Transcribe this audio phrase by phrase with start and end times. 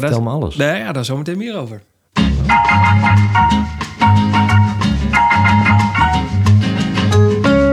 [0.00, 0.56] Maar Vertel me alles.
[0.56, 1.82] Nee, ja, daar zometeen meer over.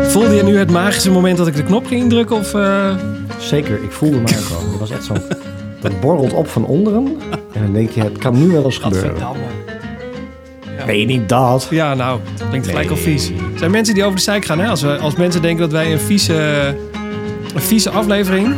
[0.04, 2.36] Voelde je nu het magische moment dat ik de knop ging drukken?
[2.36, 2.96] Of, eh,
[3.38, 4.70] Zeker, ik voelde me gewoon.
[4.70, 5.14] Het was echt zo.
[5.82, 7.18] Dat borrelt op van onderen.
[7.54, 9.10] En dan denk je, het kan nu wel eens gebeuren.
[9.10, 9.44] Gadverdamme.
[10.86, 11.68] Ben je niet dat?
[11.70, 13.30] Ja, nou, het klinkt gelijk al vies.
[13.30, 14.60] Er zijn mensen die over de zeik gaan.
[14.60, 14.68] Hè?
[14.68, 16.34] Als, we, als mensen denken dat wij een vieze,
[17.54, 18.56] een vieze aflevering...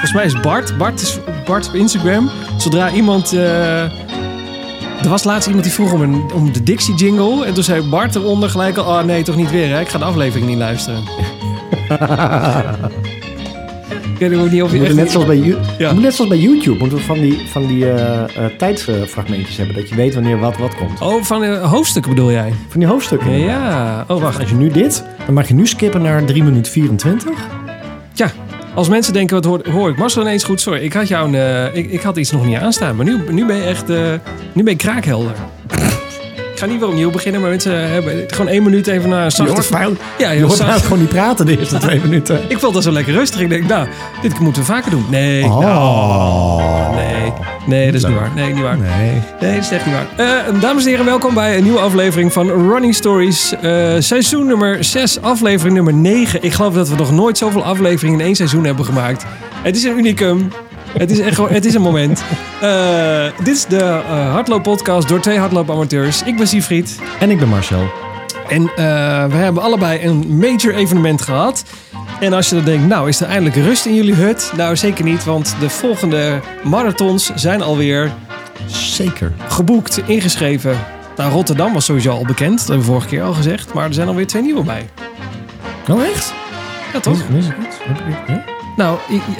[0.00, 0.78] Volgens mij is Bart.
[0.78, 1.18] Bart is
[1.48, 2.30] Bart op Instagram.
[2.56, 3.32] Zodra iemand...
[3.32, 3.82] eh,
[5.02, 7.44] er was laatst iemand die vroeg om, een, om de Dixie jingle.
[7.44, 8.84] En toen zei Bart eronder gelijk al...
[8.84, 9.80] Oh nee, toch niet weer hè?
[9.80, 11.02] Ik ga de aflevering niet luisteren.
[14.18, 14.94] ik weet ook niet of je echt...
[14.94, 15.92] net, zoals bij, Ja.
[15.92, 18.28] net zoals bij YouTube moeten we van die, van die eh, eh,
[18.58, 19.74] tijdsfragmentjes hebben.
[19.76, 21.00] Dat je weet wanneer wat wat komt.
[21.00, 22.52] Oh, van uh, hoofdstukken bedoel jij?
[22.68, 23.38] Van die hoofdstukken.
[23.38, 24.04] Ja.
[24.08, 24.40] Oh, wacht.
[24.40, 27.32] Als je nu dit, dan mag je nu skippen naar 3 minuten 24.
[28.14, 28.30] Ja,
[28.78, 30.60] als mensen denken, wat hoor, ik Marcel ineens goed?
[30.60, 32.96] Sorry, ik had, jou een, eh, ik, ik had iets nog niet aanstaan.
[32.96, 34.12] Maar nu, nu ben je echt, eh,
[34.52, 35.34] nu ben je kraakhelder.
[36.58, 39.44] Ik ga niet weer opnieuw beginnen, maar mensen hebben gewoon één minuut even naar een
[39.44, 42.40] Je hoort, ja, je hoort mij gewoon niet praten de eerste twee minuten.
[42.48, 43.40] Ik vond dat zo lekker rustig.
[43.40, 43.88] Ik denk, nou,
[44.22, 45.04] dit moeten we vaker doen.
[45.08, 45.58] Nee, Oh.
[45.60, 47.32] nou, nee,
[47.66, 48.30] nee, dat is niet waar.
[48.34, 48.78] Nee, niet waar.
[48.78, 49.22] Nee.
[49.40, 50.26] Nee, dat is echt niet waar.
[50.26, 53.54] Eh, dames en heren, welkom bij een nieuwe aflevering van Running Stories.
[53.62, 56.42] Eh, seizoen nummer 6, aflevering nummer 9.
[56.42, 59.24] Ik geloof dat we nog nooit zoveel afleveringen in één seizoen hebben gemaakt.
[59.62, 60.50] Het is een unicum.
[60.92, 62.22] Het is echt gewoon, het is een moment.
[62.60, 63.76] Eh, dit is de
[64.08, 66.22] eh hardlooppodcast door twee hardloopamateurs.
[66.22, 66.98] Ik ben Siegfried.
[67.20, 67.82] En ik ben Marcel.
[68.48, 68.76] En eh,
[69.26, 71.64] we hebben allebei een major evenement gehad.
[72.20, 74.52] En als je dan denkt, nou is er eindelijk rust in jullie hut?
[74.56, 78.12] Nou zeker niet, want de volgende marathons zijn alweer
[78.66, 79.32] Zeker.
[79.48, 80.78] geboekt, ingeschreven.
[81.16, 82.58] Nou, Rotterdam was sowieso al bekend.
[82.58, 83.74] Dat hebben we vorige keer al gezegd.
[83.74, 84.88] Maar er zijn alweer twee nieuwe bij.
[85.88, 86.32] Oh, echt?
[86.92, 87.28] Ja, toch?
[87.28, 87.76] Mis ik iets?
[88.78, 88.98] Nou,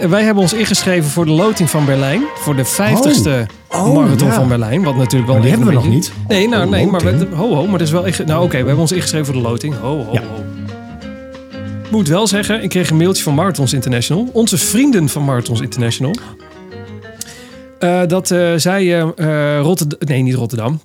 [0.08, 2.22] wij hebben ons ingeschreven voor de loting van Berlijn.
[2.34, 4.34] Voor de 50ste Oh, marathon ja.
[4.34, 4.82] van Berlijn.
[4.82, 6.12] Wat natuurlijk wel Maar die hebben we nog niet.
[6.28, 8.26] Nee, nou, Oh, nee, maar we, ho, ho, maar dat is wel echt.
[8.26, 9.74] Nou, oké, we hebben ons ingeschreven voor de loting.
[9.80, 10.20] Ho, ho, Ja.
[10.20, 10.44] ho.
[11.84, 14.28] Ik moet wel zeggen, ik kreeg een mailtje van Marathons International.
[14.32, 16.14] Onze vrienden van Marathons International.
[17.78, 19.98] Eh, dat eh, zij eh Rotterdam...
[20.08, 20.80] Nee, niet Rotterdam.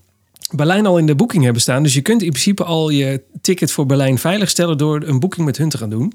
[0.51, 1.83] Berlijn al in de boeking hebben staan.
[1.83, 4.77] Dus je kunt in principe al je ticket voor Berlijn veiligstellen...
[4.77, 6.13] door een boeking met hun te gaan doen.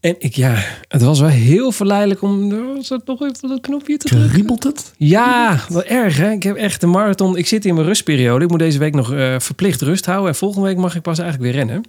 [0.00, 2.50] En ik, ja, het was wel heel verleidelijk om...
[2.74, 4.30] Was dat nog even dat knopje te drukken?
[4.30, 4.92] Kriebelt het?
[4.96, 6.30] Ja, wat erg hè.
[6.30, 7.36] Ik heb echt de marathon.
[7.36, 8.44] Ik zit in mijn rustperiode.
[8.44, 10.28] Ik moet deze week nog eh, verplicht rust houden.
[10.28, 11.84] En volgende week mag ik pas eigenlijk weer rennen.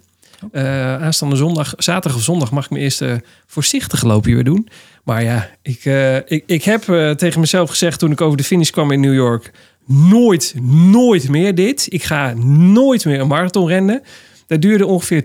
[0.52, 4.68] Eh, aanstaande zondag, zaterdag of zondag mag ik mijn eerste voorzichtige loopje weer doen.
[5.04, 6.82] Maar ja, ik, eh, ik, ik heb
[7.16, 9.50] tegen mezelf gezegd toen ik over de finish kwam in New York.
[9.86, 10.54] Nooit,
[10.90, 11.86] nooit meer dit.
[11.88, 14.02] Ik ga nooit meer een marathon rennen.
[14.46, 15.24] Dat duurde ongeveer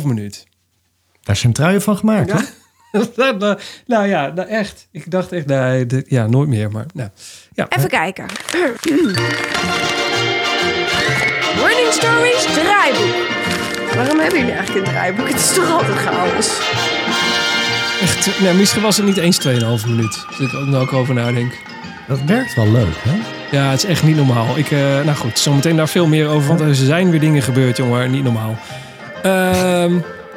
[0.00, 0.46] 2,5 minuut.
[1.24, 2.36] Daar is een trui van gemaakt, Ja.
[2.92, 3.00] hè?
[3.16, 4.88] nou, nou ja, nou echt.
[4.92, 6.70] Ik dacht echt, nee, dit- ja, nooit meer.
[6.70, 7.08] Maar nou,
[7.54, 7.66] ja.
[7.68, 8.26] Even kijken.
[11.56, 13.14] Running Stories draaiboek.
[13.94, 15.28] Waarom hebben jullie eigenlijk een draaiboek?
[15.28, 16.58] Het is toch altijd chaos?
[18.02, 20.24] Echt, nee, misschien was het niet eens 2,5 minuut.
[20.28, 21.52] Als ik ook nou ook over nadenk.
[22.08, 23.14] Dat werkt wel leuk, hè?
[23.56, 24.56] Ja, het is echt niet normaal.
[24.58, 26.48] Ik, eh, nou goed, zometeen daar veel meer over.
[26.48, 28.10] Want er zijn weer dingen gebeurd, jongen.
[28.10, 28.58] Niet normaal.
[29.22, 29.92] Ehm,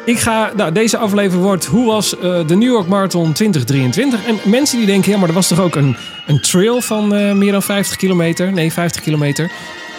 [0.08, 4.26] ik ga, nou, deze aflevering wordt Hoe was eh, de New York Marathon 2023?
[4.26, 5.96] En mensen die denken, ja, maar er was toch ook een,
[6.28, 8.54] een trail van eh, meer dan 50 kilometer?
[8.54, 9.52] Nee, 50 kilometer.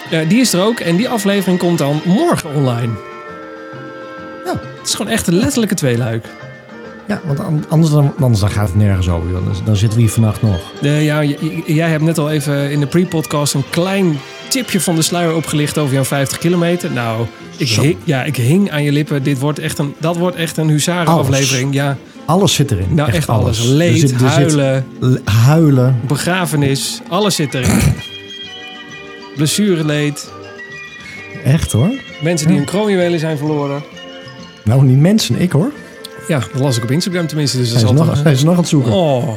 [0.09, 0.79] Ja, die is er ook.
[0.79, 2.93] En die aflevering komt dan morgen online.
[4.45, 4.51] Ja.
[4.77, 6.25] Het is gewoon echt een letterlijke tweeluik.
[7.07, 9.31] Ja, want an- anders dan, anders dan gaat het nergens over.
[9.31, 10.59] Dan, dan zitten we hier vannacht nog.
[10.81, 11.23] Eh, ja,
[11.65, 14.19] jij hebt net al even in de pre-podcast een klein
[14.49, 16.91] tipje van de sluier opgelicht over jouw 50 kilometer.
[16.91, 17.25] Nou,
[17.57, 19.23] ik, hing, ja, ik hing aan je lippen.
[19.23, 21.73] Dit wordt echt een, dat wordt echt een huzarenaflevering.
[21.73, 22.87] Ja, Alles zit erin.
[22.89, 23.63] nou echt, alles.
[23.63, 24.85] Leed, Er zit- er huilen,
[25.23, 25.99] huilen.
[26.07, 27.79] begrafenis, alles zit erin.
[29.35, 30.31] Blessureleed,
[31.43, 31.89] Echt hoor.
[32.21, 33.83] mensen die hun kroonjuwelen zijn verloren.
[34.63, 35.71] Nou, niet mensen, ik hoor.
[36.27, 37.57] Ja, dat las ik op Instagram tenminste.
[37.57, 38.91] Dus dat Zijn is ze, nog, zijn ze nog aan het zoeken?
[38.91, 39.27] Oh,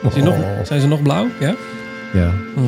[0.00, 0.64] zijn ze, nog, Oh.
[0.64, 1.26] zijn ze nog blauw?
[1.40, 1.54] Ja?
[2.12, 2.32] Ja.
[2.56, 2.64] Ehm,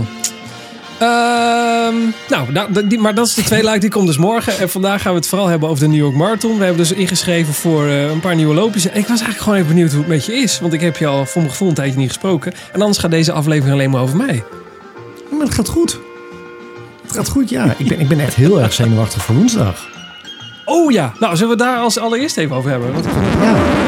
[2.29, 4.59] nou, nou, die, maar dat is de twee luik, die komt dus morgen.
[4.59, 6.59] En vandaag gaan we het vooral hebben over de New York Marathon.
[6.59, 8.85] We hebben dus ingeschreven voor eh, een paar nieuwe loopjes.
[8.85, 10.61] En ik was eigenlijk gewoon even benieuwd hoe het met je is.
[10.61, 12.53] Want ik heb je al voor mijn gevoel een tijdje niet gesproken.
[12.73, 14.35] En anders gaat deze aflevering alleen maar over mij.
[15.31, 15.99] Ja, Maar het gaat goed.
[17.03, 17.75] Het gaat goed, ja.
[17.77, 19.87] Ik ben, ik ben echt heel erg zenuwachtig voor woensdag.
[20.65, 22.93] Oh ja, nou zullen we het daar als allereerst even over hebben?
[22.93, 23.82] Want ik, Ja.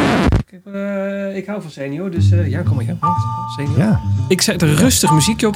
[0.65, 2.85] Eh, ik hou van senior, dus eh, ja, kom maar.
[2.85, 2.97] Ja.
[3.57, 3.79] Senior.
[3.79, 4.01] ja.
[4.29, 5.55] Ik zet er rustig muziekje op.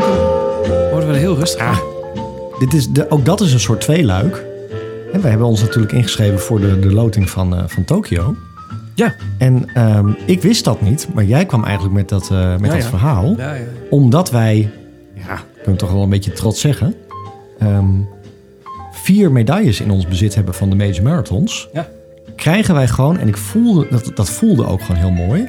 [0.91, 1.79] Worden we er heel rustig Ah,
[2.59, 4.45] dit is de, ook dat is een soort tweeluik.
[5.13, 8.37] En wij hebben ons natuurlijk ingeschreven voor de, de loting van, eh, van Tokio.
[8.95, 9.15] Ja.
[9.39, 12.75] En ehm, ik wist dat niet, maar jij kwam eigenlijk met dat, eh, met Ja,
[12.75, 12.89] dat ja.
[12.89, 13.35] verhaal.
[13.37, 13.65] Ja, ja.
[13.91, 14.71] Omdat wij
[15.15, 16.95] ja, kunnen we toch wel een beetje trots zeggen.
[17.59, 17.87] ehm,
[18.93, 21.69] vier medailles in ons bezit hebben van de Major Marathons.
[21.73, 21.89] Ja.
[22.39, 25.49] Krijgen wij gewoon, en ik voelde, dat, dat voelde ook gewoon heel mooi.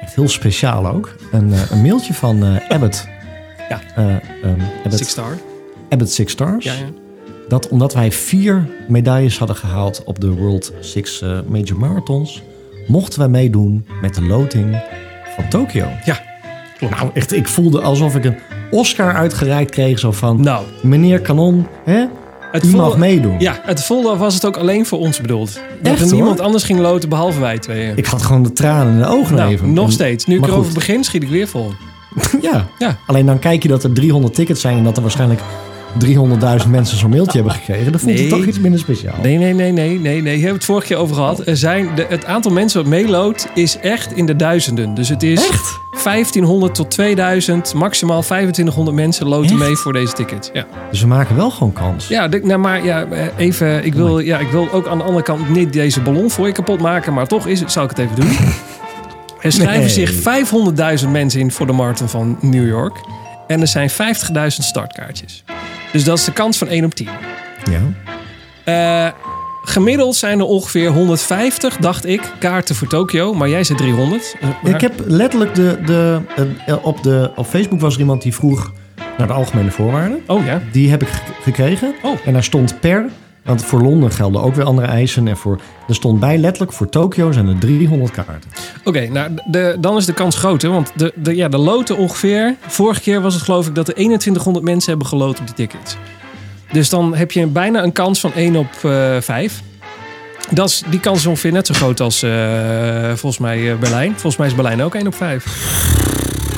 [0.00, 1.14] Echt heel speciaal ook.
[1.32, 3.08] Een, eh, een mailtje van eh, Abbott.
[3.68, 3.80] Ja.
[3.94, 4.04] Eh,
[4.42, 5.38] ehm, Abbott, Six Star.
[5.88, 6.64] Abbott Six Stars.
[6.64, 6.88] Ja, ja.
[7.48, 12.42] Dat omdat wij vier medailles hadden gehaald op de World Six Major Marathons,
[12.86, 14.82] mochten wij meedoen met de loting
[15.34, 15.86] van Tokio.
[16.04, 16.20] Ja,
[16.78, 16.94] klopt.
[16.96, 18.36] Nou, echt, ik voelde alsof ik een
[18.70, 19.98] Oscar uitgereikt kreeg.
[19.98, 22.06] Zo van, Nou, meneer Kanon, hè?
[22.52, 23.36] Het u mag meedoen.
[23.38, 25.60] Ja, het voelde was het ook alleen voor ons bedoeld.
[25.82, 26.46] Dat Echt, er niemand hoor?
[26.46, 27.96] anders ging loten behalve wij tweeën.
[27.96, 29.72] Ik had gewoon de tranen in de ogen nou, even.
[29.72, 30.26] nog steeds.
[30.26, 30.74] Nu ik erover goed.
[30.74, 31.72] begin, schiet ik weer vol.
[32.42, 32.66] ja.
[32.78, 32.98] Ja.
[33.06, 34.76] Alleen dan kijk je dat er 300 tickets zijn...
[34.76, 35.40] en dat er waarschijnlijk
[36.04, 37.90] 300.000 mensen zo'n mailtje hebben gekregen.
[37.92, 38.24] Dan voelt Nee.
[38.26, 39.14] het toch iets minder speciaal.
[39.22, 40.32] Nee, nee, nee, nee, nee, nee.
[40.32, 41.46] Hebben we het vorige keer over gehad.
[41.46, 44.94] Er zijn de, het aantal mensen wat meeloopt is echt in de duizenden.
[44.94, 45.78] Dus het is Echt?
[46.04, 49.58] 1500 tot 2000, maximaal 2500 mensen loten Echt?
[49.58, 50.50] mee voor deze ticket.
[50.52, 52.08] Ja, Dus we maken wel gewoon kans.
[52.08, 53.06] ja de- nou, maar ja,
[53.36, 53.84] even.
[53.84, 56.52] Ik wil, ja, ik wil ook aan de andere kant niet deze ballon voor je
[56.52, 58.30] kapot maken, maar toch is, het- zal ik het even doen.
[59.40, 59.88] Er schrijven Nee.
[59.88, 60.12] zich
[61.04, 62.96] 500.000 mensen in voor de marathon van New York.
[63.46, 65.44] En er zijn 50.000 startkaartjes.
[65.96, 67.08] Dus dat is de kans van 1 op 10.
[67.70, 67.80] Ja.
[68.64, 69.12] Eh,
[69.64, 73.34] gemiddeld zijn er ongeveer 150, dacht ik, kaarten voor Tokio.
[73.34, 74.36] Maar jij zei 300.
[74.40, 75.78] Eh, maar- Ik heb letterlijk de...
[75.86, 76.20] de
[76.66, 78.72] eh, op, de op Facebook was er iemand die vroeg
[79.18, 80.18] naar de algemene voorwaarden.
[80.26, 80.62] Oh ja.
[80.72, 81.94] Die heb ik ge- gekregen.
[82.02, 82.18] Oh.
[82.24, 83.04] En daar stond per...
[83.46, 85.28] Want voor Londen gelden ook weer andere eisen.
[85.28, 88.50] En voor, er stond bij letterlijk voor Tokio zijn er 300 kaarten.
[88.84, 90.70] Oké, nou, de, dan is de kans groter.
[90.70, 92.54] Want de, de, ja, de loten ongeveer...
[92.66, 95.96] Vorige keer was het geloof ik dat er 2100 mensen hebben geloot op die tickets.
[96.72, 99.62] Dus dan heb je bijna een kans van 1 op eh 5.
[100.50, 102.30] Dat is, die kans is ongeveer net zo groot als eh,
[103.06, 104.10] volgens mij eh, Berlijn.
[104.10, 105.44] Volgens mij is Berlijn ook 1 op 5.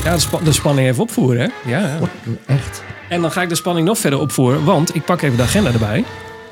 [0.04, 1.70] Ja, de, de spanning even opvoeren, hè?
[1.70, 1.98] Ja, ja.
[2.46, 2.82] Echt?
[3.08, 5.72] En dan ga ik de spanning nog verder opvoeren, want ik pak even de agenda
[5.72, 6.04] erbij.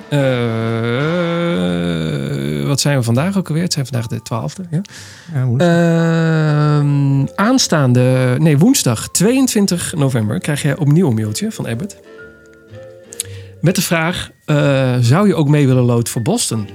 [0.08, 0.18] Eh,
[2.66, 3.62] wat zijn we vandaag ook alweer?
[3.62, 4.62] Het zijn vandaag de 12e.
[4.70, 4.80] Ja?
[5.58, 11.96] Ehm, aanstaande, nee, woensdag 22 november krijg jij opnieuw een mailtje van Abbott.
[13.60, 16.68] Met de vraag: eh, zou je ook mee willen loten voor Boston?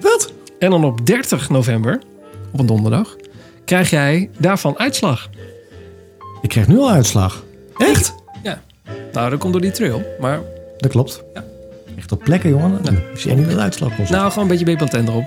[0.00, 0.32] Wat?
[0.58, 2.00] En dan op 30 november,
[2.52, 3.16] op een donderdag,
[3.64, 5.28] krijg jij daarvan uitslag.
[6.42, 7.44] Ik krijg nu al uitslag.
[7.76, 8.14] Echt?
[8.42, 8.62] Ja.
[9.12, 10.02] Nou, dat komt door die trail.
[10.20, 10.40] Maar
[10.78, 11.22] Dat klopt.
[11.34, 11.44] Ja.
[11.98, 12.78] Echt op plekken, jongen.
[12.82, 12.96] Nou.
[12.96, 13.98] Ik zie niet dat de uitslag.
[14.08, 15.24] Nou, gewoon een beetje Bepanthen erop.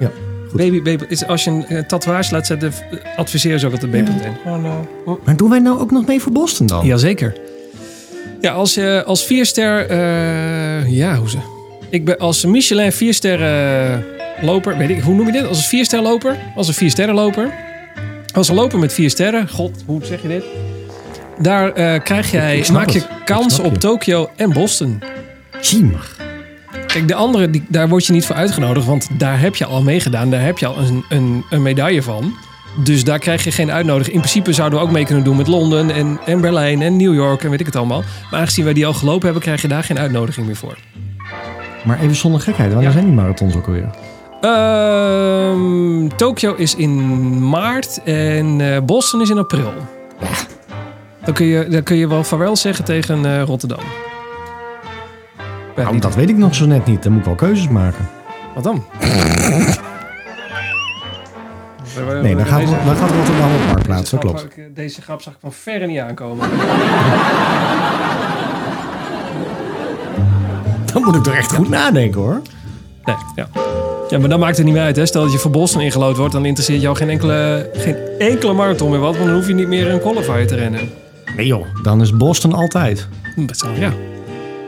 [0.00, 0.10] Ja,
[0.48, 0.56] goed.
[0.56, 3.90] Baby, baby, is, als je een eh, tatoeage laat zetten, eh, adviseer ze ook altijd
[3.90, 4.36] Bepanthen.
[5.24, 6.86] Maar doen wij nou ook nog mee voor Boston dan?
[6.86, 7.34] Jazeker.
[8.40, 9.86] Ja, als, je als vierster...
[9.86, 11.38] eh ja, hoe ze...
[11.90, 14.04] Ik ben als Michelin viersterren
[14.40, 14.76] loper...
[14.76, 15.46] Weet ik, hoe noem je dit?
[15.46, 16.36] Als een vierster loper?
[16.56, 17.52] Als een viersterren loper?
[18.34, 19.48] Als een loper met vier sterren...
[19.48, 20.44] God, hoe zeg je dit?
[21.38, 23.78] Daar eh, krijg jij, maak je kans op je.
[23.78, 25.02] Tokio en Boston.
[25.62, 26.16] Jemig.
[26.86, 29.82] Kijk, de andere, die, daar word je niet voor uitgenodigd, want daar heb je al
[29.82, 30.30] meegedaan.
[30.30, 32.34] Daar heb je al een, een, een medaille van.
[32.84, 34.14] Dus daar krijg je geen uitnodiging.
[34.14, 37.14] In principe zouden we ook mee kunnen doen met Londen en, en Berlijn en New
[37.14, 38.02] York en weet ik het allemaal.
[38.30, 40.76] Maar aangezien wij die al gelopen hebben, krijg je daar geen uitnodiging meer voor.
[41.84, 42.68] Maar even zonder gekheid.
[42.68, 42.92] Wanneer Ja.
[42.92, 43.90] zijn die marathons ook alweer?
[44.40, 49.72] Ehm Tokio is in maart en eh, Boston is in april.
[51.24, 53.78] Dan kun je, dan kun je wel vaarwel zeggen tegen eh, Rotterdam.
[55.74, 57.02] Weet niet- dat weet ik nog zo net niet.
[57.02, 58.08] Dan moet ik wel keuzes maken.
[58.54, 58.84] Wat dan?
[62.22, 64.10] Nee, dan gaat, dan gaat Rotterdam op marktplaats.
[64.10, 64.56] Dat Deze klopt.
[64.56, 66.48] ik- Deze grap zag ik van verre niet aankomen.
[70.92, 72.40] Dan moet ik toch echt goed nadenken hoor.
[73.04, 73.48] Nee, ja.
[74.08, 74.96] Ja, maar dat maakt het niet meer uit.
[74.96, 75.06] Hè.
[75.06, 78.90] Stel dat je voor Boston ingelood wordt, dan interesseert jou geen enkele, geen enkele marathon
[78.90, 79.14] meer wat.
[79.16, 80.90] Want dan hoef je niet meer een qualifier te rennen.
[81.36, 81.66] Nee joh.
[81.82, 83.08] Dan is Boston altijd.
[83.36, 83.92] Dat zou- Ja.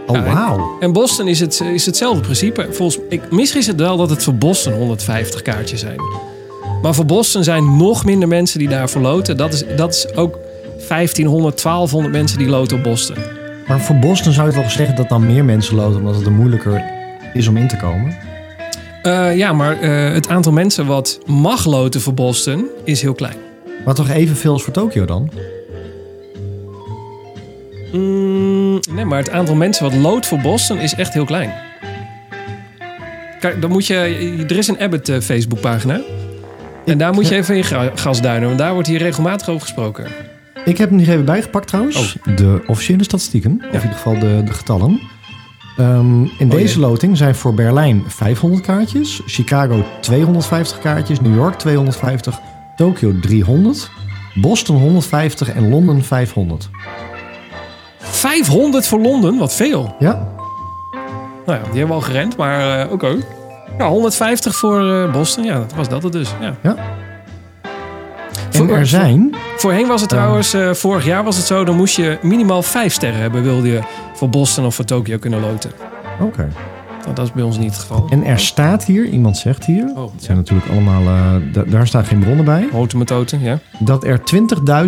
[0.06, 0.76] Oh wauw.
[0.80, 2.68] En Boston is, het, is hetzelfde principe.
[2.70, 6.00] Volgens, ik, misschien is het wel dat het voor Boston 150 kaartjes zijn.
[6.82, 9.36] Maar voor Boston zijn nog minder mensen die daarvoor loten.
[9.36, 10.38] Dat is, dat is ook
[10.88, 13.16] 1500, 1200 mensen die loten op Boston.
[13.66, 16.32] Maar voor Boston zou je toch zeggen dat dan meer mensen loten omdat het er
[16.32, 16.84] moeilijker
[17.32, 18.16] is om in te komen?
[19.02, 23.36] Eh, ja, maar eh, het aantal mensen wat mag loten voor Boston is heel klein.
[23.84, 25.30] Maar toch evenveel als voor Tokio dan?
[27.92, 28.53] Mm,
[28.92, 31.52] nee, maar het aantal mensen wat loodt voor Boston is echt heel klein.
[33.40, 33.94] Kijk, dan moet je.
[34.48, 36.00] Er is een Abbott eh, Facebookpagina.
[36.86, 39.60] En daar moet je even in gra- gas duinen, want daar wordt hier regelmatig over
[39.60, 40.06] gesproken.
[40.64, 42.16] Ik heb hem hier even bijgepakt trouwens.
[42.36, 43.52] De officiële statistieken.
[43.60, 45.00] Of in ieder geval de, de getallen.
[45.76, 46.88] Ehm, in Oh, deze jee.
[46.88, 49.20] loting zijn voor Berlijn 500 kaartjes.
[49.26, 51.20] Chicago 250 kaartjes.
[51.20, 52.38] New York 250.
[52.76, 53.90] Tokio 300.
[54.34, 56.68] Boston 150 en Londen 500.
[58.14, 59.94] 500 voor Londen, wat veel.
[59.98, 60.28] Ja,
[61.46, 63.16] Nou ja, die hebben we al gerend, maar eh, oké.
[63.78, 66.34] Ja, 150 voor eh, Boston, ja, dat was dat het dus.
[66.62, 66.76] Ja.
[68.52, 69.34] en er zijn...
[69.56, 72.92] Voorheen was het trouwens, eh, vorig jaar was het zo, dan moest je minimaal 5
[72.92, 73.80] sterren hebben, wilde je
[74.14, 75.70] voor Boston of voor Tokio kunnen loten.
[76.20, 76.48] Oké.
[77.02, 78.06] Nou, dat is bij ons niet het geval.
[78.10, 79.92] En er staat hier, iemand zegt hier...
[79.96, 81.02] Oh, Het zijn natuurlijk allemaal...
[81.52, 82.68] da- daar staan geen bronnen bij.
[82.72, 83.58] Houten ja.
[83.78, 84.20] Dat er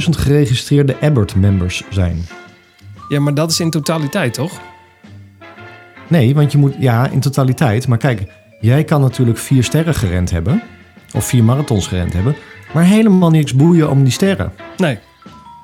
[0.02, 2.26] 20.000 geregistreerde Abbott-members zijn.
[3.08, 4.60] Ja, maar dat is in totaliteit, toch?
[6.08, 6.74] Nee, want je moet...
[6.78, 7.88] Ja, in totaliteit.
[7.88, 10.62] Maar kijk, jij kan natuurlijk vier sterren gerend hebben.
[11.14, 12.36] Of vier marathons gerend hebben.
[12.72, 14.52] Maar helemaal niks boeien om die sterren.
[14.76, 14.98] Nee.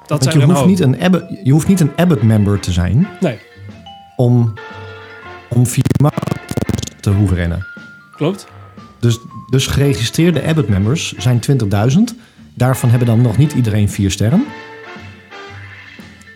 [0.01, 3.09] Dat Want zijn je hoeft, niet een Abbott, je hoeft niet een Abbott-member te zijn...
[3.21, 3.39] Nee,
[4.17, 4.53] om,
[5.49, 6.41] om vier marathons
[7.01, 7.67] te hoeven rennen.
[8.17, 8.47] klopt.
[9.01, 9.19] Dus,
[9.51, 11.41] dus geregistreerde Abbott-members zijn
[11.93, 11.99] 20.000.
[12.55, 14.45] Daarvan hebben dan nog niet iedereen vier sterren.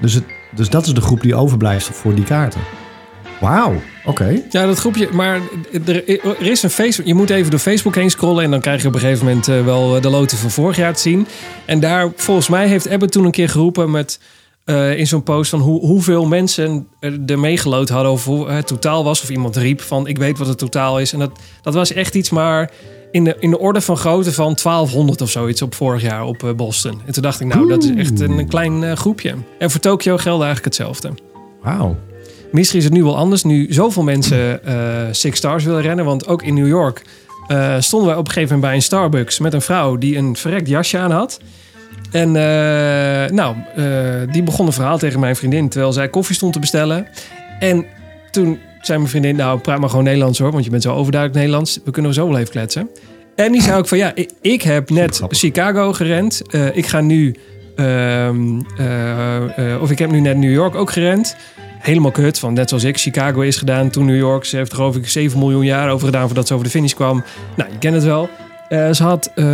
[0.00, 0.24] Dus, het,
[0.56, 2.60] dus dat is de groep die overblijft voor die kaarten.
[3.40, 4.42] Wauw, oké.
[4.50, 5.08] Ja, dat groepje.
[5.12, 5.40] Maar
[5.86, 7.06] er, is een Facebook.
[7.06, 8.44] Je moet even door Facebook heen scrollen.
[8.44, 10.94] En dan krijg je op een gegeven moment eh, wel de loten van vorig jaar
[10.94, 11.26] te zien.
[11.64, 14.20] En daar, volgens mij, heeft Abbott toen een keer geroepen met.
[14.64, 16.88] eh, in zo'n post van hoe, hoeveel mensen
[17.26, 18.12] er meegeloot hadden.
[18.12, 19.22] Of hoe het totaal was.
[19.22, 21.12] Of iemand riep van ik weet wat het totaal is.
[21.12, 21.30] En dat,
[21.62, 22.70] dat was echt iets maar.
[23.16, 26.42] In de, in de orde van grootte van 1200 of zoiets op vorig jaar op
[26.42, 27.00] eh, Boston.
[27.06, 29.34] En toen dacht ik, nou, dat is echt een, klein eh, groepje.
[29.58, 31.10] En voor Tokio geldt eigenlijk hetzelfde.
[31.62, 31.96] Wauw.
[32.52, 33.44] Misschien is het nu wel anders.
[33.44, 34.76] Nu zoveel mensen eh,
[35.10, 36.04] Six Stars willen rennen.
[36.04, 37.02] Want ook in New York
[37.78, 40.68] stonden wij op een gegeven moment bij een Starbucks met een vrouw die een verrekt
[40.68, 41.40] jasje aan had.
[42.10, 42.32] En
[43.34, 43.56] nou,
[44.30, 47.06] die begon een verhaal tegen mijn vriendin terwijl zij koffie stond te bestellen.
[47.58, 47.86] En
[48.30, 51.40] toen zei mijn vriendin, nou praat maar gewoon Nederlands hoor, want je bent zo overduidelijk
[51.40, 51.80] Nederlands.
[51.84, 52.88] We kunnen zo wel even kletsen.
[53.36, 55.20] En die zei ook van ja, ik, ik heb net.
[55.28, 56.42] Chicago gerend.
[56.50, 57.34] Eh, ik ga nu,
[57.76, 61.36] ehm, eh, eh, of ik heb nu net New York ook gerend.
[61.78, 62.98] Helemaal kut, van net zoals ik.
[62.98, 64.44] Chicago is gedaan, toen New York.
[64.44, 66.92] Ze heeft er geloof ik 7 miljoen jaar over gedaan voordat ze over de finish
[66.92, 67.24] kwam.
[67.56, 68.28] Nou, je kent het wel.
[68.68, 69.44] Eh, ze had, eh,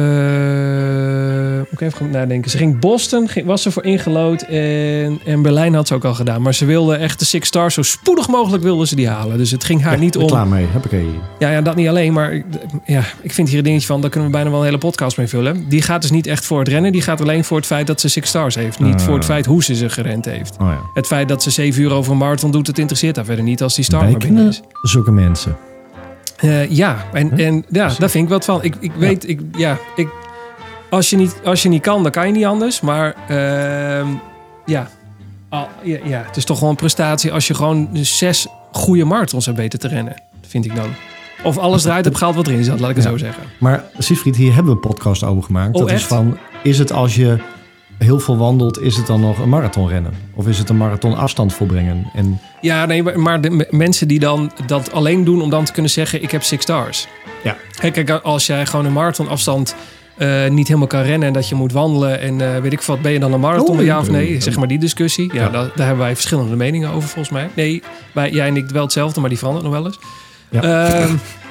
[1.58, 2.50] moet ik even goed nadenken.
[2.50, 4.42] Ze ging Boston, ging, was ze voor ingelood.
[4.42, 6.42] En, en Berlijn had ze ook al gedaan.
[6.42, 9.38] Maar ze wilde echt de Six Stars zo spoedig mogelijk wilde ze die halen.
[9.38, 10.26] Dus het ging haar niet om.
[10.26, 11.08] Klaar mee, hoppakee.
[11.38, 12.12] Ja, ja, dat niet alleen.
[12.12, 12.44] Maar ik-
[12.84, 15.16] ja, ik vind hier een dingetje van, daar kunnen we bijna wel een hele podcast
[15.16, 15.68] mee vullen.
[15.68, 16.92] Die gaat dus niet echt voor het rennen.
[16.92, 18.78] Die gaat alleen voor het feit dat ze Six Stars heeft.
[18.80, 19.00] Niet Ah.
[19.00, 20.56] voor het feit hoe ze ze gerend heeft.
[20.60, 20.78] Oh ja.
[20.94, 23.62] Het feit dat ze zeven uur over een marathon doet, het interesseert haar verder niet
[23.62, 24.62] als die start Wij maar binnen is.
[24.82, 25.56] zulke mensen.
[26.42, 27.46] Eh, ja, en, Huh?
[27.46, 28.62] en ja, daar vind ik wat van.
[28.62, 30.08] Ik, ik weet, ik, ja, ik,
[30.90, 32.80] als, je niet, als je niet kan, dan kan je niet anders.
[32.80, 34.06] Maar ehm,
[34.66, 34.88] ja.
[35.48, 39.46] Al- ja, ja, het is toch wel een prestatie als je gewoon zes goede marathons
[39.46, 40.14] hebt weten te rennen.
[40.46, 40.88] Vind ik dan.
[41.44, 43.10] Of alles eruit hebt gehaald wat erin zat, laat ik het Ja.
[43.10, 43.42] zo zeggen.
[43.58, 45.74] Maar Siegfried, hier hebben we een podcast over gemaakt.
[45.74, 47.38] Oh, dat is van, is het als je
[48.02, 50.12] heel veel wandelt, is het dan nog een marathon rennen?
[50.34, 52.10] Of is het een marathon afstand volbrengen?
[52.14, 55.90] En Ja, nee, maar- de mensen die dan dat alleen doen om dan te kunnen
[55.90, 57.06] zeggen: ik heb six stars.
[57.44, 57.56] Ja.
[57.76, 59.74] Hè, Kijk, als jij gewoon een marathonafstand
[60.16, 63.02] eh, niet helemaal kan rennen en dat je moet wandelen en eh, weet ik wat,
[63.02, 64.40] ben je dan een marathon, Oh, ja of nee?
[64.40, 65.34] Zeg maar die discussie.
[65.34, 65.48] Ja, Ja.
[65.48, 67.50] Daar, daar hebben wij verschillende meningen over volgens mij.
[67.54, 67.82] Nee,
[68.12, 69.98] wij, jij en ik wel hetzelfde, maar die verandert nog wel eens.
[70.50, 70.62] Ja.
[70.62, 71.14] Ehm,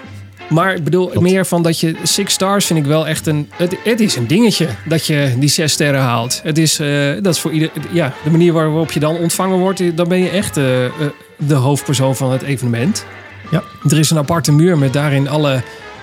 [0.52, 1.28] maar ik bedoel Klopt.
[1.28, 3.50] meer van dat je six stars vind ik wel echt een.
[3.54, 6.42] Het, het is een dingetje dat je die zes sterren haalt.
[6.44, 7.72] Het is, eh, dat is voor ieder.
[7.92, 10.92] Ja, de manier waarop je dan ontvangen wordt, dan ben je echt eh, eh,
[11.38, 13.06] de hoofdpersoon van het evenement.
[13.52, 13.64] Ja.
[13.90, 15.62] Er is een aparte muur met daarin alle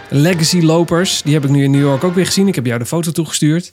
[0.09, 1.23] legacy lopers.
[1.23, 2.49] Die heb ik nu in New York ook weer gezien.
[2.49, 3.73] Ik heb jou de foto toegestuurd.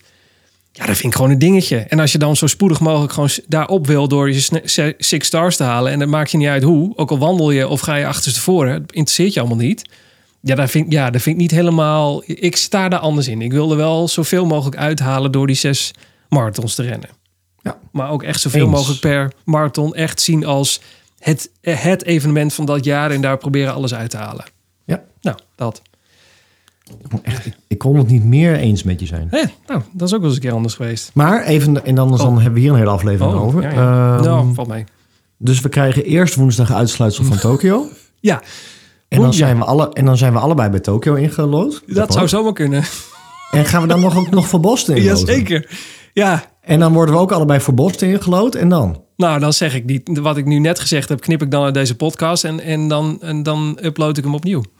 [0.72, 1.77] Ja, dat vind ik gewoon een dingetje.
[1.77, 5.63] En als je dan zo spoedig mogelijk gewoon daarop wil door je six stars te
[5.63, 5.91] halen.
[5.91, 6.94] En dan maakt je niet uit hoe.
[6.96, 8.74] Ook al wandel je of ga je achterstevoren.
[8.74, 9.84] Het interesseert je allemaal niet.
[10.48, 12.24] Ja, dat vind, ja, dat vind ik niet helemaal...
[12.25, 13.42] Ik sta daar anders in.
[13.42, 15.94] Ik wilde wel zoveel mogelijk uithalen door die zes
[16.30, 17.10] marathons te rennen.
[17.62, 17.78] Ja.
[17.92, 18.72] Maar ook echt zoveel Eens.
[18.72, 20.82] mogelijk per marathon echt zien als
[21.20, 23.12] het, het evenement van dat jaar.
[23.12, 24.46] En daar proberen alles uit te halen.
[24.86, 25.04] Ja.
[25.22, 25.82] Nou, dat.
[27.24, 29.30] echt, ik, kon het niet meer eens met je zijn.
[29.68, 31.12] Nou, dat is ook wel eens een keer anders geweest.
[31.14, 32.28] Maar even, en anders Oh.
[32.28, 33.62] dan hebben we hier een hele aflevering Oh, over.
[33.62, 34.16] ja, ja.
[34.16, 34.84] Ehm, nou, valt mee.
[35.38, 37.88] Dus we krijgen eerst woensdag uitsluitsel van Tokio.
[38.20, 38.42] Ja,
[39.16, 39.38] En dan, Ja.
[39.38, 41.84] zijn we alle, en dan zijn we allebei bij Tokio ingelood.
[41.88, 42.84] dat zou zomaar kunnen.
[43.52, 45.26] En gaan we dan nog, ook nog voor Boston inloten?
[45.28, 45.70] Jazeker.
[46.14, 48.56] Ja, En dan worden we ook allebei voor Boston ingelood.
[48.56, 49.04] En dan?
[49.18, 50.18] nou dan zeg ik niet.
[50.20, 53.18] Wat ik nu net gezegd heb, knip ik dan uit deze podcast en, en, dan,
[53.22, 54.64] en dan upload ik hem opnieuw.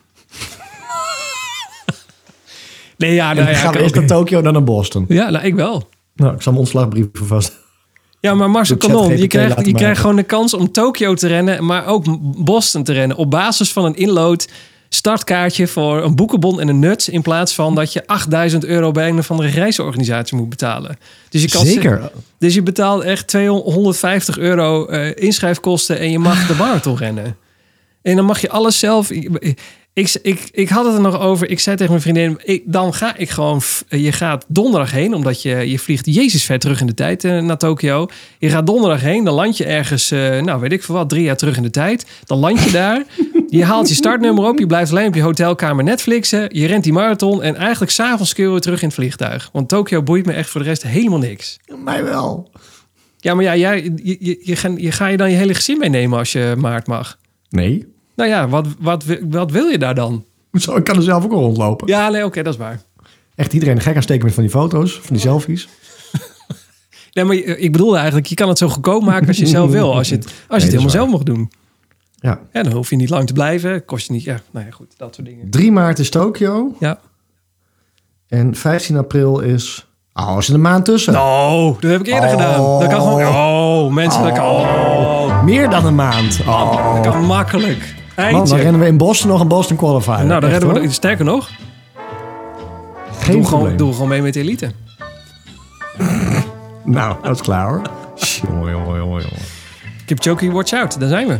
[2.98, 5.06] nee, ja, En nou dan ja, gaan we eerst naar Tokio, dan naar Boston.
[5.08, 5.90] ja, nou, ik wel.
[6.16, 7.58] Nou, ik zal mijn ontslagbrief vast.
[8.26, 11.66] Ja, maar Marcel Kanon, je krijgt, je krijgt gewoon de kans om Tokio te rennen,
[11.66, 12.06] maar ook
[12.44, 13.18] Boston te rennen.
[13.18, 14.48] Op basis van een inload
[14.90, 17.10] startkaartje voor een boekenbon en een nuts...
[17.10, 20.98] in plaats van dat je 8000 euro bij een of andere reisorganisatie moet betalen.
[21.30, 22.12] Dus je kan Zeker.
[22.38, 27.38] dus je betaalt echt 250 euro eh, inschrijfkosten en je mag de marathon rennen.
[28.02, 29.12] En dan mag je alles zelf.
[29.96, 31.50] Ik, ik, ik, had het er nog over.
[31.50, 33.62] Ik zei tegen mijn vriendin: ik, dan ga ik gewoon.
[33.62, 37.24] f- Je gaat donderdag heen, omdat je, je vliegt Jezus ver terug in de tijd
[37.24, 38.08] eh, naar Tokio.
[38.40, 41.24] Je gaat donderdag heen, dan land je ergens, eh, nou weet ik veel wat, drie
[41.24, 42.06] jaar terug in de tijd.
[42.26, 43.04] Dan land je daar.
[43.50, 46.48] Je haalt je startnummer op, je blijft alleen op je hotelkamer Netflixen.
[46.52, 49.50] Je rent die marathon en eigenlijk s'avonds kun je weer terug in het vliegtuig.
[49.54, 51.58] Want Tokio boeit me echt voor de rest helemaal niks.
[51.84, 52.52] Mij wel.
[53.18, 55.78] Ja, maar ja, jij, je, je, je, ga, je ga je dan je hele gezin
[55.78, 57.18] meenemen als je maart mag?
[57.50, 57.86] Nee.
[58.16, 60.26] Nou ja, wat, wat, wat wil je daar dan?
[60.54, 61.88] Zo, ik kan er zelf ook al rondlopen.
[61.88, 62.82] Ja, nee, oké, dat is waar.
[63.36, 65.68] Echt iedereen gek aan steken met van die foto's, van die selfies.
[67.14, 69.96] Nee, maar ik bedoelde eigenlijk, je kan het zo goedkoop maken als je zelf wil.
[69.96, 71.52] Als je het, als je het is helemaal zelf mag doen.
[72.16, 72.40] Ja.
[72.54, 73.86] Ja, dan hoef je niet lang te blijven.
[73.86, 75.50] Kost je niet, ja, nou ja, goed, dat soort dingen.
[75.50, 77.00] 3 maart is Tokio Ja.
[78.28, 79.88] en 15 april is...
[80.14, 81.16] Oh, er zit een maand tussen.
[81.16, 82.36] Oh, dat heb ik eerder Oh.
[82.36, 82.80] gedaan.
[82.80, 86.40] Dat kan gewoon, oh, mensen, dat kan, oh, Meer dan een maand.
[86.48, 86.94] Oh.
[86.96, 87.96] dat kan makkelijk.
[88.16, 90.26] Man, dan rennen we in Boston nog een Boston Qualifier.
[90.26, 90.94] Nou, dan redden we het.
[90.94, 91.50] Sterker nog,
[93.20, 94.72] Geen doe gewoon, doe gewoon mee met de elite.
[96.84, 97.82] Nou, dat is klaar hoor.
[98.48, 99.46] Jongen, jongen, jongen, jongen.
[100.06, 101.00] Kipchoge, watch out.
[101.00, 101.38] Daar zijn we.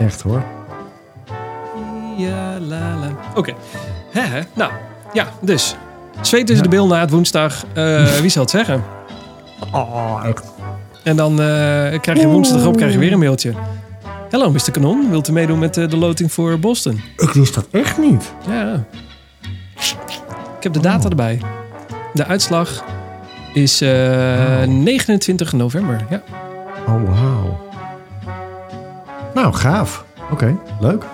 [0.00, 0.42] Echt hoor.
[2.16, 3.10] Ja, la, la.
[3.34, 3.52] Oké.
[4.10, 4.40] Hè.
[4.54, 4.72] Nou,
[5.12, 5.76] ja, dus.
[6.20, 7.64] Zweet tussen de bil na het woensdag.
[7.72, 8.82] Eh, wie zal het zeggen?
[9.72, 10.44] Oh, echt.
[11.04, 13.52] En dan eh, krijg je woensdag op krijg je weer een mailtje.
[14.30, 14.70] Hallo, Mr.
[14.70, 15.10] Kanon.
[15.10, 17.00] Wilt u meedoen met eh, de loting voor Boston?
[17.16, 18.32] Ik wist dat echt niet.
[18.48, 18.84] Ja.
[20.56, 21.40] Ik heb de data erbij.
[22.12, 22.84] De uitslag
[23.54, 26.06] is eh, 29 november.
[26.10, 26.22] Ja.
[26.86, 27.68] Oh, wauw.
[29.34, 30.04] Nou, gaaf.
[30.30, 31.04] Oké, leuk.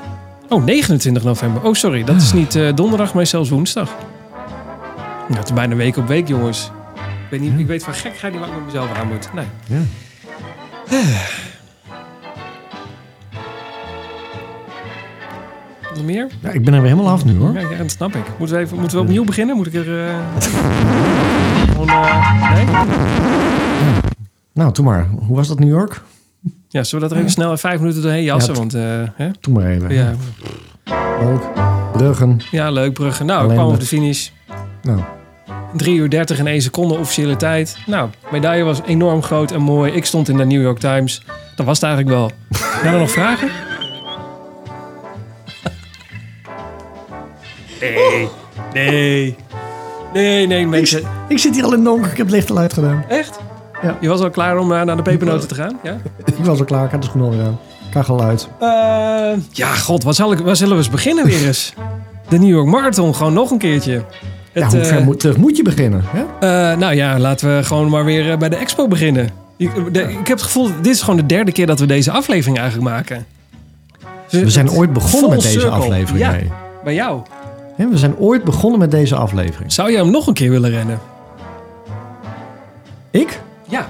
[0.48, 1.62] Oh, 29 november.
[1.62, 2.04] Oh, sorry.
[2.04, 3.94] Dat is niet eh, donderdag, maar zelfs woensdag.
[5.28, 6.70] Nou, het is bijna week op week, jongens.
[6.94, 9.28] Ik weet, niet, ik weet van gekheid niet wat ik met mezelf aan moet.
[9.34, 9.46] Nee.
[9.66, 9.82] Ja.
[15.96, 16.26] Nog meer?
[16.42, 17.52] ja, ik ben er weer helemaal af nu hoor.
[17.54, 18.24] Ja, ja, dat snap ik.
[18.38, 19.56] Moeten we, even, moeten we opnieuw beginnen?
[19.56, 19.88] Moet ik er...
[19.88, 20.14] eh, eh,
[22.54, 22.64] nee?
[24.52, 25.08] Nou, doe maar.
[25.26, 26.02] Hoe was dat New York?
[26.68, 28.52] Ja, zullen we dat er even snel in vijf minuten doorheen jassen?
[28.54, 28.82] Ja, want, eh,
[29.14, 29.28] hè?
[29.40, 29.94] Doe maar even.
[29.94, 30.12] Ja,
[31.20, 31.40] Leuk.
[31.92, 32.40] Bruggen.
[32.50, 33.24] ja, leuk, Brugge.
[33.24, 34.28] Nou, ik kwam op de finish.
[34.82, 35.00] Nou,
[35.76, 37.76] 3 uur 30 en 1 seconde officiële tijd.
[37.86, 39.92] Nou, medaille was enorm groot en mooi.
[39.92, 41.22] Ik stond in de New York Times.
[41.56, 42.30] Dat was het eigenlijk wel.
[42.82, 43.48] Zijn er nog vragen?
[47.80, 48.28] Nee,
[48.72, 49.36] nee.
[50.12, 51.02] Nee, nee, mensen.
[51.28, 52.10] ik zit hier al in donker.
[52.10, 53.04] Ik heb het licht al uitgedaan.
[53.08, 53.38] Echt?
[53.82, 53.96] Ja.
[54.00, 55.78] Je was al klaar om eh, naar de pepernoten te gaan?
[55.82, 55.96] Ja?
[56.38, 56.84] Ik was al klaar.
[56.84, 57.58] Ik had de schoenen alweer aan.
[57.90, 58.48] Kachel uit.
[58.60, 58.68] Eh,
[59.50, 61.72] ja, god, wat zal ik, waar zullen we eens beginnen weer eens?
[62.28, 63.92] De New York Marathon, gewoon nog een keertje.
[64.52, 66.04] Ja, Het, hoe eh, ver moet, terug moet je beginnen?
[66.06, 66.76] Hè?
[66.76, 69.30] Nou ja, laten we gewoon maar weer bij de expo beginnen.
[69.56, 72.10] Ik, de- ik heb het gevoel, dit is gewoon de derde keer dat we deze
[72.10, 73.26] aflevering eigenlijk maken.
[74.30, 75.76] We zijn ooit begonnen met deze circle.
[75.76, 76.18] aflevering.
[76.24, 76.36] Ja.
[76.84, 77.20] Bij jou.
[77.76, 79.72] We zijn ooit begonnen met deze aflevering.
[79.72, 80.98] Zou jij hem nog een keer willen rennen?
[83.10, 83.40] Ik?
[83.68, 83.88] Ja.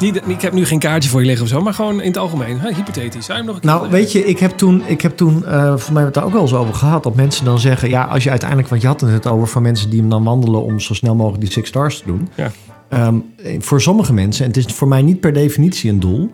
[0.00, 2.16] Niet, ik heb nu geen kaartje voor je liggen of zo, maar gewoon in het
[2.16, 2.60] algemeen.
[2.60, 3.24] Hè, hypothetisch.
[3.24, 5.46] Zou je hem nog een keer Nou, weet je, ik heb toen, ik heb toen
[5.46, 8.04] eh, voor mij het daar ook wel eens over gehad, dat mensen dan zeggen, ja,
[8.04, 10.80] als je uiteindelijk, want je had het over van mensen die hem dan wandelen om
[10.80, 12.28] zo snel mogelijk die Six Stars te doen.
[12.34, 12.50] Ja.
[12.88, 13.14] Ehm,
[13.58, 16.30] voor sommige mensen, en het is voor mij niet per definitie een doel,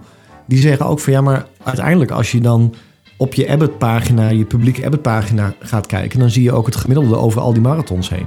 [0.47, 2.75] die zeggen ook van ja, maar uiteindelijk als je dan
[3.17, 7.41] op je Abbott-pagina, je publieke Abbott-pagina gaat kijken, dan zie je ook het gemiddelde over
[7.41, 8.27] al die marathons heen.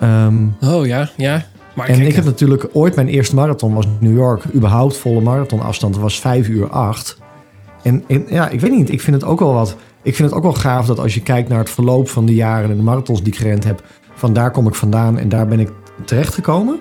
[0.00, 0.46] Ehm?
[0.60, 1.46] Oh ja, ja.
[1.74, 4.44] Maar en kijk, ik heb natuurlijk ooit mijn eerste marathon was New York.
[4.54, 5.96] Überhaupt volle marathonafstand.
[5.96, 7.18] Was 5 uur 8.
[7.82, 8.90] En, en ja, ik weet niet.
[8.90, 9.76] Ik vind het ook wel wat.
[10.02, 12.34] Ik vind het ook wel gaaf dat als je kijkt naar het verloop van de
[12.34, 13.82] jaren en de marathons die ik gerend heb.
[14.14, 15.70] Van daar kom ik vandaan en daar ben ik
[16.04, 16.80] terechtgekomen.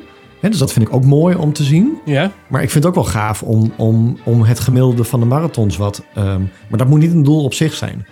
[0.50, 1.98] Dus dat vind ik ook mooi om te zien.
[2.06, 2.32] Ja?
[2.48, 5.78] Maar ik vind het ook wel gaaf om, om, om het gemiddelde van de marathons
[5.78, 6.04] wat.
[6.16, 8.06] ehm, maar dat moet niet een doel op zich zijn.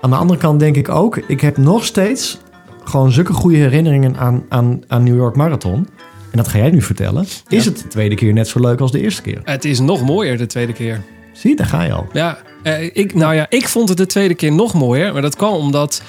[0.00, 2.38] Aan de andere kant denk ik ook, ik heb nog steeds
[2.84, 5.88] gewoon zulke goede herinneringen aan, aan, aan New York Marathon.
[6.30, 7.26] En dat ga jij nu vertellen.
[7.48, 9.40] Is het de tweede keer net zo leuk als de eerste keer?
[9.44, 11.02] Het is nog mooier de tweede keer.
[11.32, 12.06] Zie daar ga je al.
[12.12, 15.12] Ja, eh, ik, nou ja, ik vond het de tweede keer nog mooier.
[15.12, 16.02] Maar dat kwam omdat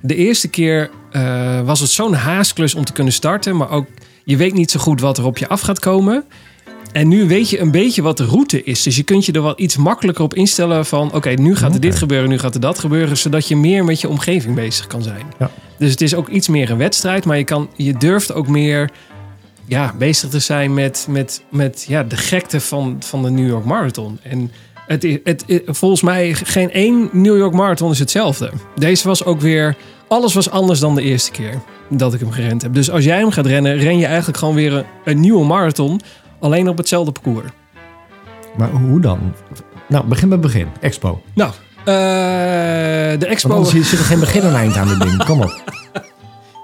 [0.00, 3.56] de eerste keer eh, was het zo'n haasklus om te kunnen starten.
[3.56, 3.86] Maar ook,
[4.26, 6.24] je weet niet zo goed wat er op je af gaat komen.
[6.92, 8.82] En nu weet je een beetje wat de route is.
[8.82, 11.12] Dus je kunt je er wel iets makkelijker op instellen van...
[11.12, 13.16] oké, nu gaat er dit gebeuren, nu gaat er dat gebeuren...
[13.16, 15.22] zodat je meer met je omgeving bezig kan zijn.
[15.38, 15.50] Ja.
[15.78, 17.24] Dus het is ook iets meer een wedstrijd...
[17.24, 18.90] maar je, kan, je durft ook meer
[19.66, 23.64] ja, bezig te zijn met, met, met ja, de gekte van, van de New York
[23.64, 24.18] Marathon.
[24.22, 24.50] En
[24.86, 28.50] Het, is- het, het- volgens mij geen één New York Marathon is hetzelfde.
[28.74, 29.76] Deze was ook weer...
[30.08, 32.74] Alles was anders dan de eerste keer dat ik hem gerend heb.
[32.74, 36.00] Dus als jij hem gaat rennen, ren je eigenlijk gewoon weer een, een nieuwe marathon.
[36.40, 37.50] Alleen op hetzelfde parcours.
[38.56, 39.18] Maar hoe dan?
[39.88, 40.66] Nou, begin bij het begin.
[40.80, 41.22] Expo.
[41.34, 41.84] Nou, eh,
[43.18, 43.48] de expo...
[43.48, 45.24] Want anders zit er geen begin en eind aan dit ding.
[45.24, 45.62] Kom op.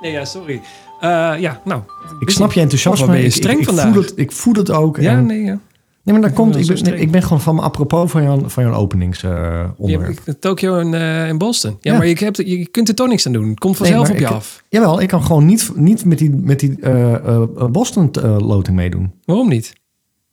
[0.01, 0.61] Nee, ja, sorry.
[1.01, 1.83] Eh, ja, nou.
[2.21, 3.07] Ik snap je enthousiasme.
[3.07, 3.93] Ben je Ik- ik- streng ik, vandaag.
[3.93, 4.97] Voel het, ik voel het ook.
[5.01, 5.59] Ja, en- nee, ja.
[6.05, 6.57] Nee, maar dat komt.
[6.57, 10.19] Ik ben, ik ben gewoon van apropos van jouw, van jouw openingsonderwerp.
[10.25, 11.77] hebt Tokio en, eh, en Boston.
[11.81, 11.99] Ja, Ja.
[11.99, 13.49] maar je, hebt, je kunt er toch niks aan doen.
[13.49, 14.63] Het komt vanzelf op je ik- af.
[14.69, 19.13] Jawel, ik kan gewoon niet, niet met die, met die eh, eh, Boston-loting meedoen.
[19.25, 19.73] Waarom niet?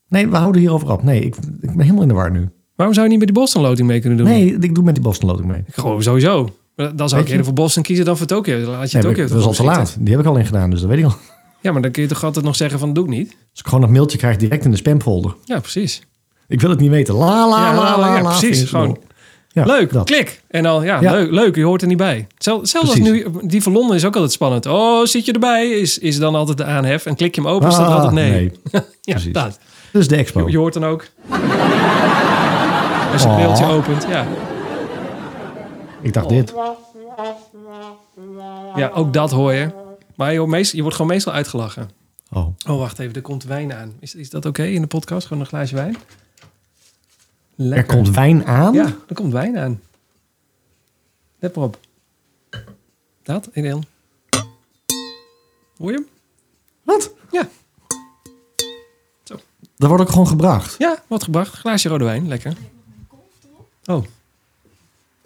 [0.08, 1.04] Nee, we houden hierover op.
[1.04, 2.50] Nee, ik, ik ben helemaal in de war nu.
[2.76, 4.28] Waarom zou je niet met die Boston loting mee kunnen doen?
[4.28, 5.64] Nee, ik doe met die Boston-loting mee.
[5.72, 6.50] Gewoon sowieso.
[6.76, 8.58] Dan zou Weet ik je- eerder voor Boston kiezen dan voor Tokio.
[8.58, 9.98] Laat je Nee, Tokio dat is al te laat.
[10.00, 11.16] Die heb ik al in gedaan, dus dat weet ik al.
[11.62, 13.32] Als Ja, maar dan kun je toch altijd nog zeggen van dat doe ik niet.
[13.54, 15.36] ik gewoon een mailtje krijg direct in de spamfolder.
[15.46, 16.02] Ja, precies.
[16.48, 17.16] Ik wil het niet weten.
[17.16, 18.30] La la Ja, la la ja, la.
[18.38, 18.70] precies.
[18.70, 18.98] Gewoon
[19.50, 20.06] Ja, leuk, dat.
[20.06, 20.42] klik.
[20.48, 21.12] En dan, ja, Ja.
[21.12, 22.28] Leuk, leuk, je hoort er niet bij.
[22.38, 24.66] Zel- Zelfs als nu, die van Londen is ook altijd spannend.
[24.66, 25.70] Oh, zit je erbij?
[25.70, 27.06] Is, is dan altijd de aanhef.
[27.06, 28.52] En klik je hem open, staat Ah, altijd nee.
[28.72, 29.34] ja, precies.
[29.34, 29.60] dat.
[29.92, 30.46] Dus de expo.
[30.46, 31.06] Je, je hoort dan ook.
[33.14, 33.38] Als je het Oh.
[33.38, 34.28] mailtje opent, ja.
[36.02, 36.54] Ik dacht dit.
[38.76, 39.70] Ja, ook dat hoor je.
[40.20, 41.90] Maar meest, je wordt gewoon meestal uitgelachen.
[42.32, 42.48] Oh.
[42.68, 43.94] Oh, wacht even, er komt wijn aan.
[44.00, 45.28] Is, is dat oké in de podcast?
[45.28, 45.94] Gewoon een glaasje wijn?
[45.96, 46.00] Er
[47.56, 47.96] Lekker.
[47.96, 48.74] komt wijn aan.
[48.74, 49.82] Ja, er komt wijn aan.
[51.40, 51.80] Let maar op.
[53.24, 53.84] Dat, Edel.
[55.78, 56.08] Hoor je hem?
[56.84, 57.14] Wat?
[57.32, 57.50] Ja.
[59.76, 60.76] Dat wordt ook gewoon gebracht.
[60.78, 61.54] Ja, wat gebracht.
[61.54, 62.54] Glaasje rode wijn, lekker.
[63.86, 64.06] Oh,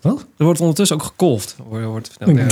[0.04, 0.26] Wat?
[0.38, 1.56] er wordt ondertussen ook gekolfd.
[1.70, 2.38] Wordt, wordt verteld.
[2.38, 2.44] Ja,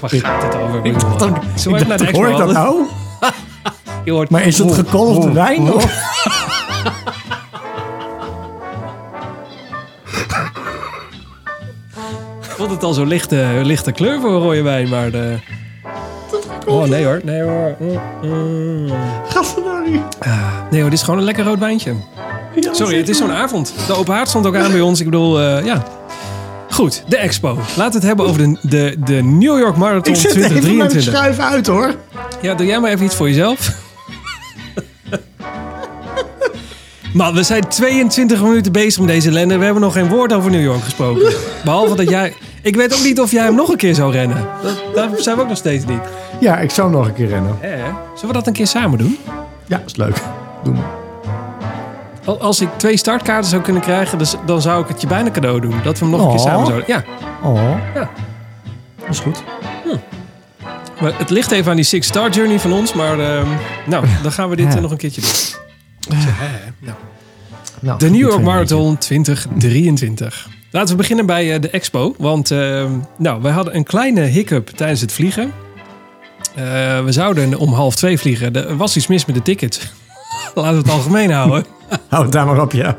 [0.00, 0.84] waar gaat het over?
[0.84, 2.82] Ik dacht ook- Zullen we ik even naar de dacht, hoor ik dat nou?
[4.04, 5.72] Je hoort, Maar is het gekolfde wijn?
[5.72, 5.84] Of?
[12.42, 15.36] Ik vond het al zo'n lichte, lichte kleur voor een rode wijn, maar de...
[16.66, 17.20] Oh, nee hoor.
[17.24, 17.74] Nee hoor.
[17.78, 18.88] Mm, mm.
[19.28, 20.00] Gadverdamme.
[20.70, 21.94] Nee hoor, dit is gewoon een lekker rood wijntje.
[22.60, 23.74] Ja, Sorry, het is zo'n avond.
[23.86, 24.98] De open haard stond ook aan bij ons.
[25.00, 25.82] Ik bedoel, eh, ja.
[26.76, 27.54] Goed, de expo.
[27.54, 30.88] Laten we het hebben over de, de, de New York Marathon Ik zet even mijn
[30.88, 31.14] 2023.
[31.14, 31.94] schuif uit hoor.
[32.42, 33.70] Ja, doe jij maar even iets voor jezelf.
[37.12, 39.58] Maar we zijn 22 minuten bezig met deze ellende.
[39.58, 41.32] We hebben nog geen woord over New York gesproken.
[41.64, 42.34] Behalve dat jij...
[42.62, 44.48] Ik weet ook niet of jij hem nog een keer zou rennen.
[44.62, 46.00] Dat, daar zijn we ook nog steeds niet.
[46.40, 47.56] Ja, ik zou nog een keer rennen.
[47.60, 47.76] Hè?
[48.14, 49.18] Zullen we dat een keer samen doen?
[49.66, 50.22] Ja, is leuk.
[50.64, 50.95] Doe maar.
[52.26, 55.30] Al- Als ik twee startkaarten zou kunnen krijgen, dus- dan zou ik het je bijna
[55.30, 55.74] cadeau doen.
[55.84, 56.46] Dat we hem nog een keer Oh.
[56.46, 56.84] samen zouden...
[56.88, 57.04] Ja,
[57.42, 58.10] Oh, ja.
[59.00, 59.42] dat is goed.
[61.00, 62.92] Maar het ligt even aan die Six Star Journey van ons.
[62.92, 63.46] Maar ehm,
[63.86, 64.74] nou, dan gaan we dit Ja.
[64.76, 65.30] eh, nog een keertje doen.
[66.18, 66.70] Hè.
[66.78, 66.96] Nou.
[67.80, 70.48] Nou, De New York Marathon 2023.
[70.70, 72.14] Laten we beginnen bij eh, de expo.
[72.18, 75.52] Want ehm, nou, wij hadden een kleine hiccup tijdens het vliegen.
[76.54, 76.64] Eh,
[77.04, 78.54] we zouden om half twee vliegen.
[78.54, 79.92] Er was iets mis met de tickets.
[80.54, 81.64] Laten we het algemeen houden.
[82.08, 82.96] Hou het daar maar op, ja.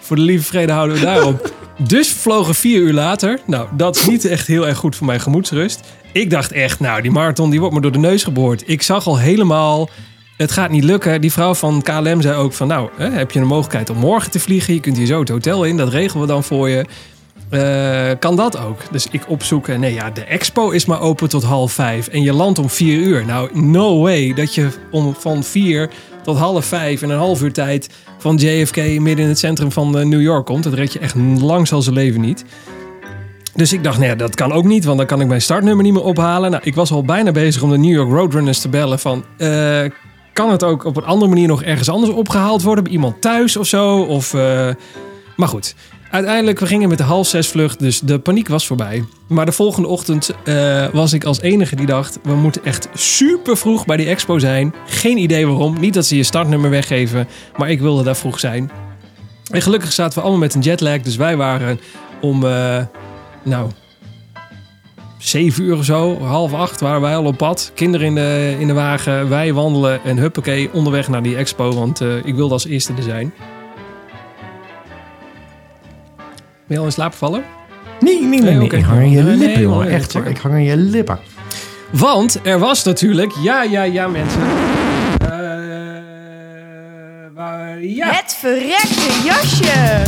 [0.00, 1.50] Voor de lieve vrede houden we daarop.
[1.78, 3.38] Dus we vlogen vier uur later.
[3.46, 5.80] Nou, dat is niet echt heel erg goed voor mijn gemoedsrust.
[6.12, 8.62] Ik dacht echt, nou, die marathon die wordt me door de neus geboord.
[8.66, 9.88] Ik zag al helemaal,
[10.36, 11.20] het gaat niet lukken.
[11.20, 14.30] Die vrouw van KLM zei ook van, nou, hè, heb je een mogelijkheid om morgen
[14.30, 14.74] te vliegen?
[14.74, 16.84] Je kunt hier zo het hotel in, dat regelen we dan voor je.
[17.50, 18.80] Eh, kan dat ook?
[18.90, 19.80] Dus ik opzoeken.
[19.80, 22.08] Nee, ja, de expo is maar open tot half vijf.
[22.08, 23.24] En je landt om vier uur.
[23.26, 25.90] Nou, no way dat je om, van vier
[26.28, 27.88] tot half vijf in een half uur tijd
[28.18, 30.64] van JFK midden in het centrum van eh, New York komt.
[30.64, 32.44] Dat red je echt lang zal zijn leven niet.
[33.54, 35.84] Dus ik dacht, nou ja, dat kan ook niet, want dan kan ik mijn startnummer
[35.84, 36.50] niet meer ophalen.
[36.50, 39.24] Nou, ik was al bijna bezig om de New York Roadrunners te bellen van...
[39.36, 39.84] eh,
[40.32, 42.84] kan het ook op een andere manier nog ergens anders opgehaald worden?
[42.84, 44.00] Bij iemand thuis of zo?
[44.00, 44.68] Of, eh,
[45.36, 45.74] Maar goed,
[46.10, 49.04] uiteindelijk, we gingen met de half zes vlucht, dus de paniek was voorbij.
[49.28, 52.18] Maar de volgende ochtend eh, was ik als enige die dacht...
[52.22, 54.74] we moeten echt super vroeg bij die expo zijn.
[54.86, 55.80] Geen idee waarom.
[55.80, 58.70] Niet dat ze je startnummer weggeven, maar ik wilde daar vroeg zijn.
[59.50, 61.80] En gelukkig zaten we allemaal met een jetlag, dus wij waren
[62.20, 62.44] om...
[62.44, 62.82] eh,
[63.42, 63.70] nou,
[65.18, 67.72] zeven uur of zo, half acht waren wij al op pad.
[67.74, 72.00] Kinderen in de, in de wagen, wij wandelen en huppakee onderweg naar die expo, want
[72.00, 73.32] eh, ik wilde als eerste er zijn.
[76.68, 77.44] Ben je al in slaap gevallen?
[78.00, 78.40] Nee, nee, nee.
[78.40, 78.64] Nee, nee.
[78.64, 78.76] oké.
[78.76, 79.86] Ik hang aan je nee, lippen, jongen.
[79.86, 80.26] nee, Echt hoor.
[80.26, 81.18] Ik hang aan je lippen.
[81.90, 84.40] Want er was natuurlijk, ja, ja, ja mensen.
[85.18, 85.28] Eh,
[87.96, 88.10] ja.
[88.10, 90.02] Het verrekte jasje.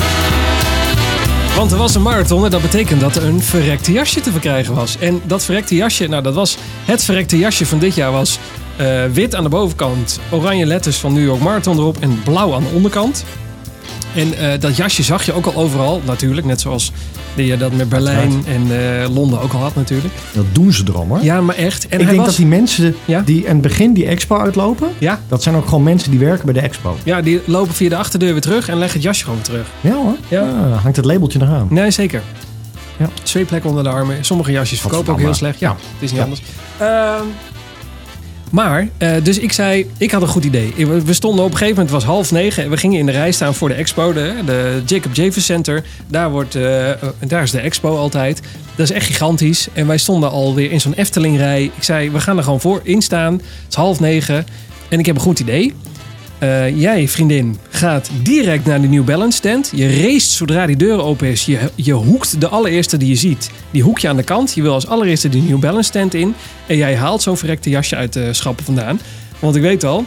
[1.57, 4.75] Want er was een marathon en dat betekent dat er een verrekte jasje te verkrijgen
[4.75, 4.99] was.
[4.99, 8.38] En dat verrekte jasje, nou dat was het verrekte jasje van dit jaar was
[8.77, 12.62] eh, wit aan de bovenkant, oranje letters van New York Marathon erop en blauw aan
[12.62, 13.25] de onderkant.
[14.14, 16.46] En eh, dat jasje zag je ook al overal, natuurlijk.
[16.46, 16.92] Net zoals
[17.35, 18.62] je dat met Berlijn en
[19.03, 20.14] eh, Londen ook al had, natuurlijk.
[20.33, 21.23] Dat doen ze erom hoor.
[21.23, 21.88] Ja, maar echt.
[21.88, 23.23] En ik hij denk was, dat die mensen Ja?
[23.25, 26.44] die aan het begin die expo uitlopen, ja, dat zijn ook gewoon mensen die werken
[26.44, 26.96] bij de expo.
[27.05, 29.66] ja, die lopen via de achterdeur weer terug en leggen het jasje gewoon terug.
[29.81, 30.16] Ja hoor.
[30.29, 30.40] Ja.
[30.40, 31.66] Ah, hangt het labeltje nog aan.
[31.70, 32.23] Nee, zeker.
[32.96, 33.09] Ja.
[33.23, 34.16] Zweeplek onder de armen.
[34.25, 35.59] Sommige jasjes verkopen ook heel slecht.
[35.61, 36.42] Ja, het is niet anders.
[36.79, 37.25] Ehm,
[38.50, 40.86] maar, eh, dus ik zei, ik had een goed idee.
[40.86, 42.64] We stonden op een gegeven moment, het was half negen.
[42.64, 45.84] En we gingen in de rij staan voor de expo, de, de Jacob Javers Center.
[46.06, 48.40] Daar, wordt, eh, daar is de expo altijd.
[48.74, 49.68] Dat is echt gigantisch.
[49.72, 51.64] En wij stonden alweer in zo'n Eftelingrij.
[51.64, 53.32] Ik zei, we gaan er gewoon voor in staan.
[53.32, 54.46] Het is half negen.
[54.88, 55.74] En ik heb een goed idee.
[56.40, 59.72] Eh, jij, vriendin, gaat direct naar de New Balance stand.
[59.74, 61.44] Je race zodra die deur open is.
[61.44, 63.50] Je, je hoekt de allereerste die je ziet.
[63.70, 64.55] Die hoek je aan de kant.
[64.55, 66.35] Je wil als allereerste die New Balance stand in.
[66.66, 69.00] En jij haalt zo'n verrekte jasje uit de schappen vandaan.
[69.38, 70.05] Want ik weet al,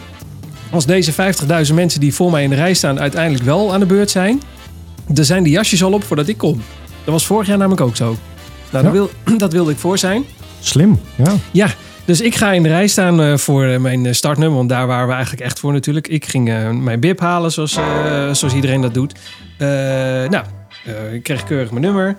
[0.70, 1.12] als deze
[1.68, 4.40] 50.000 mensen die voor mij in de rij staan uiteindelijk wel aan de beurt zijn,
[5.08, 6.62] dan zijn die jasjes al op voordat ik kom.
[7.04, 8.04] Dat was vorig jaar namelijk ook zo.
[8.04, 8.16] Nou,
[8.70, 8.82] Ja.
[8.82, 10.24] dat, wil, dat wilde ik voor zijn.
[10.60, 11.34] Slim, ja.
[11.50, 11.68] Ja,
[12.04, 14.56] dus ik ga in de rij staan eh, voor eh, mijn eh, startnummer.
[14.56, 16.08] Want daar waren we eigenlijk echt voor natuurlijk.
[16.08, 17.78] Ik ging mijn bib halen zoals,
[18.32, 19.14] zoals iedereen dat doet.
[20.28, 20.44] Nou,
[21.12, 22.16] ik kreeg keurig mijn nummer.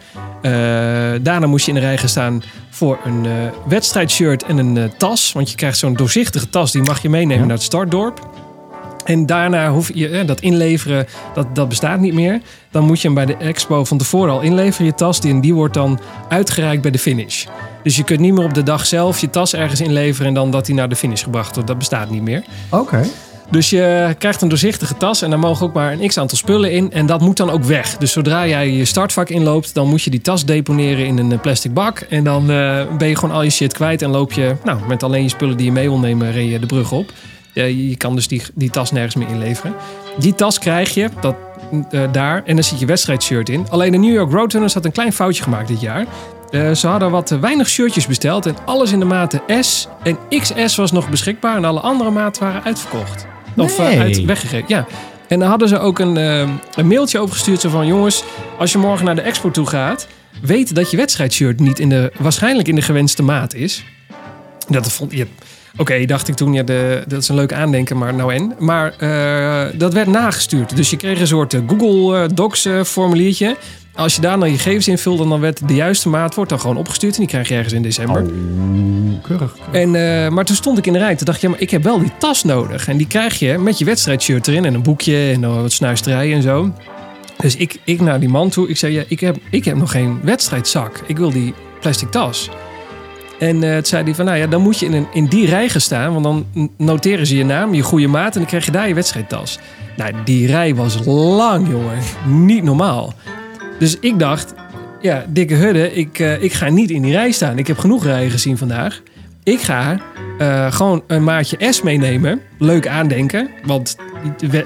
[1.21, 3.27] Daarna moest je in de rij gaan staan voor een
[3.67, 5.31] wedstrijdshirt en een tas.
[5.31, 6.71] Want je krijgt zo'n doorzichtige tas.
[6.71, 7.45] Die mag je meenemen Ja.
[7.45, 8.44] naar het startdorp.
[9.05, 12.41] En daarna hoef je eh, dat inleveren, dat, dat bestaat niet meer.
[12.71, 15.21] Dan moet je hem bij de expo van tevoren al inleveren, je tas.
[15.21, 17.45] Die, en die wordt dan uitgereikt bij de finish.
[17.83, 20.51] Dus je kunt niet meer op de dag zelf je tas ergens inleveren en dan
[20.51, 21.67] dat die naar de finish gebracht wordt.
[21.67, 22.43] Dat bestaat niet meer.
[22.69, 23.01] Oké.
[23.49, 26.71] Dus je krijgt een doorzichtige tas en daar mogen ook maar een x aantal spullen
[26.71, 26.91] in.
[26.91, 27.97] En dat moet dan ook weg.
[27.97, 31.39] Dus zodra jij je startvak inloopt, dan moet je die tas deponeren in een eh,
[31.39, 31.99] plastic bak.
[31.99, 35.03] En dan eh, ben je gewoon al je shit kwijt en loop je nou, met
[35.03, 37.11] alleen je spullen die je mee wil nemen, ren je de brug op.
[37.63, 39.75] Je je kan dus die, die tas nergens meer inleveren.
[40.17, 41.35] Die tas krijg je dat,
[41.89, 43.69] eh, daar en dan zit je wedstrijdshirt in.
[43.69, 46.05] Alleen de New York Roadrunners had een klein foutje gemaakt dit jaar.
[46.51, 50.17] Eh, ze hadden wat te weinig shirtjes besteld en alles in de maten S en
[50.29, 53.25] XS was nog beschikbaar en alle andere maten waren uitverkocht.
[53.57, 53.99] Of eh, Nee.
[53.99, 54.85] uit, weggegeven, ja.
[55.27, 57.87] En dan hadden ze ook een, eh, een mailtje overgestuurd zo van...
[57.87, 58.23] jongens,
[58.59, 60.07] als je morgen naar de expo toe gaat...
[60.41, 63.83] weet dat je wedstrijdshirt niet in de, waarschijnlijk in de gewenste maat is.
[64.67, 65.27] Dat vond je...
[65.77, 68.53] Oké, dacht ik toen, ja, de, dat is een leuk aandenken, maar nou en.
[68.59, 70.75] Maar eh, dat werd nagestuurd.
[70.75, 73.55] Dus je kreeg een soort eh, Google eh, Docs formuliertje.
[73.93, 76.77] Als je daar dan je gegevens invulde, dan werd de juiste maat wordt dan gewoon
[76.77, 77.13] opgestuurd.
[77.13, 78.21] En die krijg je ergens in december.
[78.21, 79.55] Oh, keurig.
[79.71, 79.91] En,
[80.33, 81.15] maar toen stond ik in de rij.
[81.15, 82.87] Toen dacht ik, ja, maar ik heb wel die tas nodig.
[82.87, 84.65] En die krijg je met je wedstrijdshirt erin.
[84.65, 86.73] En een boekje en wat snuisterij en zo.
[87.37, 88.69] Dus ik, ik naar die man toe.
[88.69, 91.03] Ik zei, ja, ik heb, ik heb nog geen wedstrijdzak.
[91.07, 92.49] Ik wil die plastic tas.
[93.39, 95.45] En eh toen zei hij van, nou ja, dan moet je in, een, in die
[95.45, 96.11] rij gaan staan.
[96.11, 98.33] Want dan noteren ze je naam, je goede maat.
[98.33, 99.59] En dan krijg je daar je wedstrijdtas.
[99.97, 101.97] Nou, die rij was lang, jongen.
[102.27, 103.13] Niet normaal.
[103.79, 104.53] Dus ik dacht,
[105.01, 107.57] ja, dikke hudde, ik, eh, ik ga niet in die rij staan.
[107.57, 109.01] Ik heb genoeg rijen gezien vandaag.
[109.43, 109.99] Ik ga
[110.37, 112.41] eh, gewoon een maatje S meenemen.
[112.59, 113.49] Leuk aandenken.
[113.65, 113.95] Want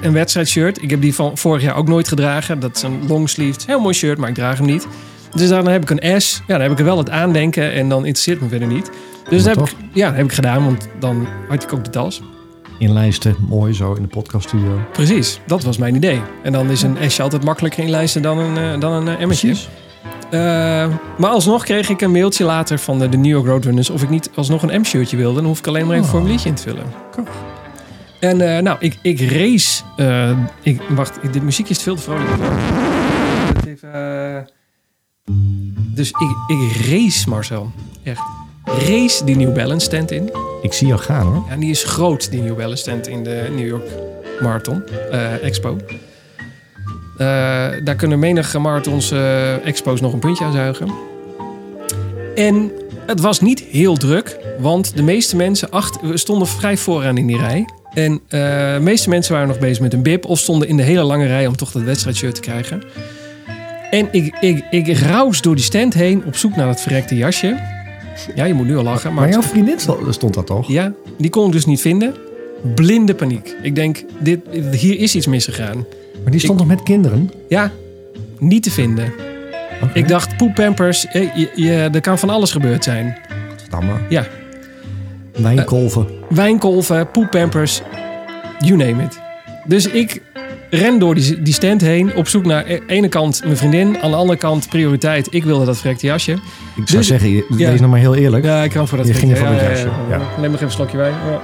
[0.00, 2.60] een wedstrijdshirt, ik heb die van vorig jaar ook nooit gedragen.
[2.60, 4.86] Dat is een longsleeved, heel mooi shirt, maar ik draag hem niet.
[5.34, 6.42] Dus dan heb ik een S.
[6.46, 8.90] Ja, dan heb ik er wel het aandenken en dan interesseert me verder niet.
[9.28, 9.68] Dus dat heb, toch?
[9.68, 12.22] ik, ja, heb ik gedaan, want dan had ik ook de tas.
[12.78, 14.78] Inlijsten, mooi zo in de podcaststudio.
[14.92, 16.20] Precies, dat was mijn idee.
[16.42, 19.26] En dan is een S'je altijd makkelijker inlijsten dan een, eh, dan een eh.
[19.26, 19.68] Precies.
[20.30, 20.40] Eh,
[21.18, 24.10] maar alsnog kreeg ik een mailtje later van de, de New York Roadrunners of ik
[24.10, 25.34] niet alsnog een M-shirtje wilde.
[25.34, 26.14] Dan hoef ik alleen maar even een Oh.
[26.14, 26.84] formuliertje in te vullen.
[27.12, 27.26] Cool.
[28.20, 29.82] En nou, ik, ik race.
[30.62, 32.28] ik, wacht, de muziek is veel te vrolijk.
[33.66, 33.90] Even,
[35.94, 37.70] dus ik, ik race, Marcel.
[38.02, 38.22] Echt.
[38.64, 40.30] Race die New Balance stand in.
[40.62, 41.42] Ik zie jou gaan hoor.
[41.46, 43.84] Ja, en die is groot, die New Balance stand in de New York
[44.40, 45.76] Marathon eh, Expo.
[47.18, 47.26] Eh,
[47.84, 50.90] daar kunnen menige marathons, eh, expo's nog een puntje aan zuigen.
[52.34, 52.72] En
[53.06, 55.68] het was niet heel druk, want de meeste mensen
[56.14, 57.68] stonden vrij vooraan in die rij.
[57.94, 61.02] En de meeste mensen waren nog bezig met een bib of stonden in de hele
[61.02, 62.82] lange rij om toch dat wedstrijdshirt te krijgen.
[63.90, 67.56] En ik, ik, ik raus door die stand heen op zoek naar dat verrekte jasje.
[68.34, 70.68] Ja, je moet nu al lachen, maar Maar jouw vriendin sto- stond dat toch?
[70.68, 72.14] ja, die kon ik dus niet vinden.
[72.74, 73.56] Blinde paniek.
[73.62, 75.84] Ik denk, dit, hier is iets misgegaan.
[76.22, 77.30] Maar die stond nog met kinderen?
[77.48, 77.70] Ja,
[78.38, 79.12] niet te vinden.
[79.94, 83.16] Ik dacht, poeppampers, eh, je, je, er kan van alles gebeurd zijn.
[83.50, 83.92] Godverdamme.
[84.08, 84.26] Ja,
[85.36, 86.06] Wijnkolven.
[86.28, 87.82] wijnkolven, poeppampers,
[88.58, 89.20] you name it.
[89.66, 90.22] Dus ik
[90.70, 94.10] ren door die, die stand heen op zoek naar de ene kant mijn vriendin, aan
[94.10, 95.34] de andere kant prioriteit.
[95.34, 96.32] Ik wilde dat verrekte jasje.
[96.32, 96.40] ik
[96.74, 97.70] zou dus- zeggen, je- ja.
[97.70, 98.44] wees nog maar heel eerlijk.
[98.44, 100.18] Ja, ik kan voor dat Je ging voor ja, jasje, ja.
[100.18, 101.14] Neem nog even een slokje wijn.
[101.30, 101.40] Ja.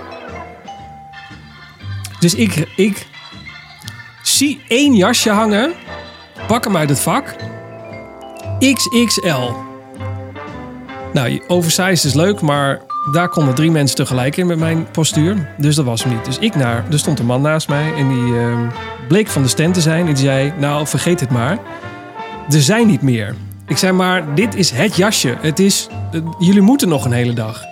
[2.21, 3.07] Dus ik, ik
[4.23, 5.73] Zie één jasje hangen.
[6.47, 7.35] Pak hem uit het vak.
[8.59, 9.53] XXL.
[11.13, 12.81] Nou, oversized is leuk, maar
[13.13, 15.49] daar konden drie mensen tegelijk in met mijn postuur.
[15.59, 16.25] Dus dat was hem niet.
[16.25, 18.67] Dus ik naar, er stond een man naast mij en die ehm,
[19.09, 20.01] bleek van de stand te zijn.
[20.07, 21.59] En die zei, nou vergeet het maar.
[22.51, 23.35] Er zijn niet meer.
[23.67, 25.37] Ik zei maar, dit is het jasje.
[25.41, 25.89] Het is,
[26.39, 27.63] jullie moeten nog een hele dag.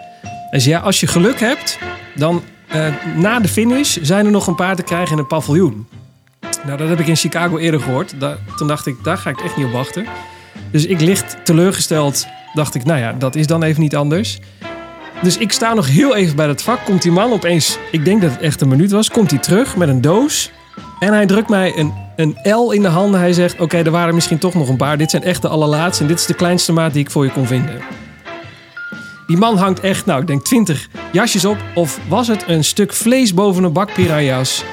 [0.50, 1.78] Hij zei, als je geluk hebt,
[2.14, 5.86] dan eh, na de finish zijn er nog een paar te krijgen in het paviljoen.
[6.64, 8.20] Nou, dat heb ik in Chicago eerder gehoord.
[8.20, 10.06] Da- toen dacht ik, daar ga ik echt niet op wachten.
[10.70, 14.38] Dus ik licht teleurgesteld, dacht ik, nou ja, dat is dan even niet anders.
[15.22, 16.84] Dus ik sta nog heel even bij dat vak.
[16.84, 19.76] Komt die man opeens, ik denk dat het echt een minuut was, komt hij terug
[19.76, 20.50] met een doos.
[20.98, 23.20] En hij drukt mij een, een L in de handen.
[23.20, 24.98] Hij zegt, oké, er waren misschien toch nog een paar.
[24.98, 27.30] Dit zijn echt de allerlaatste en dit is de kleinste maat die ik voor je
[27.30, 27.80] kon vinden.
[29.26, 31.56] Die man hangt echt, nou, ik denk 20 jasjes op.
[31.74, 34.64] Of was het een stuk vlees boven een bak piranha's?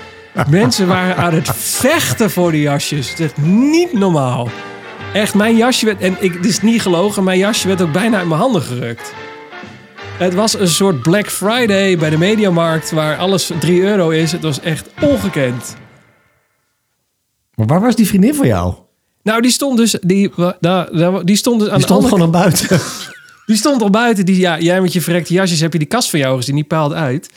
[0.49, 3.09] Mensen waren aan het vechten voor die jasjes.
[3.09, 4.49] Het is niet normaal.
[5.13, 8.17] Echt, mijn jasje werd, en ik, het is niet gelogen, mijn jasje werd ook bijna
[8.17, 9.13] uit mijn handen gerukt.
[10.21, 14.31] Het was een soort Black Friday bij de Mediamarkt waar alles 3 euro is.
[14.31, 15.75] Het was echt ongekend.
[17.55, 18.73] Maar waar was die vriendin van jou?
[19.23, 20.31] Nou, die stond dus, die,
[21.23, 22.67] die stond dus aan Die de stond andere gewoon aan buiten.
[23.45, 24.25] Die stond al buiten.
[24.25, 26.55] Die, ja, jij met je verrekte jasjes heb je die kast van jou gezien.
[26.55, 27.29] Die paalde uit.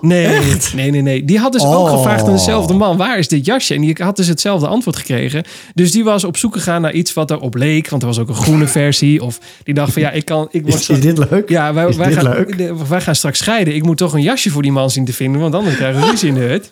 [0.00, 0.28] Nee,
[0.74, 1.24] nee, nee, nee.
[1.24, 1.96] Die had dus ook Oh.
[1.96, 2.96] gevraagd aan dezelfde man.
[2.96, 3.74] Waar is dit jasje?
[3.74, 5.44] En die had dus hetzelfde antwoord gekregen.
[5.74, 7.88] Dus die was op zoek gegaan naar iets wat erop leek.
[7.88, 9.22] Want er was ook een groene versie.
[9.22, 10.48] Of die dacht van ja, ik kan...
[10.50, 11.48] Ik word Is, straks- is dit leuk?
[11.48, 12.72] ja, wij, is wij, dit gaan, leuk?
[12.88, 13.74] wij gaan straks scheiden.
[13.74, 15.40] Ik moet toch een jasje voor die man zien te vinden.
[15.40, 16.70] Want anders krijgen we ruzie in de hut.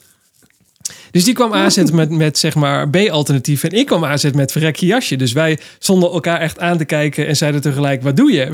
[1.12, 3.64] Dus die kwam aanzetten met, met zeg maar B-alternatief.
[3.64, 5.16] En ik kwam aanzetten met verrekje jasje.
[5.16, 8.48] Dus wij stonden elkaar echt aan te kijken en zeiden tegelijk: Wat doe je?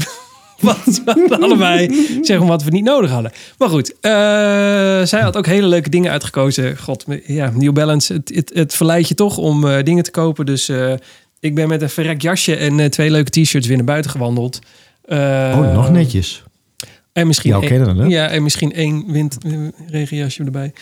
[0.60, 3.32] Want we hadden allebei zeggen wat we niet nodig hadden.
[3.58, 4.10] Maar goed, eh,
[5.06, 6.78] zij had ook hele leuke dingen uitgekozen.
[6.78, 10.46] God, ja, New Balance, het, het, het verleidt je toch om eh, dingen te kopen.
[10.46, 10.92] Dus eh,
[11.40, 14.58] ik ben met een verrekt jasje en twee leuke t-shirts weer naar buiten gewandeld.
[15.08, 16.42] Oh, nog netjes.
[17.12, 19.52] En misschien, Jouw één- ja, en misschien één wind, eh,
[19.90, 20.72] regenjasje erbij.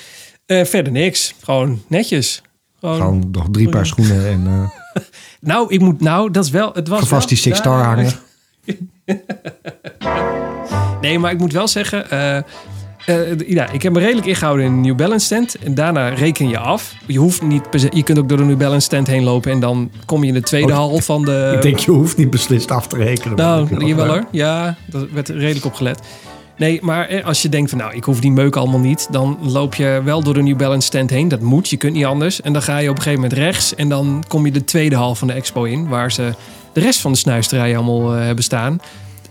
[0.46, 1.35] Eh, verder niks.
[1.42, 2.42] Gewoon netjes.
[2.80, 5.02] Gewoon, Gewoon nog drie paar schoenen en eh
[5.40, 6.70] Nou, ik moet nou, dat is wel.
[6.74, 8.12] Het was vast die wel- Six Star hangen.
[11.00, 12.11] Nee, maar ik moet wel zeggen.
[12.11, 12.42] eh,
[13.48, 15.59] ja, ik heb me redelijk ingehouden in een New Balance stand.
[15.59, 16.94] En daarna reken je af.
[17.06, 19.50] Je hoeft niet Je kunt ook door de New Balance stand heen lopen.
[19.52, 21.52] En dan kom je in de tweede Oh, hal van de.
[21.54, 23.37] Ik denk, je hoeft niet beslist af te rekenen.
[23.37, 24.24] Nou, jawel hoor.
[24.30, 26.00] Ja, dat werd redelijk op gelet.
[26.57, 29.09] Nee, maar eh, als je denkt van nou, ik hoef die meuk allemaal niet.
[29.11, 31.29] Dan loop je wel door de New Balance stand heen.
[31.29, 32.40] Dat moet, je kunt niet anders.
[32.40, 33.75] En dan ga je op een gegeven moment rechts.
[33.75, 35.88] En dan kom je de tweede hal van de expo in.
[35.88, 36.35] Waar ze
[36.73, 38.81] de rest van de snuisterijen allemaal eh, hebben staan.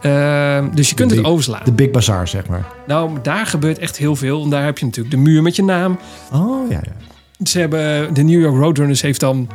[0.01, 1.61] Eh, dus je kunt het overslaan.
[1.63, 2.65] De Big Bazaar, zeg maar.
[2.87, 4.43] Nou, daar gebeurt echt heel veel.
[4.43, 5.99] En daar heb je natuurlijk de muur met je naam.
[6.33, 6.91] Oh, ja, ja.
[7.45, 9.49] Ze hebben, de New York Roadrunners heeft dan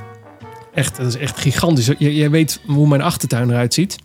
[0.74, 1.90] echt, dat is echt gigantisch.
[1.98, 3.96] Je, je weet hoe mijn achtertuin eruit ziet.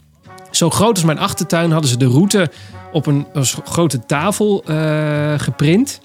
[0.51, 2.51] Zo groot als mijn achtertuin hadden ze de route
[2.95, 5.99] op een, een grote tafel eh, geprint.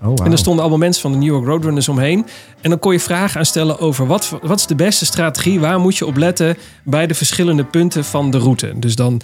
[0.00, 0.26] Oh, wauw.
[0.26, 2.26] En er stonden allemaal mensen van de New York Roadrunners omheen.
[2.60, 5.60] En dan kon je vragen aan stellen over wat, wat is de beste strategie?
[5.60, 8.72] Waar moet je op letten bij de verschillende punten van de route?
[8.76, 9.20] Dus dan,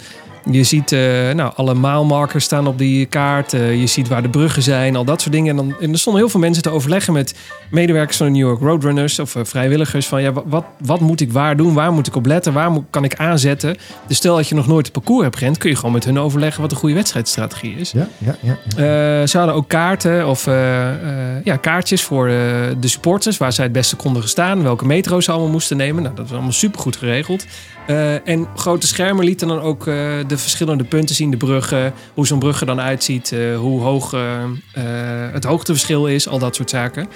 [0.51, 0.99] je ziet eh,
[1.31, 3.53] nou, alle maalmarkers staan op die kaart.
[3.53, 5.49] eh, je ziet waar de bruggen zijn, al dat soort dingen.
[5.49, 7.35] En, dan, en er stonden heel veel mensen te overleggen met
[7.71, 10.07] medewerkers van de New York Roadrunners of eh, vrijwilligers.
[10.07, 11.73] Van ja, wa- wat, wat moet ik waar doen?
[11.73, 12.53] Waar moet ik op letten?
[12.53, 13.77] Waar moet, kan ik aanzetten?
[14.07, 16.19] Dus stel dat je nog nooit het parcours hebt gerend, kun je gewoon met hun
[16.19, 17.91] overleggen wat een goede wedstrijdstrategie is.
[17.91, 18.57] Ja, ja, ja.
[18.75, 19.19] ja.
[19.21, 20.53] Eh, ze hadden ook kaarten of eh,
[21.43, 24.63] ja, kaartjes voor de supporters waar zij het beste konden staan.
[24.63, 26.03] Welke metro's ze allemaal moesten nemen.
[26.03, 27.45] Nou, dat was allemaal supergoed geregeld.
[28.23, 29.85] En grote schermen lieten dan ook
[30.27, 31.31] de verschillende punten zien.
[31.31, 33.35] De bruggen, hoe zo'n brug er dan uitziet.
[33.57, 34.15] hoe hoog
[35.31, 36.27] het hoogteverschil is.
[36.27, 37.07] Al dat soort zaken.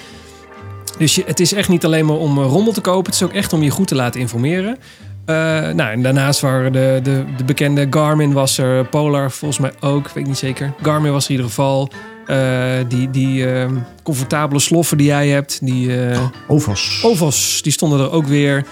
[0.98, 3.06] Dus je, het is echt niet alleen maar om eh, rommel te kopen.
[3.06, 4.78] Het is ook echt om je goed te laten informeren.
[5.26, 5.36] Eh,
[5.70, 8.86] nou, en daarnaast waren de, de, de bekende Garmin was er.
[8.86, 10.74] Polar volgens mij ook, weet ik niet zeker.
[10.82, 11.90] Garmin was er in ieder geval.
[12.26, 13.72] Eh, die die eh,
[14.04, 15.60] comfortabele sloffen die jij hebt.
[15.62, 17.02] Die eh, Ovos.
[17.04, 18.66] Ovos, die stonden er ook weer.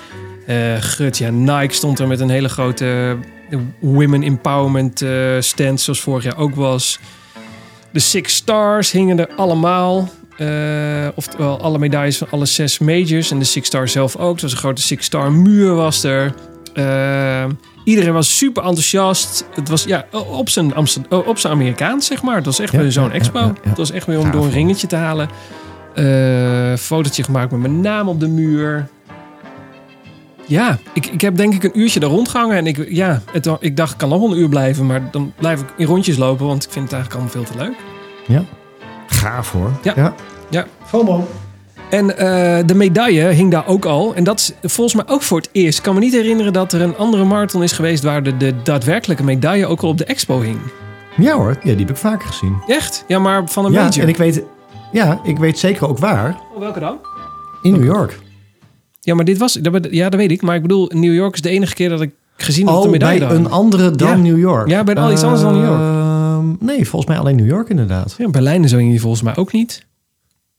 [0.79, 3.17] Gut, ja, Nike stond er met een hele grote
[3.79, 5.05] women empowerment
[5.39, 6.99] stand, zoals vorig jaar ook was.
[7.91, 10.09] De Six Stars hingen er allemaal.
[10.43, 13.31] Eh, oftewel alle medailles van alle zes majors.
[13.31, 14.39] En de Six Stars zelf ook.
[14.39, 16.33] Dus een grote Six Star muur was er.
[16.73, 17.45] Eh,
[17.83, 19.45] iedereen was super enthousiast.
[19.55, 22.35] Het was ja, op zijn, Amsterdam, op zijn Amerikaans, zeg maar.
[22.35, 23.39] Het was echt Ja, weer zo'n ja, expo.
[23.39, 23.69] ja, ja, ja.
[23.69, 25.29] Het was echt weer om door een ringetje te halen.
[25.93, 28.87] Eh fotootje gemaakt met mijn naam op de muur.
[30.45, 32.57] Ja, ik, ik heb denk ik een uurtje daar rondgehangen.
[32.57, 34.85] En ik, ja, het, ik dacht, ik kan nog wel een uur blijven.
[34.85, 36.45] Maar dan blijf ik in rondjes lopen.
[36.45, 37.75] Want ik vind het eigenlijk allemaal veel te leuk.
[39.07, 39.71] Gaaf hoor.
[39.83, 39.93] Ja.
[39.95, 40.13] ja.
[40.53, 40.65] Ja.
[40.85, 41.27] FOMO.
[41.89, 44.15] En eh, de medaille hing daar ook al.
[44.15, 45.77] En dat is volgens mij ook voor het eerst.
[45.77, 48.03] Ik kan me niet herinneren dat er een andere marathon is geweest...
[48.03, 50.57] waar de, de daadwerkelijke medaille ook al op de expo hing.
[51.17, 52.55] Ja hoor, ja, die heb ik vaker gezien.
[52.67, 53.03] Echt?
[53.07, 54.03] Ja, maar van een Ja, major.
[54.03, 54.43] en ik weet,
[54.91, 56.37] ja, ik weet zeker ook waar.
[56.53, 56.97] Oh, welke dan?
[57.61, 58.19] In New York.
[58.99, 59.59] Ja, maar dit was...
[59.89, 60.41] Ja, dat weet ik.
[60.41, 62.87] Maar ik bedoel, New York is de enige keer dat ik gezien heb dat de
[62.87, 64.15] Oh, medaille bij een andere dan Ja.
[64.15, 64.67] New York.
[64.67, 65.79] Ja, bij al iets anders dan New York.
[65.79, 68.15] Ehm, nee, volgens mij alleen New York inderdaad.
[68.17, 69.85] Ja, Berlijn zo hing die volgens mij ook niet.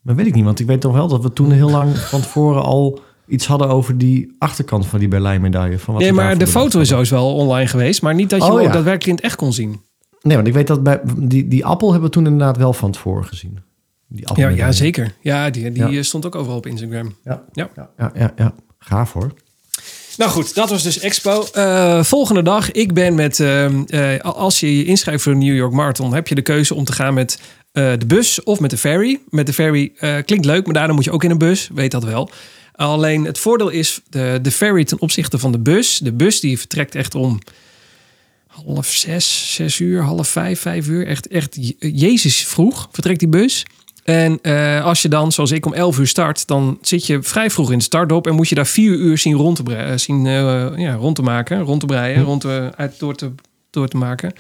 [0.05, 2.21] Maar weet ik niet, want ik weet toch wel dat we toen heel lang van
[2.21, 5.79] tevoren al iets hadden over die achterkant van die Berlijn-medaille.
[5.79, 8.03] Van wat Nee, maar de foto is zo is wel online geweest.
[8.03, 8.67] Maar niet dat je Oh, ja.
[8.73, 9.81] daadwerkelijk in het echt kon zien.
[10.23, 12.91] Nee, want ik weet dat bij die, die appel hebben we toen inderdaad wel van
[12.91, 13.59] tevoren gezien.
[14.09, 15.15] Die Ja, ja zeker.
[15.21, 16.03] Ja, die, die Ja.
[16.03, 17.15] stond ook overal op Instagram.
[17.25, 17.43] Ja.
[17.53, 17.69] Ja.
[17.77, 18.55] Ja, ja, ja, ja.
[18.79, 19.33] Gaaf hoor.
[20.17, 21.45] Nou goed, dat was dus Expo.
[21.53, 23.41] Eh, volgende dag, ik ben met...
[23.41, 26.15] ehm, eh, als je je inschrijft voor de New York Marathon...
[26.15, 27.41] heb je de keuze om te gaan met
[27.75, 29.21] eh, de bus of met de ferry.
[29.31, 31.69] Met de ferry eh, klinkt leuk, maar daarna moet je ook in een bus.
[31.75, 32.31] Weet dat wel.
[32.75, 35.99] Alleen het voordeel is de, de ferry ten opzichte van de bus.
[35.99, 37.39] De bus die vertrekt echt om
[38.47, 41.07] half zes, zes uur, half vijf, vijf uur.
[41.07, 43.67] Echt, echt je- Jezus vroeg vertrekt die bus.
[44.05, 47.51] En eh, als je dan, zoals ik, om 11 uur start, dan zit je vrij
[47.51, 49.97] vroeg in de startdop en moet je daar vier uur zien rond te, bre- eh,
[49.99, 50.25] zien,
[50.81, 53.31] ja, rond te maken, rond te breien, rond te, uit, door, te,
[53.71, 54.33] door te maken.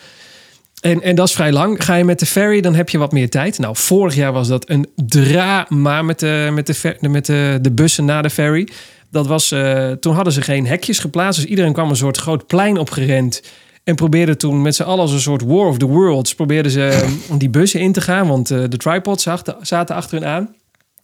[0.84, 1.84] En, en dat is vrij lang.
[1.84, 3.58] Ga je met de ferry, dan heb je wat meer tijd.
[3.58, 7.72] Nou, vorig jaar was dat een drama met de, met de, fer- met de, de
[7.72, 8.68] bussen na de ferry.
[9.10, 11.40] Dat was, eh, toen hadden ze geen hekjes geplaatst.
[11.40, 13.42] Dus iedereen kwam een soort groot plein opgerend.
[13.84, 16.34] En probeerde toen met z'n allen als een soort War of the Worlds...
[16.34, 18.28] probeerden ze eh, om die bussen in te gaan.
[18.28, 19.22] Want eh, de tripods
[19.60, 20.54] zaten achter hun aan.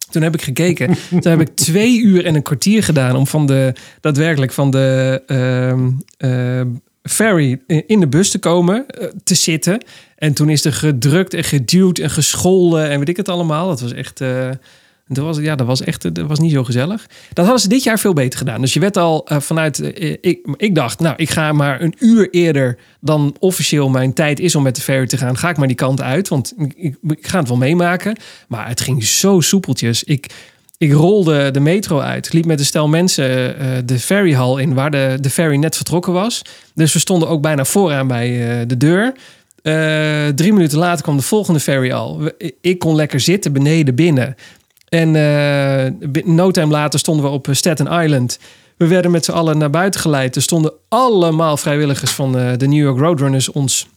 [0.09, 0.87] Toen heb ik gekeken.
[1.21, 3.15] Toen heb ik twee uur en een kwartier gedaan...
[3.15, 6.61] om van de, daadwerkelijk van de ehm, eh,
[7.03, 9.83] ferry in de bus te komen, eh, te zitten.
[10.15, 13.67] En toen is er gedrukt en geduwd en gescholden en weet ik het allemaal.
[13.67, 14.21] Dat was echt...
[14.21, 14.49] eh,
[15.13, 17.07] dat was, ja, dat was echt dat was niet zo gezellig.
[17.33, 18.61] Dat hadden ze dit jaar veel beter gedaan.
[18.61, 19.79] Dus je werd al eh, vanuit...
[19.79, 22.77] eh, ik, ik dacht, nou, ik ga maar een uur eerder...
[22.99, 25.37] dan officieel mijn tijd is om met de ferry te gaan...
[25.37, 28.17] ga ik maar die kant uit, want ik, ik, ik ga het wel meemaken.
[28.47, 30.03] Maar het ging zo soepeltjes.
[30.03, 30.25] Ik,
[30.81, 32.33] ik rolde de metro uit.
[32.33, 34.73] Liep met een stel mensen eh, de ferryhal in...
[34.73, 36.41] waar de, de ferry net vertrokken was.
[36.73, 39.13] Dus we stonden ook bijna vooraan bij eh, de deur...
[39.61, 42.21] Eh, drie minuten later kwam de volgende ferry al.
[42.61, 44.35] Ik kon lekker zitten beneden binnen.
[44.89, 45.11] En
[46.25, 48.39] no time later stonden we op Staten Island.
[48.77, 50.35] We werden met z'n allen naar buiten geleid.
[50.35, 53.87] Er stonden allemaal vrijwilligers van de New York Roadrunners ons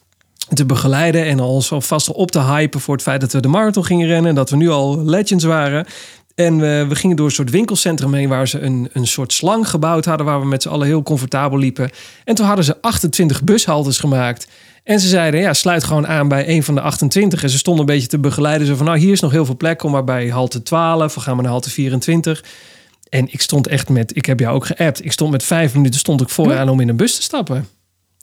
[0.52, 1.24] te begeleiden.
[1.24, 4.28] En ons alvast op te hypen voor het feit dat we de marathon gingen rennen.
[4.28, 5.86] En dat we nu al legends waren.
[6.34, 9.68] En we, we gingen door een soort winkelcentrum heen waar ze een, een soort slang
[9.68, 10.26] gebouwd hadden.
[10.26, 11.90] Waar we met z'n allen heel comfortabel liepen.
[12.24, 14.48] En toen hadden ze 28 bushaltes gemaakt.
[14.84, 17.42] En ze zeiden, ja, sluit gewoon aan bij een van de 28.
[17.42, 18.66] En ze stonden een beetje te begeleiden.
[18.66, 19.78] Zo van, nou, hier is nog heel veel plek.
[19.78, 21.14] Kom maar bij halte 12.
[21.14, 22.44] We gaan maar naar halte 24.
[23.08, 25.04] En ik stond echt met, ik heb jou ook geappt.
[25.04, 27.68] Ik stond met vijf minuten stond ik vooraan om in een bus te stappen.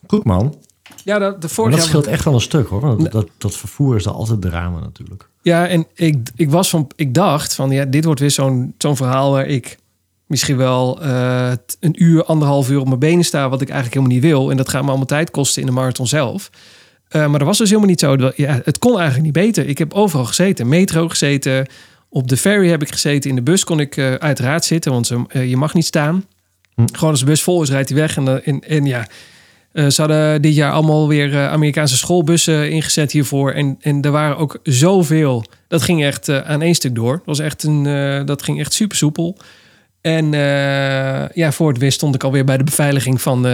[0.07, 0.55] Goed man.
[1.03, 2.81] Ja, de, de dat scheelt echt wel een stuk hoor.
[2.81, 5.29] Want dat, dat vervoer is er altijd drama natuurlijk.
[5.41, 8.95] Ja, en ik, ik was van, ik dacht van, ja, dit wordt weer zo'n zo'n
[8.95, 9.77] verhaal waar ik
[10.27, 14.17] misschien wel eh, een uur, anderhalf uur op mijn benen sta, wat ik eigenlijk helemaal
[14.17, 14.51] niet wil.
[14.51, 16.49] En dat gaat me allemaal tijd kosten in de marathon zelf.
[17.07, 18.31] Eh, maar dat was dus helemaal niet zo.
[18.35, 19.67] Ja, het kon eigenlijk niet beter.
[19.67, 20.67] Ik heb overal gezeten.
[20.67, 21.67] Metro gezeten.
[22.09, 23.29] Op de ferry heb ik gezeten.
[23.29, 26.25] In de bus kon ik eh, uiteraard zitten, want ze- je mag niet staan.
[26.75, 26.85] Hm.
[26.93, 28.17] Gewoon als de bus vol is, rijdt hij weg.
[28.17, 29.07] En, en, en ja,
[29.73, 33.51] eh, ze hadden dit jaar allemaal weer eh, Amerikaanse schoolbussen ingezet hiervoor.
[33.51, 35.45] En, en er waren ook zoveel.
[35.67, 37.11] Dat ging echt eh, aan één stuk door.
[37.15, 37.83] Dat, was echt een,
[38.25, 39.37] dat ging echt super soepel.
[40.01, 40.31] En
[41.33, 43.45] ja, voor het wist stond ik alweer bij de beveiliging van,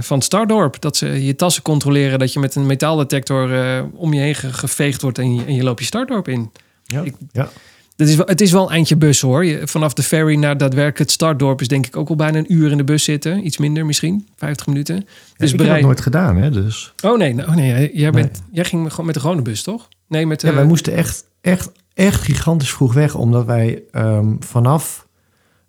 [0.00, 0.80] van Stardorp.
[0.80, 3.50] Dat ze je tassen controleren, dat je met een metaaldetector
[3.94, 6.50] om je heen ge- geveegd wordt en je, en je loopt je Stardorp in.
[6.84, 7.02] Ja.
[7.02, 7.48] Ik- ja.
[7.96, 9.44] Dat is wel, het is wel een eindje bus hoor.
[9.44, 12.52] Je, vanaf de ferry naar daadwerkelijk het startdorp is denk ik ook al bijna een
[12.52, 13.46] uur in de bus zitten.
[13.46, 15.06] Iets minder misschien, 50 minuten.
[15.36, 16.50] Dus ik heb dat nooit gedaan hè.
[16.50, 19.62] Dus Oh nee, nou, oh, nee jij, bent, jij ging gewoon met de gewone bus
[19.62, 19.88] toch?
[20.08, 20.46] Nee, met de...
[20.46, 23.14] ja, wij moesten echt, echt, echt gigantisch vroeg weg.
[23.14, 25.06] Omdat wij ehm, vanaf...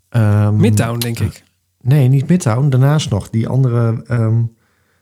[0.09, 1.43] ehm, Midtown denk ik.
[1.81, 2.69] Nee, niet Midtown.
[2.69, 3.29] Daarnaast nog.
[3.29, 4.03] Die andere...
[4.07, 4.41] ehm,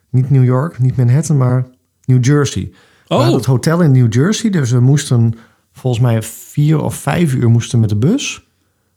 [0.10, 1.66] niet New York, niet Manhattan, maar
[2.06, 2.72] New Jersey.
[3.08, 4.50] Oh, het hotel in New Jersey.
[4.50, 5.34] Dus we moesten
[5.86, 8.48] volgens mij vier of vijf uur moesten met de bus.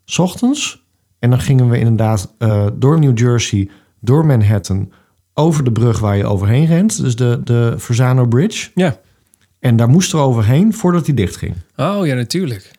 [0.04, 0.86] 's ochtends.
[1.18, 3.70] En dan gingen we inderdaad eh, door New Jersey,
[4.00, 4.92] door Manhattan,
[5.34, 7.02] over de brug waar je overheen rent.
[7.02, 8.70] Dus de, de Verzano Bridge.
[8.74, 9.00] ja.
[9.60, 11.54] En daar moesten we overheen voordat die dicht ging.
[11.76, 12.70] Oh ja, natuurlijk.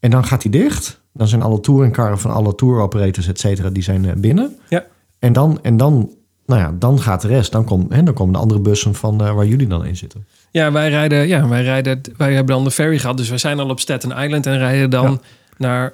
[0.00, 1.00] En dan gaat die dicht.
[1.12, 4.56] Dan zijn alle touringkarren van alle touroperators, et cetera, die zijn eh, binnen.
[4.68, 4.84] Ja.
[5.18, 6.10] En dan, en dan,
[6.46, 7.52] nou ja, dan gaat de rest.
[7.52, 10.26] Dan, komt hè, dan komen de andere bussen van eh, waar jullie dan in zitten.
[10.52, 13.16] Ja, wij rijden, ja, wij rijden, wij hebben dan de ferry gehad.
[13.16, 15.18] Dus wij zijn al op Staten Island en rijden dan Ja.
[15.56, 15.92] naar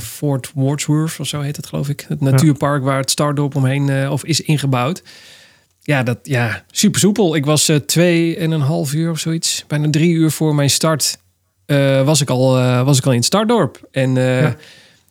[0.00, 2.04] Fort Wordsworth of zo heet het geloof ik.
[2.08, 5.02] Het natuurpark waar het Stardorp omheen eh, of is ingebouwd.
[5.82, 7.34] Ja, dat, ja, super soepel.
[7.34, 9.64] Ik was eh, twee en een half uur of zoiets.
[9.66, 11.18] Bijna drie uur voor mijn start
[11.66, 12.52] eh, was, ik al,
[12.84, 13.80] was ik al in het Stardorp.
[13.90, 14.56] En Ja.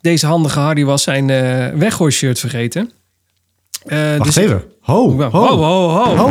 [0.02, 2.92] deze handige Hardy was zijn eh weggooishirt vergeten.
[3.84, 4.64] Wacht dus even.
[4.82, 6.30] Ho, ho, Ho, ho, ho.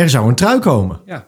[0.00, 1.00] Er zou een trui komen.
[1.06, 1.26] ja.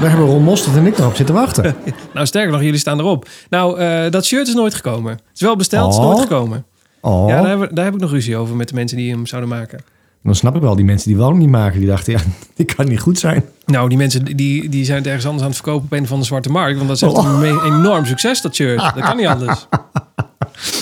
[0.00, 1.74] Daar hebben Ron Mostert en ik nog op zitten wachten.
[2.14, 3.28] Nou, sterker nog, jullie staan erop.
[3.50, 5.12] Nou, eh, dat shirt is nooit gekomen.
[5.12, 6.06] Het is wel besteld, het is Oh.
[6.10, 6.64] nooit gekomen.
[7.00, 9.80] Oh, Ja, daar, heb ik nog ruzie over met de mensen die hem zouden maken.
[10.22, 10.76] dan snap ik wel.
[10.76, 12.18] Die mensen die wel niet maken, die dachten, ja,
[12.56, 13.44] die kan niet goed zijn.
[13.66, 16.18] Nou, die mensen die, die zijn het ergens anders aan het verkopen op een van
[16.18, 16.76] de zwarte markt.
[16.76, 17.40] Want dat is echt Oh.
[17.42, 18.78] een enorm succes, dat shirt.
[18.78, 19.66] Dat kan niet anders.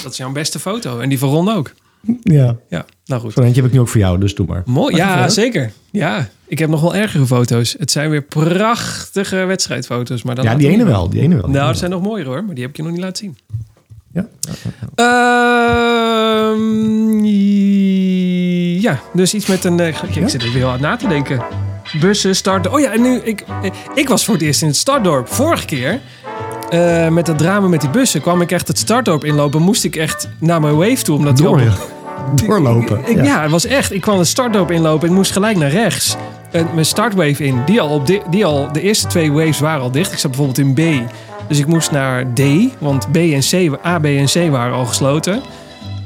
[0.03, 0.99] Dat is jouw beste foto.
[0.99, 1.73] En die van Ron ook.
[2.23, 3.33] Ja, Ja, nou goed.
[3.33, 4.63] zo eentje heb ik nu ook voor jou, dus doe maar.
[4.67, 4.97] Mooi.
[4.97, 5.73] Ja, zeker.
[5.91, 7.75] Ja, ik heb nog wel ergere foto's.
[7.79, 10.23] Het zijn weer prachtige wedstrijdfoto's.
[10.23, 11.45] Maar dat Ja, die ene wel, die ene wel.
[11.45, 12.45] die Nou, er zijn nog mooier hoor.
[12.45, 13.39] Maar die heb ik je nog niet laten zien.
[14.13, 14.27] Ja.
[16.51, 17.25] Ehm,
[18.81, 19.81] ja, dus iets met een...
[19.81, 20.29] eh, ik Ja?
[20.29, 21.43] zit er weer hard na te denken.
[22.01, 22.73] Bussen, starten.
[22.73, 23.17] Oh ja, en nu...
[23.17, 25.29] Ik, eh, ik was voor het eerst in het startdorp.
[25.29, 26.01] Vorige keer,
[26.71, 28.21] eh, met dat drama met die bussen...
[28.21, 29.63] kwam ik echt het startdorp inlopen.
[29.63, 31.17] Moest ik echt naar mijn wave toe.
[31.17, 31.63] Omdat Door,
[32.35, 33.01] doorlopen.
[33.05, 33.43] Ik, ja.
[33.43, 33.93] het was echt.
[33.93, 36.17] Ik kwam het startdorp inlopen en moest gelijk naar rechts.
[36.51, 37.63] En mijn startwave in.
[37.67, 40.13] Die al, op di- die al, de eerste twee waves waren al dicht.
[40.13, 41.11] Ik zat bijvoorbeeld in B.
[41.49, 42.41] Dus ik moest naar D.
[42.79, 45.41] Want B en C, A, B en C waren al gesloten.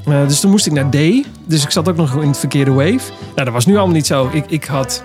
[0.06, 0.96] Eh, dus toen moest ik naar D.
[1.44, 2.98] Dus ik zat ook nog in het verkeerde wave.
[3.34, 4.28] Nou, dat was nu allemaal niet zo.
[4.32, 5.02] Ik, ik had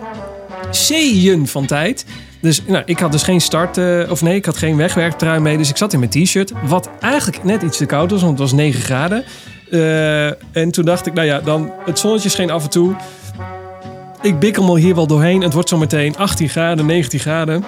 [0.71, 2.05] C'en van tijd.
[2.41, 3.77] Dus nou, ik had dus geen start...
[3.77, 5.57] eh, of nee, ik had geen wegwerktrui mee.
[5.57, 6.53] Dus ik zat in mijn t-shirt.
[6.63, 9.23] Wat eigenlijk net iets te koud was, want het was 9 graden.
[9.71, 10.27] Eh,
[10.57, 12.95] en toen dacht ik, nou ja, dan het zonnetje scheen af en toe.
[14.21, 15.41] Ik bikkel me hier wel doorheen.
[15.41, 17.63] Het wordt zo meteen 18 graden, 19 graden.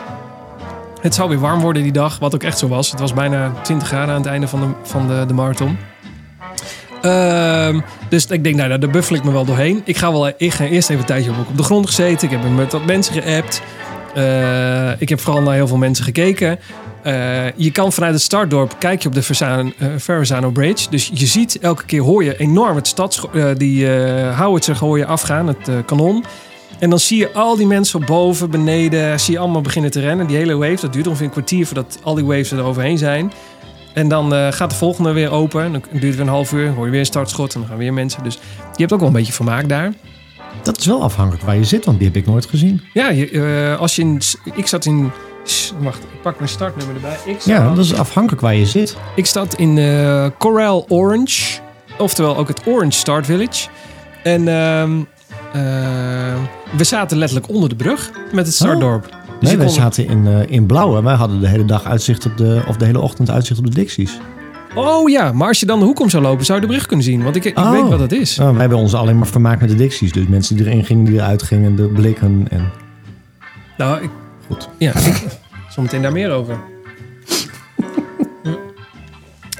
[1.02, 2.92] Het zou weer warm worden die dag, wat ook echt zo was.
[2.92, 5.78] Het was bijna 20 graden aan het einde van de, van de, de marathon.
[7.02, 9.82] Ehm, dus ik denk, nou, daar buffel ik me wel doorheen.
[9.86, 12.30] Ik ga, wel, ik ga eerst even een tijdje op, op de grond gezeten.
[12.30, 13.62] Ik heb met wat mensen geappt.
[14.16, 16.60] Eh, ik heb vooral naar heel veel mensen gekeken.
[17.04, 19.24] Eh, je kan vanuit het startdorp kijk je op de
[19.78, 20.90] eh, Verrazano Bridge.
[20.90, 23.88] Dus je ziet elke keer hoor je enorm het stads, eh, die
[24.38, 26.24] howitzer hoor je afgaan, het kanon.
[26.80, 30.28] En dan zie je al die mensen boven, beneden, zie je allemaal beginnen te rennen.
[30.28, 33.32] Die hele wave, dat duurt ongeveer een kwartier voordat al die waves er overheen zijn.
[33.94, 35.72] En dan gaat de volgende weer open.
[35.72, 36.70] Dan duurt het weer een half uur.
[36.70, 38.24] Hoor je weer een startschot en dan gaan weer mensen.
[38.24, 39.94] Dus je hebt ook wel een beetje vermaak daar.
[40.64, 42.82] Dat is wel afhankelijk waar je zit, want die heb ik nooit gezien.
[42.94, 44.22] Ja, je, eh, als je in...
[44.56, 45.12] Ik zat in...
[45.80, 47.18] Wacht, ik pak mijn startnummer erbij.
[47.26, 48.98] Ik zat, Ja, dat is afhankelijk waar je zit.
[49.16, 51.60] ik zat in eh Coral Orange.
[51.98, 53.68] Oftewel ook het Orange Start Village.
[54.24, 54.92] En ehm,
[55.54, 55.62] eh,
[56.78, 59.10] we zaten letterlijk onder de brug met het startdorp.
[59.40, 62.38] Dus Nee, wij zaten in, in blauw en wij hadden de hele dag uitzicht op
[62.38, 64.18] de, of de hele ochtend uitzicht op de Dixies.
[64.76, 66.86] Oh ja, maar als je dan de hoek om zou lopen, zou je de brug
[66.86, 67.24] kunnen zien.
[67.24, 67.72] Want ik, ik Oh.
[67.72, 68.38] weet wat het is.
[68.38, 69.76] Nou, wij hebben ons alleen maar vermaakt met de.
[69.76, 72.72] Dus mensen die erin gingen, die eruit gingen, de blikken en...
[73.78, 74.10] Nou, ik,
[74.48, 74.70] Goed.
[74.78, 75.24] Ja, ik,
[75.70, 76.56] zometeen daar meer over.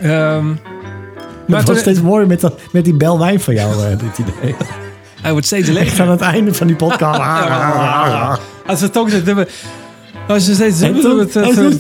[0.02, 0.48] Ehm
[1.48, 4.18] maar het was steeds mooier met, dat, met die bel wijn van jou, eh, dit
[4.18, 4.56] idee.
[5.22, 6.02] hij wordt steeds Echt leger.
[6.04, 7.20] aan het einde van die podcast.
[8.68, 9.48] Als we het ook zitten...
[10.28, 10.82] Als je steeds...
[10.82, 11.78] En toen- en toen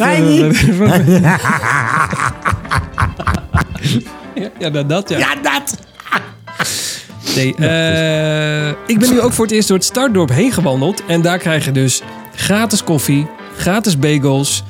[4.59, 5.17] Ja, dat, dat ja.
[5.17, 5.77] ja, dat!
[7.35, 11.05] Nee, eh, ik ben nu ook voor het eerst door het startdorp heen gewandeld.
[11.05, 12.01] En daar krijg je dus
[12.35, 13.27] gratis koffie,
[13.57, 14.63] gratis bagels.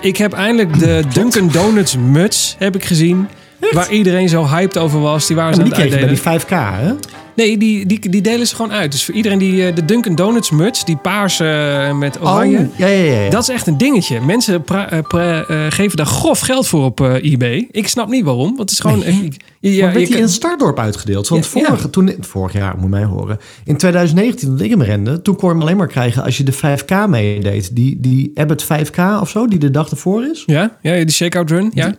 [0.00, 3.28] Ik heb eindelijk de Dunkin' Donuts muts heb ik gezien.
[3.70, 5.26] Waar iedereen zo hyped over was.
[5.26, 6.48] Die waren ze aan die het bij die 5K,
[6.82, 6.92] hè?
[7.36, 8.92] Nee, die, die, die delen ze gewoon uit.
[8.92, 11.44] Dus voor iedereen die eh, de Dunkin' Donuts muts, die paarse
[11.88, 12.58] eh, met oranje.
[12.58, 13.20] Oh, ja, ja, ja.
[13.20, 13.30] ja.
[13.30, 14.20] Dat is echt een dingetje.
[14.20, 17.68] Mensen pra- eh, pra- geven daar grof geld voor op eh, eBay.
[17.70, 18.46] Ik snap niet waarom.
[18.46, 19.02] Want het is gewoon...
[19.04, 19.22] eh,
[19.60, 21.28] je- ja, werd je die kan- in het Startdorp uitgedeeld?
[21.28, 21.66] Want Ja, ja.
[21.66, 23.38] vorige, toen, vorig jaar, moet mij horen.
[23.64, 26.44] In 2019, toen ik hem rende, toen kon je hem alleen maar krijgen als je
[26.44, 27.74] de 5K meedeed.
[27.76, 30.42] Die, die Abbott 5K of zo, die de dag ervoor is.
[30.46, 31.70] ja, ja, die shakeout run.
[31.74, 31.86] Ja.
[31.86, 31.96] Die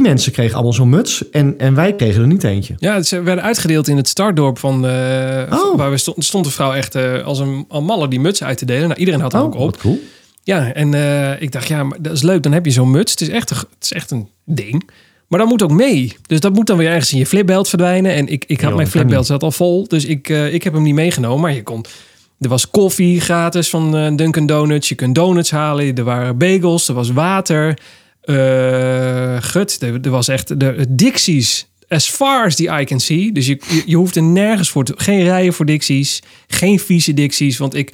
[0.00, 2.74] mensen kregen allemaal zo'n muts en, en wij kregen er niet eentje.
[2.78, 4.86] Ja, ze werden uitgedeeld in het startdorp van...
[4.86, 5.76] eh, Oh.
[5.76, 8.58] Waar we stond, stond een vrouw echt eh, als een al malle die muts uit
[8.58, 8.88] te delen.
[8.88, 9.58] Nou, iedereen had hem ook op.
[9.60, 9.98] Oh, wat cool.
[10.42, 12.42] Ja, en eh, ik dacht, ja, maar dat is leuk.
[12.42, 13.10] Dan heb je zo'n muts.
[13.10, 14.90] Het is, echt een, het is echt een ding.
[15.28, 16.16] Maar dat moet ook mee.
[16.26, 18.12] Dus dat moet dan weer ergens in je flipbelt verdwijnen.
[18.14, 19.88] En ik, ik had mijn flipbelt zat al vol.
[19.88, 21.40] Dus ik, ik heb hem niet meegenomen.
[21.40, 21.84] Maar je kon...
[22.40, 24.88] Er was koffie gratis van Dunkin' Donuts.
[24.88, 25.94] Je kunt donuts halen.
[25.94, 26.88] Er waren bagels.
[26.88, 27.78] Er was water.
[28.26, 30.60] Eh, gut, er, was echt...
[30.60, 33.32] De Dixies, as far as the eye can see.
[33.32, 34.94] Dus je, je, je hoeft er nergens voor te...
[34.96, 36.22] Geen rijen voor Dixies.
[36.46, 37.58] Geen vieze Dixies.
[37.58, 37.92] Want ik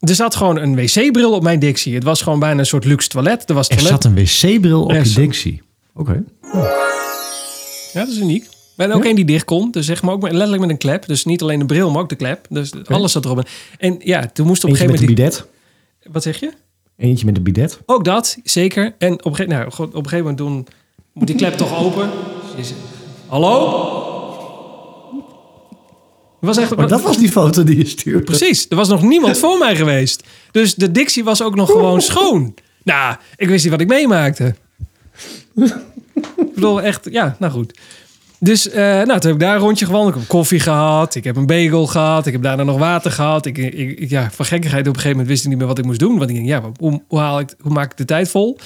[0.00, 1.94] er zat gewoon een wc-bril op mijn Dixie.
[1.94, 3.48] Het was gewoon bijna een soort luxe toilet.
[3.48, 5.62] Er was Er zat een wc-bril op je zat- Dixie.
[5.94, 6.22] Oké.
[7.92, 8.48] Ja, dat is uniek.
[8.76, 9.70] En ook één die dicht kon.
[9.70, 11.06] Dus zeg maar ook met- letterlijk met een klep.
[11.06, 12.46] Dus niet alleen de bril, maar ook de klep.
[12.48, 13.48] Dus alles zat erop.
[13.78, 15.34] En ja, toen moest op een Eentje gegeven moment...
[16.02, 16.50] die- Wat zeg je?
[16.96, 17.80] Eentje met een bidet.
[17.86, 18.94] Ook dat, zeker.
[18.98, 20.66] En op een, gege- nou, op een gegeven moment doen,
[21.12, 22.10] moet die klep toch open.
[23.26, 23.90] Hallo?
[26.40, 28.22] Was echt, Maar dat was die foto die je stuurde.
[28.24, 30.22] Precies, er was nog niemand voor mij geweest.
[30.50, 32.54] Dus de Dixie was ook nog gewoon schoon.
[32.82, 34.54] Nou, ik wist niet wat ik meemaakte.
[36.36, 37.78] ik bedoel, echt, ja, nou goed.
[38.44, 40.14] Dus, eh, nou, toen heb ik daar een rondje gewandeld.
[40.14, 43.46] Ik heb koffie gehad, ik heb een bagel gehad, ik heb daarna nog water gehad.
[43.46, 45.84] Ik, ik, ja, van gekkigheid op een gegeven moment wist ik niet meer wat ik
[45.84, 46.18] moest doen.
[46.18, 48.58] Want ik denk, ja, hoe, haal ik, hoe maak ik de tijd vol?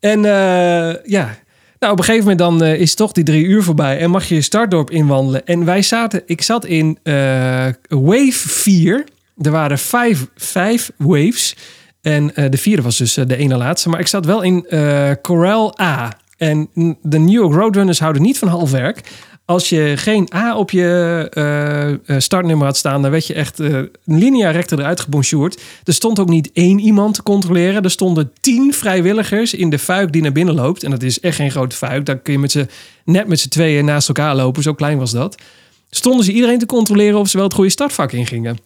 [0.00, 1.36] En eh, ja,
[1.78, 4.28] nou, op een gegeven moment dan eh, is toch die drie uur voorbij en mag
[4.28, 5.46] je je startdorp inwandelen.
[5.46, 6.98] En wij zaten, ik zat in
[7.88, 9.04] wave 4.
[9.40, 11.56] Er waren vijf, vijf waves.
[12.02, 13.88] En de vierde was dus de ene laatste.
[13.88, 14.66] Maar ik zat wel in
[15.22, 16.16] Corel A.
[16.38, 16.68] En
[17.02, 19.10] de New York Roadrunners houden niet van half werk.
[19.44, 23.60] Als je geen A op je eh, eh, startnummer had staan, dan werd je echt
[23.60, 25.60] eh linea recta eruit gebonjourd.
[25.84, 27.82] Er stond ook niet één iemand te controleren.
[27.82, 30.82] Er stonden tien vrijwilligers in de fuik die naar binnen loopt.
[30.82, 32.06] En dat is echt geen grote fuik.
[32.06, 32.68] Daar kun je met z'n,
[33.04, 34.62] net met z'n tweeën naast elkaar lopen.
[34.62, 35.36] Zo klein was dat.
[35.90, 38.58] Stonden ze iedereen te controleren of ze wel het goede startvak ingingen.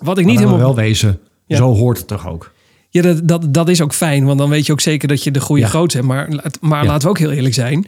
[0.00, 1.20] Wat ik niet Niet helemaal wel wezen.
[1.46, 1.56] Ja.
[1.56, 2.52] Zo hoort het toch ook.
[2.96, 5.30] Ja, dat, dat, dat is ook fijn, want dan weet je ook zeker dat je
[5.30, 5.68] de goede Ja.
[5.68, 6.08] grootte hebt.
[6.08, 6.28] Maar,
[6.60, 6.88] maar Ja.
[6.88, 7.86] laten we ook heel eerlijk zijn.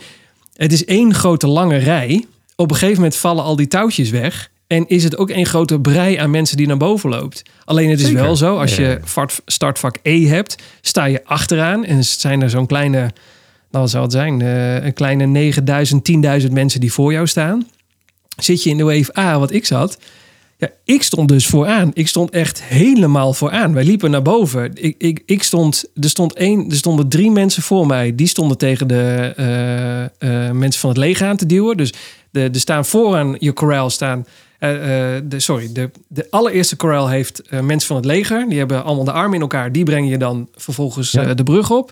[0.56, 2.24] Het is één grote lange rij.
[2.56, 4.50] Op een gegeven moment vallen al die touwtjes weg.
[4.66, 7.42] En is het ook één grote brei aan mensen die naar boven loopt.
[7.64, 8.22] Alleen het is Zeker.
[8.22, 9.00] wel zo, als je
[9.46, 11.84] startvak E hebt, sta je achteraan.
[11.84, 13.10] En zijn er zo'n kleine,
[13.70, 17.66] nou zou het zijn, eh, een kleine 9000, 10.000 mensen die voor jou staan.
[18.36, 19.98] Zit je in de wave A, wat ik zat,
[20.60, 21.90] ja, ik stond dus vooraan.
[21.94, 23.72] Ik stond echt helemaal vooraan.
[23.72, 24.70] Wij liepen naar boven.
[24.74, 28.14] Ik, ik, ik stond, er, stond één, er stonden drie mensen voor mij.
[28.14, 31.76] Die stonden tegen de eh, eh, mensen van het leger aan te duwen.
[31.76, 31.92] Dus
[32.30, 34.26] de, er staan vooraan je corral staan.
[34.58, 34.70] eh,
[35.24, 38.48] de, sorry, de, de allereerste corral heeft mensen van het leger.
[38.48, 39.72] Die hebben allemaal de armen in elkaar.
[39.72, 41.34] Die brengen je dan vervolgens Ja.
[41.34, 41.90] de brug op.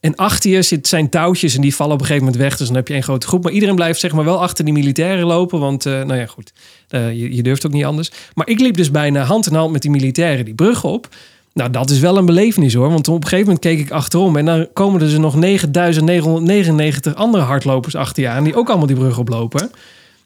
[0.00, 2.56] En achter je zit, zijn touwtjes en die vallen op een gegeven moment weg.
[2.56, 3.42] Dus dan heb je een grote groep.
[3.42, 5.60] Maar iedereen blijft zeg maar wel achter die militairen lopen.
[5.60, 6.52] Want eh, nou ja, goed.
[6.88, 8.10] Eh, je, je durft ook niet anders.
[8.34, 11.08] Maar ik liep dus bijna hand in hand met die militairen die brug op.
[11.52, 12.90] Nou, dat is wel een belevenis hoor.
[12.90, 14.36] Want op een gegeven moment keek ik achterom.
[14.36, 18.44] En dan komen er dus nog 9999 andere hardlopers achter je aan.
[18.44, 19.70] Die ook allemaal die brug oplopen.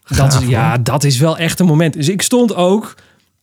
[0.09, 1.95] Dat Gaaf, ja, dat is wel echt een moment.
[1.95, 2.95] Dus ik stond ook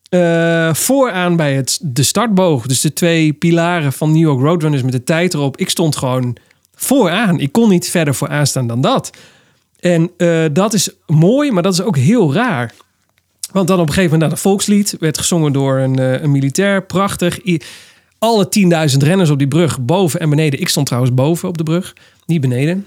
[0.09, 2.65] eh, vooraan bij het, de startboog.
[2.65, 5.57] Dus de twee pilaren van New York Roadrunners met de tijd erop.
[5.57, 6.37] Ik stond gewoon
[6.75, 7.39] vooraan.
[7.39, 9.09] Ik kon niet verder vooraan staan dan dat.
[9.79, 12.73] En eh, dat is mooi, maar dat is ook heel raar.
[13.51, 16.31] Want dan op een gegeven moment, nou, de volkslied werd gezongen door een, eh, een
[16.31, 16.83] militair.
[16.83, 17.39] Prachtig.
[18.19, 20.59] Alle 10.000 renners op die brug, boven en beneden.
[20.59, 21.95] Ik stond trouwens boven op de brug,
[22.25, 22.85] niet beneden.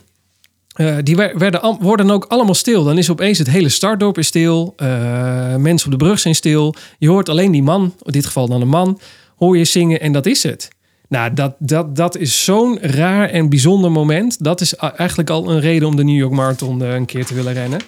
[0.72, 2.84] Eh, die wer- werden, worden ook allemaal stil.
[2.84, 4.72] Dan is opeens het hele startdorp is stil.
[4.76, 6.74] Eh, mensen op de brug zijn stil.
[6.98, 9.00] Je hoort alleen die man, in dit geval dan een man,
[9.36, 10.68] hoor je zingen en dat is het.
[11.08, 14.44] Nou, dat, dat, dat is zo'n raar en bijzonder moment.
[14.44, 17.34] Dat is eigenlijk al een reden om de New York Marathon eh, een keer te
[17.34, 17.80] willen rennen.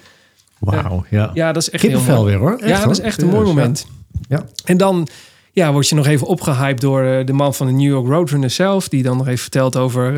[0.59, 1.31] Wauw, ja.
[1.35, 2.53] Ja, dat is echt heel Kippenvel weer hoor.
[2.59, 3.87] Echt, ja, dat is echt een mooi moment.
[4.29, 4.37] Ja.
[4.37, 4.45] Ja.
[4.65, 5.09] En dan
[5.53, 8.89] ja, word je nog even opgehyped door de man van de New York Roadrunner zelf.
[8.89, 10.15] Die dan nog even vertelt over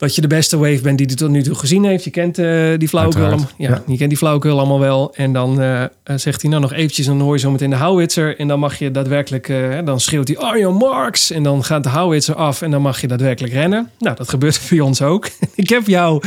[0.00, 2.04] dat je de beste wave bent die hij tot nu toe gezien heeft.
[2.04, 3.50] Je kent eh, die flauwekul allemaal.
[3.56, 3.82] Ja, ja.
[3.86, 5.14] je kent die flauwekul allemaal wel.
[5.14, 7.70] En dan eh, eh, zegt hij nou nog eventjes, en dan hoor je zo meteen
[7.70, 8.38] de howitzer.
[8.38, 11.30] En dan mag je daadwerkelijk, eh, dan schreeuwt hij Arjan Marks.
[11.30, 13.90] En dan gaat de howitzer af en dan mag je daadwerkelijk rennen.
[13.98, 15.28] Nou, dat gebeurt bij ons ook.
[15.54, 16.22] ik heb jou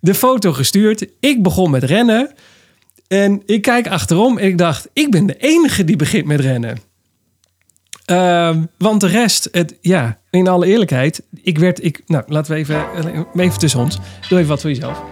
[0.00, 1.06] de foto gestuurd.
[1.20, 2.30] Ik begon met rennen.
[3.08, 6.87] En ik kijk achterom en ik dacht, ik ben de enige die begint met rennen.
[8.08, 12.58] Ehm, want de rest, het, ja, in alle eerlijkheid, ik werd, ik, nou, laten we
[12.58, 12.84] even,
[13.36, 13.98] even tussen ons.
[14.28, 15.02] Doe even wat voor jezelf.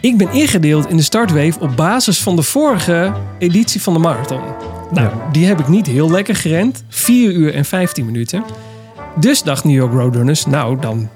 [0.00, 4.40] Ik ben ingedeeld in de startwave op basis van de vorige editie van de marathon.
[4.90, 6.84] Nou, die heb ik niet heel lekker gerend.
[6.88, 8.44] 4 uur en 15 minuten.
[9.16, 11.08] Dus dacht New York Roadrunners, nou, dan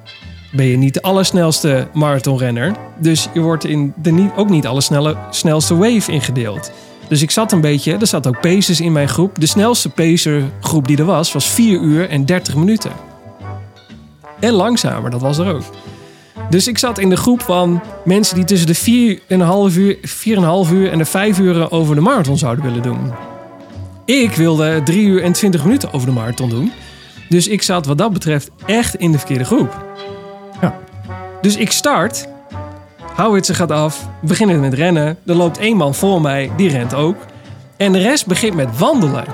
[0.52, 2.76] ben je niet de allersnelste marathonrenner.
[2.98, 6.72] Dus je wordt in de niet, ook niet alle snelle, snelste wave ingedeeld.
[7.08, 9.40] Dus ik zat een beetje, er zat ook pacers in mijn groep.
[9.40, 12.92] De snelste pacergroep die er was, was 4 uur en 30 minuten.
[14.40, 15.62] En langzamer, dat was er ook.
[16.50, 19.18] Dus ik zat in de groep van mensen die tussen de
[19.72, 19.96] 4,5 uur,
[20.66, 23.12] 4,5 uur en de 5 uur over de marathon zouden willen doen.
[24.04, 26.72] Ik wilde 3 uur en 20 minuten over de marathon doen.
[27.28, 29.84] Dus ik zat wat dat betreft echt in de verkeerde groep.
[30.60, 30.78] Ja.
[31.40, 32.28] Dus ik start.
[33.16, 34.08] Howitzer gaat af.
[34.20, 35.18] We beginnen met rennen.
[35.26, 36.50] Er loopt één man voor mij.
[36.56, 37.16] Die rent ook.
[37.76, 39.24] En de rest begint met wandelen.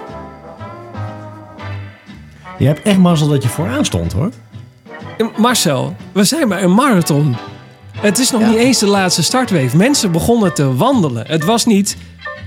[2.59, 4.31] Je hebt echt mazzel dat je vooraan stond hoor.
[5.37, 7.37] Marcel, we zijn maar een marathon.
[7.97, 8.49] Het is nog Ja.
[8.49, 9.75] niet eens de laatste startweef.
[9.75, 11.27] Mensen begonnen te wandelen.
[11.27, 11.97] Het was niet...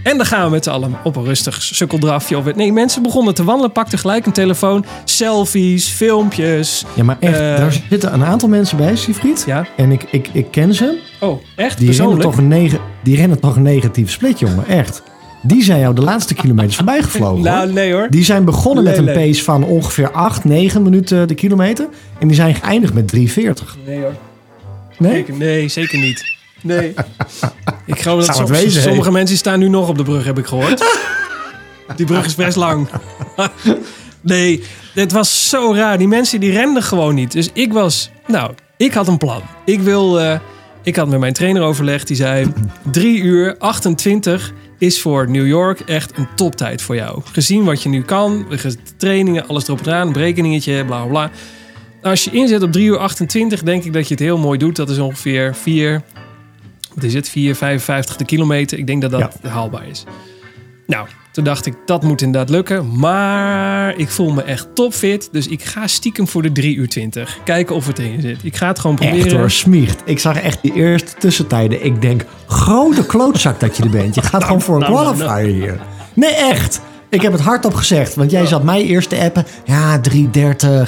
[0.04, 2.38] En dan gaan we met z'n allen op een rustig sukkeldrafje.
[2.38, 4.86] Of nee, mensen begonnen te wandelen, pakten gelijk een telefoon.
[5.06, 6.86] Selfies, filmpjes.
[6.94, 7.40] Ja, maar echt, Eh.
[7.40, 9.44] daar zitten een aantal mensen bij, Siegfried.
[9.48, 9.66] Ja.
[9.78, 11.00] En ik, ik, ik ken ze.
[11.20, 11.78] Oh, echt?
[11.78, 14.68] Die rennen, toch een negen, die rennen toch een negatief split, jongen.
[14.68, 15.04] Echt.
[15.42, 17.36] Die zijn jou de laatste kilometers voorbij gevlogen.
[17.36, 17.44] hoor.
[17.44, 18.08] Nou, nee hoor.
[18.10, 19.16] Die zijn begonnen met een nee.
[19.28, 21.88] pace van ongeveer 8, 9 minuten de kilometer.
[22.20, 23.20] En die zijn geëindigd met 3,40.
[23.86, 24.14] Nee hoor.
[24.98, 25.12] Nee?
[25.14, 26.24] Zeker, nee, zeker niet.
[26.64, 26.94] Nee.
[27.86, 28.88] ik geloof dat Zou het som- wezen, hè?
[28.88, 30.84] sommige mensen staan nu nog op de brug, heb ik gehoord.
[31.96, 32.88] Die brug is best lang.
[34.22, 35.98] nee, het was zo raar.
[35.98, 37.32] Die mensen die renden gewoon niet.
[37.32, 39.42] Dus ik was, nou, ik had een plan.
[39.66, 40.40] Ik wil, eh,
[40.84, 42.08] ik had met mijn trainer overlegd.
[42.08, 42.54] Die zei,
[42.92, 47.22] 3 uur 28 is voor New York echt een toptijd voor jou.
[47.32, 51.08] Gezien wat je nu kan, de trainingen, alles erop en eraan, een berekeningetje, bla bla
[51.10, 51.32] bla.
[52.10, 54.76] Als je inzet op 3 uur 28, denk ik dat je het heel mooi doet.
[54.76, 56.02] Dat is ongeveer 4,
[56.96, 58.78] wat is het, 4,55 de kilometer.
[58.78, 60.04] Ik denk dat dat haalbaar is.
[60.88, 63.00] Nou, toen dacht ik, dat moet inderdaad lukken.
[63.00, 65.30] Maar ik voel me echt topfit.
[65.32, 67.40] Dus ik ga stiekem voor de 3 uur 20.
[67.44, 68.44] Kijken of het erin zit.
[68.44, 69.26] Ik ga het gewoon proberen.
[69.26, 70.02] Echt hoor, smiegt.
[70.06, 71.86] Ik zag echt die eerste tussentijden.
[71.86, 74.16] Ik denk, grote klootzak dat je er bent.
[74.16, 75.80] Je gaat gewoon voor een nou, nou, qualifier hier.
[76.14, 76.82] Nee, echt.
[77.14, 78.16] Ik heb het hardop gezegd.
[78.16, 79.46] Want jij zat mij eerst te appen.
[79.64, 80.20] Ja, 3.30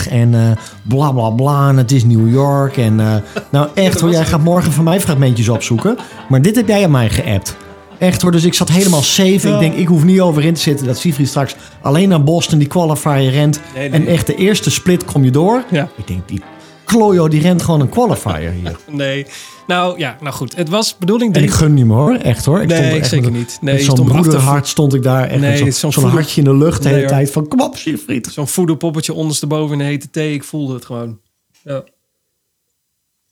[0.10, 0.52] en eh
[0.84, 1.70] bla bla bla.
[1.70, 2.78] En het is New York.
[2.78, 3.16] En eh,
[3.52, 5.98] nou echt hoor, jij gaat morgen van mij fragmentjes opzoeken.
[6.30, 7.56] Maar dit heb jij aan mij geappt.
[7.98, 9.50] Echt hoor, dus ik zat helemaal safe.
[9.50, 12.60] Ik denk, ik hoef niet over in te zitten dat Sifri straks alleen naar Boston
[12.60, 13.60] die qualifier rent.
[13.76, 14.00] Nee, nee.
[14.00, 15.64] En echt de eerste split kom je door.
[15.72, 15.90] Ja.
[15.96, 16.42] Ik denk, die
[16.86, 18.76] Klojo die rent gewoon een qualifier hier.
[18.92, 19.26] Nee.
[19.68, 20.56] Nou ja, nou goed.
[20.56, 22.62] Het was bedoeling En 3 ik gun niet meer hoor, echt hoor.
[22.62, 23.58] Ik Nee, stond ik echt zeker met- niet.
[23.62, 25.28] Nee, zo'n broederhart stond ik daar.
[25.30, 27.32] Echt Nee, zo'n voeder- hartje in de lucht de hele Nee, tijd.
[27.32, 28.28] Van kom op, Siegfried.
[28.28, 30.34] Zo'n voederpoppetje ondersteboven in de hete thee.
[30.34, 31.20] Ik voelde het gewoon.
[31.64, 31.84] Ja.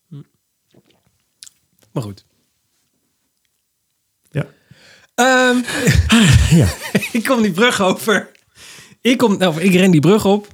[0.10, 0.16] Hm.
[1.92, 2.26] Maar goed.
[4.32, 4.46] Ja.
[5.16, 5.56] Ehm,
[6.60, 6.68] Ja.
[7.12, 8.32] ik kom die brug over.
[9.02, 10.48] Ik, kom, nou, ik ren die brug op.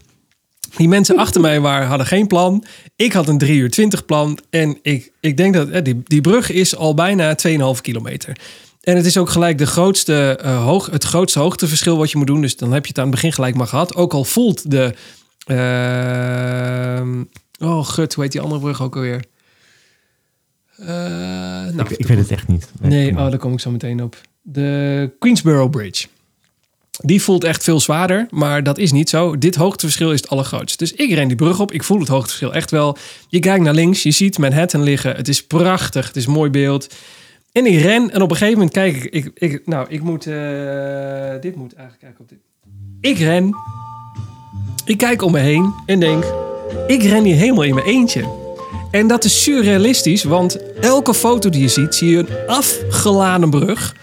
[0.77, 2.63] Die mensen achter mij waren, hadden geen plan.
[2.95, 4.39] Ik had een 3 uur 20 plan.
[4.49, 8.37] En ik, ik denk dat eh, die, die brug is al bijna 2,5 kilometer.
[8.81, 12.27] En het is ook gelijk de grootste, eh, hoog, het grootste hoogteverschil wat je moet
[12.27, 12.41] doen.
[12.41, 13.95] Dus dan heb je het aan het begin gelijk maar gehad.
[13.95, 14.93] Ook al voelt de...
[15.45, 17.23] ehm,
[17.59, 19.23] oh, gut, hoe heet die andere brug ook alweer?
[20.77, 22.71] Eh, nou, Ik, ik weet het echt niet.
[22.79, 24.21] Nee, oh, daar kom ik zo meteen op.
[24.41, 26.07] De Queensboro Bridge.
[27.01, 29.37] Die voelt echt veel zwaarder, maar dat is niet zo.
[29.37, 30.77] Dit hoogteverschil is het allergrootste.
[30.77, 31.71] Dus ik ren die brug op.
[31.71, 32.97] Ik voel het hoogteverschil echt wel.
[33.27, 35.15] Je kijkt naar links, je ziet Manhattan liggen.
[35.15, 36.95] Het is prachtig, het is een mooi beeld.
[37.51, 39.31] En ik ren en op een gegeven moment kijk ik...
[39.33, 40.27] ik, nou, ik moet...
[40.27, 40.33] eh,
[41.41, 42.39] dit moet eigenlijk kijken op dit.
[43.01, 43.55] Ik ren.
[44.85, 46.23] Ik kijk om me heen en denk...
[46.87, 48.47] Ik ren hier helemaal in mijn eentje.
[48.91, 53.95] En dat is surrealistisch, want elke foto die je ziet, zie je een afgeladen brug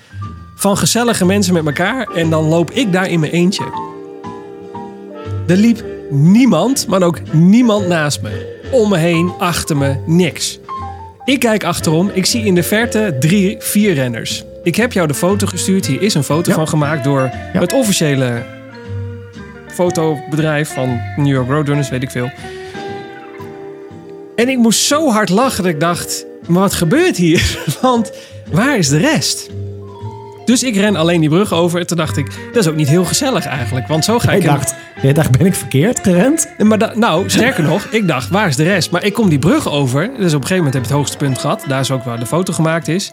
[0.58, 2.06] van gezellige mensen met elkaar.
[2.14, 3.64] En dan loop ik daar in mijn eentje.
[5.46, 8.54] Er liep niemand, maar ook niemand naast me.
[8.70, 10.58] Om me heen, achter me, niks.
[11.24, 14.44] Ik kijk achterom, ik zie in de verte drie, vier renners.
[14.62, 15.86] Ik heb jou de foto gestuurd.
[15.86, 16.56] Hier is een foto Ja.
[16.56, 18.42] van gemaakt door het officiële
[19.68, 22.30] fotobedrijf van New York Roadrunners, weet ik veel.
[24.36, 27.58] En ik moest zo hard lachen dat ik dacht, maar wat gebeurt hier?
[27.82, 28.12] Want
[28.52, 29.50] waar is de rest?
[30.46, 31.80] Dus ik ren alleen die brug over.
[31.80, 33.86] En toen dacht ik, dat is ook niet heel gezellig eigenlijk.
[33.88, 34.44] Want zo ga Jij ik...
[34.44, 36.48] dacht, jij dacht, ben ik verkeerd gerend?
[36.58, 38.90] Maar da- nou, sterker nog, ik dacht, waar is de rest?
[38.90, 40.00] Maar ik kom die brug over.
[40.02, 41.64] Dus op een gegeven moment heb je het hoogste punt gehad.
[41.68, 43.12] Daar is ook waar de foto gemaakt is.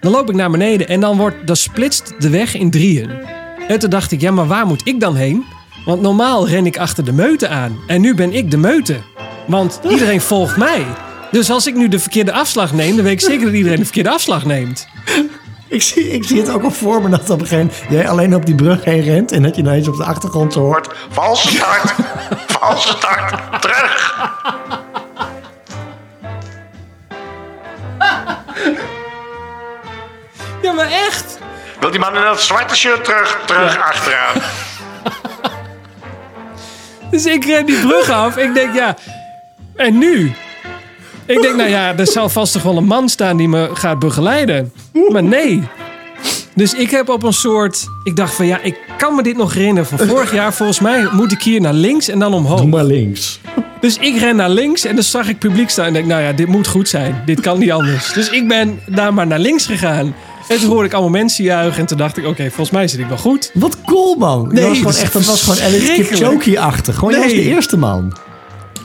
[0.00, 3.10] Dan loop ik naar beneden en dan, wordt, dan splitst de weg in drieën.
[3.68, 5.44] En toen dacht ik, ja, maar waar moet ik dan heen?
[5.84, 7.76] Want normaal ren ik achter de meute aan.
[7.86, 8.96] En nu ben ik de meute.
[9.46, 10.84] Want iedereen volgt mij.
[11.30, 13.84] Dus als ik nu de verkeerde afslag neem, dan weet ik zeker dat iedereen de
[13.84, 14.88] verkeerde afslag neemt.
[15.68, 18.08] Ik zie, ik zie het ook al voor me dat op een gegeven moment jij
[18.08, 19.32] alleen op die brug heen rent.
[19.32, 20.88] En dat je ineens op de achtergrond zo hoort.
[21.10, 21.94] Valse start.
[22.58, 23.60] Valse start.
[23.60, 24.16] Terug.
[30.62, 31.38] Ja, maar echt.
[31.80, 34.36] Wil die man in dat zwarte shirt terug, terug achteraan?
[37.10, 38.36] Dus ik ren die brug af.
[38.36, 38.96] Ik denk, ja,
[39.76, 40.34] en nu?
[41.28, 43.98] Ik denk, nou ja, er zal vast toch wel een man staan die me gaat
[43.98, 44.72] begeleiden.
[45.08, 45.62] Maar nee.
[46.54, 47.86] Dus ik heb op een soort...
[48.04, 50.54] Ik dacht van, ja, ik kan me dit nog herinneren van vorig jaar.
[50.54, 52.60] Volgens mij moet ik hier naar links en dan omhoog.
[52.60, 53.40] Doe maar links.
[53.80, 55.86] Dus ik ren naar links en dan zag ik publiek staan.
[55.86, 57.22] En denk, nou ja, dit moet goed zijn.
[57.26, 58.12] Dit kan niet anders.
[58.12, 60.14] Dus ik ben daar maar naar links gegaan.
[60.48, 61.80] En toen hoorde ik allemaal mensen juichen.
[61.80, 63.50] En toen dacht ik, oké, volgens mij zit ik wel goed.
[63.54, 64.48] Wat cool, man.
[64.52, 65.94] Nee, dat was gewoon is echt, dat was gewoon Elliot.
[65.94, 66.94] Kipchoge-achtig.
[66.94, 67.42] Gewoon, jij was Nee.
[67.44, 68.12] de eerste man.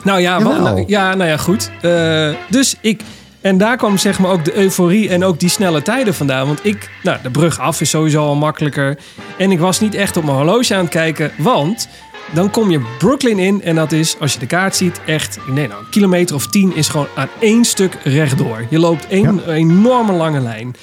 [0.04, 1.70] Nou ja, wat, nou, ja, nou ja, goed.
[1.80, 3.00] Eh, dus ik...
[3.40, 6.46] En daar kwam zeg maar ook de euforie en ook die snelle tijden vandaan.
[6.46, 6.90] Want ik...
[7.02, 8.98] Nou, de brug af is sowieso al makkelijker.
[9.38, 11.32] En ik was niet echt op mijn horloge aan het kijken.
[11.38, 11.88] Want
[12.32, 13.62] dan kom je Brooklyn in.
[13.62, 15.38] En dat is, als je de kaart ziet, echt...
[15.46, 18.66] Nee, nou, een kilometer of tien is gewoon aan één stuk rechtdoor.
[18.70, 20.74] Je loopt één enorme lange lijn.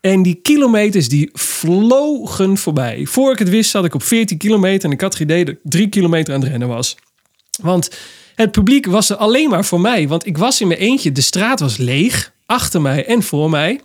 [0.00, 3.06] En die kilometers die vlogen voorbij.
[3.06, 4.88] Voor ik het wist zat ik op 14 kilometer.
[4.88, 6.96] En ik had het idee dat ik drie kilometer aan het rennen was.
[7.62, 7.90] Want
[8.38, 10.08] het publiek was er alleen maar voor mij.
[10.08, 11.12] Want ik was in mijn eentje.
[11.12, 12.32] De straat was leeg.
[12.46, 13.80] Achter mij en voor mij.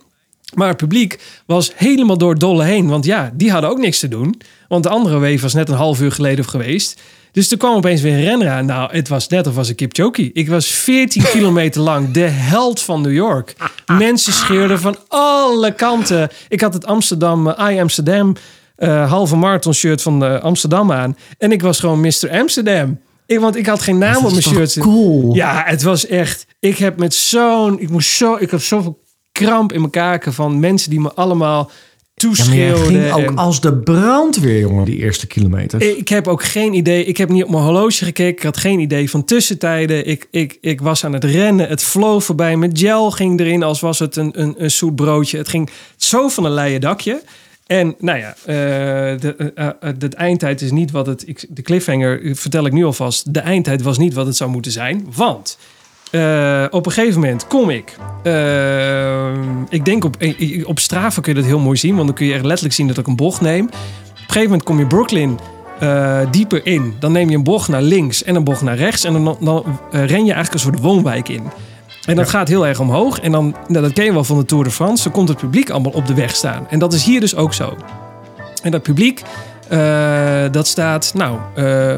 [0.54, 2.88] Maar het publiek was helemaal door dolle heen.
[2.88, 4.40] Want ja, die hadden ook niks te doen.
[4.68, 7.00] Want de andere wave was net een half uur geleden geweest.
[7.32, 8.64] Dus er kwam opeens weer een renner.
[8.64, 10.32] Nou, het was net of was ik Kipchoge.
[10.32, 13.54] Ik was 14 kilometer lang de held van New York.
[13.86, 16.28] Mensen scheurden van alle kanten.
[16.48, 18.36] Ik had het Amsterdam, eh, I Amsterdam,
[18.76, 21.16] eh, halve marathon shirt van eh, Amsterdam aan.
[21.38, 22.30] En ik was gewoon Mr.
[22.30, 22.98] Amsterdam.
[23.26, 24.78] Ik, want ik had geen naam op mijn shirt.
[24.78, 25.34] cool.
[25.34, 26.46] Ja, het was echt.
[26.60, 27.80] Ik heb met zo'n.
[27.80, 28.36] Ik moest zo.
[28.36, 29.02] Ik had zoveel
[29.32, 32.86] kramp in mijn kaken van mensen die me allemaal Ja, toeschreeuwden.
[32.86, 35.82] ging ook en- als de brandweer, jongen, die eerste kilometer.
[35.98, 37.04] ik heb ook geen idee.
[37.04, 38.36] Ik heb niet op mijn horloge gekeken.
[38.36, 40.06] Ik had geen idee van tussentijden.
[40.06, 41.68] Ik, ik, ik was aan het rennen.
[41.68, 42.56] Het flow voorbij.
[42.56, 45.38] Mijn gel ging erin als was het een, een, een zoet broodje.
[45.38, 47.22] Het ging zo van een leien dakje.
[47.66, 48.54] En nou ja, eh,
[49.20, 49.52] de,
[49.98, 51.28] de eindtijd is niet wat het...
[51.28, 53.34] Ik, de cliffhanger vertel ik nu alvast.
[53.34, 55.06] De eindtijd was niet wat het zou moeten zijn.
[55.16, 55.58] Want
[56.70, 57.96] op een gegeven moment kom ik.
[59.68, 60.16] ik denk op,
[60.64, 61.94] op Strava kun je dat heel mooi zien.
[61.94, 63.64] Want dan kun je echt letterlijk zien dat ik een bocht neem.
[63.64, 65.38] Op een gegeven moment kom je Brooklyn
[66.30, 66.94] dieper in.
[67.00, 69.04] Dan neem je een bocht naar links en een bocht naar rechts.
[69.04, 71.42] En dan, dan ren je eigenlijk een soort woonwijk in.
[72.06, 73.20] En dat gaat heel erg omhoog.
[73.20, 75.02] En dan, nou, dat ken je wel van de Tour de France.
[75.02, 76.66] Dan komt het publiek allemaal op de weg staan.
[76.68, 77.76] En dat is hier dus ook zo.
[78.62, 79.22] En dat publiek,
[79.68, 81.96] eh, dat staat nou eh,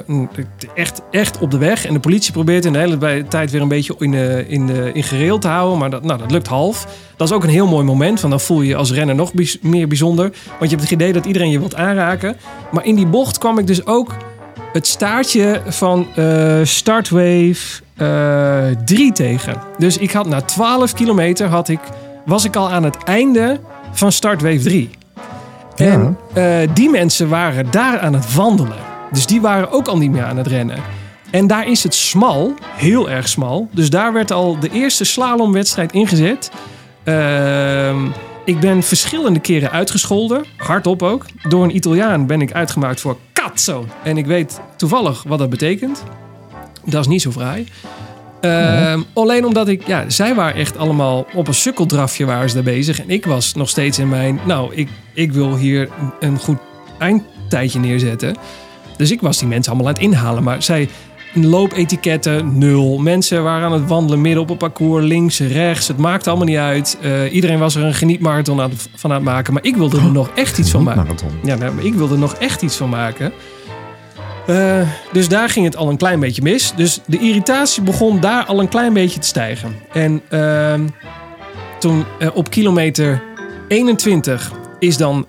[0.75, 1.87] echt, echt op de weg.
[1.87, 4.91] En de politie probeert in de hele tijd weer een beetje in, de, in, de,
[4.93, 5.79] in gereel te houden.
[5.79, 6.87] Maar dat, nou, dat lukt half.
[7.17, 8.21] Dat is ook een heel mooi moment.
[8.21, 10.31] Want dan voel je je als renner nog meer bijzonder.
[10.59, 12.37] Want je hebt het idee dat iedereen je wilt aanraken.
[12.71, 14.15] Maar in die bocht kwam ik dus ook
[14.77, 19.63] het staartje van eh, Startwave eh 3 tegen.
[19.79, 21.81] Dus ik had na 12 kilometer had ik,
[22.25, 23.61] was ik al aan het einde
[23.93, 24.91] van Startwave 3.
[25.77, 28.79] En eh, die mensen waren daar aan het wandelen.
[29.13, 30.79] Dus die waren ook al niet meer aan het rennen.
[31.31, 33.69] En daar is het smal, heel erg smal.
[33.73, 36.51] Dus daar werd al de eerste slalomwedstrijd ingezet.
[37.05, 38.07] Ehm,
[38.45, 41.25] ik ben verschillende keren uitgescholden, hardop ook.
[41.49, 43.17] Door een Italiaan ben ik uitgemaakt voor
[43.51, 43.87] cazzo.
[44.03, 46.03] En ik weet toevallig wat dat betekent.
[46.85, 47.67] Dat is niet zo fraai.
[48.41, 52.65] Ehm, Alleen omdat ik, ja, zij waren echt allemaal op een sukkeldrafje waren ze daar
[52.65, 53.01] bezig.
[53.01, 55.89] En ik was nog steeds in mijn, nou, ik, ik wil hier
[56.21, 56.59] een goed
[56.99, 58.37] eindtijdje neerzetten.
[58.97, 60.43] Dus ik was die mensen allemaal aan het inhalen.
[60.43, 60.89] Maar zij,
[61.45, 62.99] loopetiketten, nul.
[62.99, 65.89] Mensen waren aan het wandelen midden op het parcours, links, rechts.
[65.89, 66.99] Het maakte allemaal niet uit.
[67.03, 69.53] Eh, iedereen was er een genietmarathon aan, van aan het maken.
[69.53, 71.17] Maar ik wilde er nog echt iets van maken.
[71.43, 73.33] Ja, nou, maar ik wilde er nog echt iets van maken.
[74.47, 74.81] Eh,
[75.13, 76.73] dus daar ging het al een klein beetje mis.
[76.77, 79.75] Dus de irritatie begon daar al een klein beetje te stijgen.
[79.93, 80.87] En ehm,
[81.79, 83.23] toen eh, op kilometer
[83.69, 85.27] 21 is dan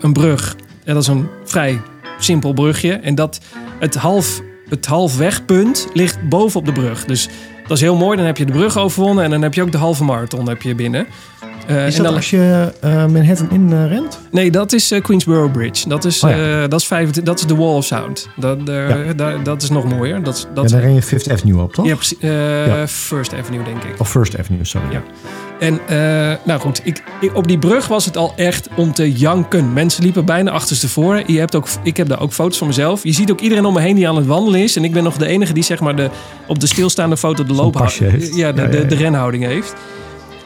[0.00, 0.56] een brug.
[0.84, 1.80] En dat is een vrij
[2.18, 2.92] simpel brugje.
[2.92, 3.40] En dat
[3.78, 4.40] het, half,
[4.70, 7.04] het halfwegpunt ligt boven op de brug.
[7.04, 7.28] Dus
[7.62, 8.16] dat is heel mooi.
[8.16, 9.24] Dan heb je de brug overwonnen.
[9.24, 11.06] En dan heb je ook de halve marathon heb je binnen.
[11.76, 14.18] Eh, Is en dat dan, als je eh, Manhattan in eh, rent?
[14.30, 15.88] Nee, dat is eh, Queensboro Bridge.
[15.88, 16.66] Dat is, Oh ja.
[16.66, 18.28] dat, is 25 dat is de Wall of Sound.
[18.36, 19.38] Dat, Ja.
[19.42, 20.22] dat is nog mooier.
[20.22, 21.86] Dat, dat, ja, daar ren je Fifth Avenue op, toch?
[21.86, 22.18] ja, precies.
[22.92, 23.94] First Avenue, denk ik.
[24.00, 24.86] Of First Avenue, sorry.
[24.90, 25.02] Ja.
[25.60, 25.80] En
[26.44, 29.72] nou goed, ik, ik- op die brug was het al echt om te janken.
[29.72, 31.22] Mensen liepen bijna achterstevoren.
[31.32, 33.02] Je hebt ook, ik heb daar ook foto's van mezelf.
[33.04, 34.76] Je ziet ook iedereen om me heen die aan het wandelen is.
[34.76, 36.10] En ik ben nog de enige die zeg maar de,
[36.46, 38.36] op de stilstaande foto de loop pasje heeft.
[38.36, 39.74] Ja, de, de renhouding heeft.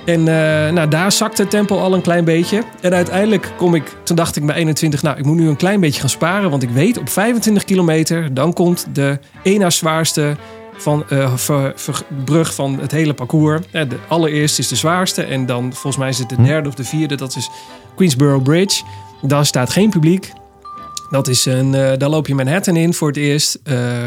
[0.06, 2.62] En eh, nou, daar zakte het tempo al een klein beetje.
[2.80, 5.80] En uiteindelijk kom ik, toen dacht ik bij 21, nou, ik moet nu een klein
[5.80, 6.50] beetje gaan sparen.
[6.50, 10.36] Want ik weet, op 25 kilometer, dan komt de één na zwaarste
[10.76, 13.60] van, eh, ver- ver- brug van het hele parcours.
[13.70, 15.22] Eh, de allereerste is de zwaarste.
[15.22, 16.44] En dan, volgens mij is het de Hm.
[16.44, 17.14] derde of de vierde.
[17.16, 17.50] Dat is
[17.96, 18.82] Queensboro Bridge.
[19.22, 20.32] Daar staat geen publiek.
[21.10, 23.58] Dat is een, daar loop je Manhattan in voor het eerst.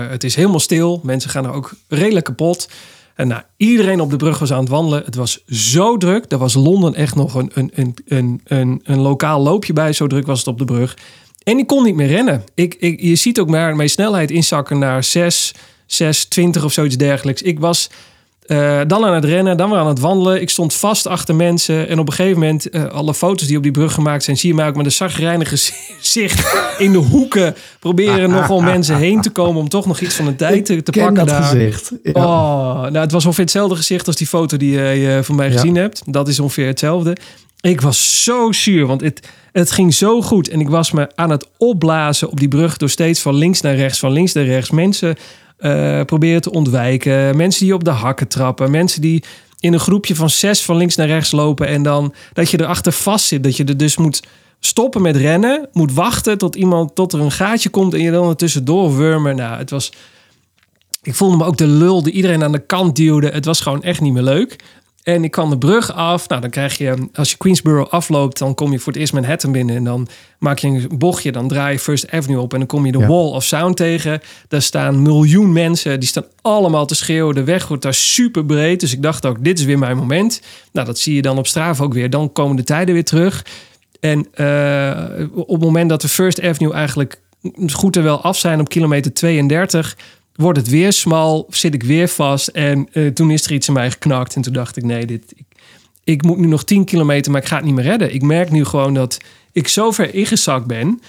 [0.09, 0.99] Het is helemaal stil.
[1.03, 2.69] Mensen gaan er ook redelijk kapot.
[3.17, 5.01] En nou, iedereen op de brug was aan het wandelen.
[5.05, 6.29] Het was zo druk.
[6.29, 9.93] Daar was Londen echt nog een, een, een, een, een, een lokaal loopje bij.
[9.93, 10.97] Zo druk was het op de brug.
[11.43, 12.43] En ik kon niet meer rennen.
[12.53, 15.53] Ik, ik, je ziet ook maar mijn snelheid inzakken naar 6,
[15.85, 17.41] 6, 20 of zoiets dergelijks.
[17.41, 17.89] Ik was
[18.47, 20.41] Eh, dan aan het rennen, dan weer aan het wandelen.
[20.41, 21.87] Ik stond vast achter mensen.
[21.87, 24.49] En op een gegeven moment, eh, alle foto's die op die brug gemaakt zijn, zie
[24.49, 25.57] je mij ook met een zagrijnige
[25.99, 30.25] gezicht in de hoeken proberen nogal mensen heen te komen om toch nog iets van
[30.25, 31.43] de tijd te, te Ken pakken dat daar.
[31.43, 31.91] gezicht.
[32.03, 32.11] Ja.
[32.13, 35.47] Oh, nou, het was ongeveer hetzelfde gezicht als die foto die je eh, van mij
[35.47, 35.51] Ja.
[35.53, 36.01] gezien hebt.
[36.05, 37.15] Dat is ongeveer hetzelfde.
[37.61, 40.49] Ik was zo zuur, want het, het ging zo goed.
[40.49, 43.75] En ik was me aan het opblazen op die brug door steeds van links naar
[43.75, 44.69] rechts, van links naar rechts.
[44.71, 45.15] Mensen
[45.57, 47.37] eh, proberen te ontwijken.
[47.37, 48.71] Mensen die op de hakken trappen.
[48.71, 49.23] Mensen die
[49.59, 51.67] in een groepje van zes van links naar rechts lopen.
[51.67, 53.43] En dan dat je erachter vast zit.
[53.43, 54.23] Dat je er dus moet
[54.59, 55.69] stoppen met rennen.
[55.71, 57.93] Moet wachten tot, iemand, tot er een gaatje komt.
[57.93, 59.35] En je dan er tussendoor.
[59.35, 59.91] Nou, het was...
[61.01, 63.29] Ik voelde me ook de lul die iedereen aan de kant duwde.
[63.29, 64.55] Het was gewoon echt niet meer leuk.
[65.07, 66.27] En ik kwam de brug af.
[66.27, 69.51] Nou, dan krijg je, als je Queensboro afloopt, dan kom je voor het eerst Manhattan
[69.51, 69.75] binnen.
[69.75, 70.07] En dan
[70.39, 72.53] maak je een bochtje, dan draai je First Avenue op.
[72.53, 73.07] En dan kom je de Ja.
[73.07, 74.21] Wall of Sound tegen.
[74.47, 75.99] Daar staan miljoen mensen.
[75.99, 77.35] Die staan allemaal te schreeuwen.
[77.35, 78.79] De weg wordt daar super breed.
[78.79, 80.41] Dus ik dacht ook, dit is weer mijn moment.
[80.71, 82.09] Nou, dat zie je dan op Strava ook weer.
[82.09, 83.45] Dan komen de tijden weer terug.
[83.99, 87.21] En eh, op het moment dat de First Avenue eigenlijk
[87.71, 89.97] goed en wel af zijn op kilometer 32,
[90.37, 92.47] wordt het weer smal, zit ik weer vast.
[92.47, 94.35] En eh, toen is er iets in mij geknakt.
[94.35, 95.45] En toen dacht ik, nee, dit, ik,
[96.03, 98.13] ik moet nu nog 10 kilometer, maar ik ga het niet meer redden.
[98.13, 99.17] Ik merk nu gewoon dat
[99.51, 101.01] ik zo ver ingezakt ben.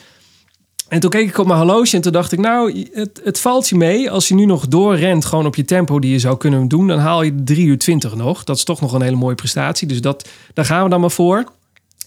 [0.88, 3.68] En toen keek ik op mijn horloge en toen dacht ik, nou, het, het valt
[3.68, 4.10] je mee.
[4.10, 6.98] Als je nu nog doorrent, gewoon op je tempo die je zou kunnen doen, dan
[6.98, 8.44] haal je 3 uur 20 nog.
[8.44, 9.88] Dat is toch nog een hele mooie prestatie.
[9.88, 11.44] Dus dat, daar gaan we dan maar voor.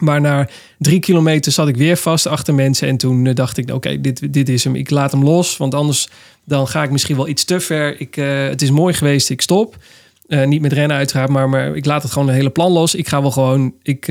[0.02, 0.48] Maar na
[0.78, 2.88] drie kilometer zat ik weer vast achter mensen.
[2.88, 4.76] En toen eh, dacht ik, oké, dit, dit is hem.
[4.76, 6.10] Ik laat hem los, want anders
[6.46, 8.00] dan ga ik misschien wel iets te ver.
[8.00, 9.78] Ik, eh, het is mooi geweest, ik stop.
[10.28, 12.96] Eh, niet met rennen uiteraard, maar, maar ik laat het gewoon een hele plan los.
[12.96, 14.08] Ik ga wel gewoon, ik,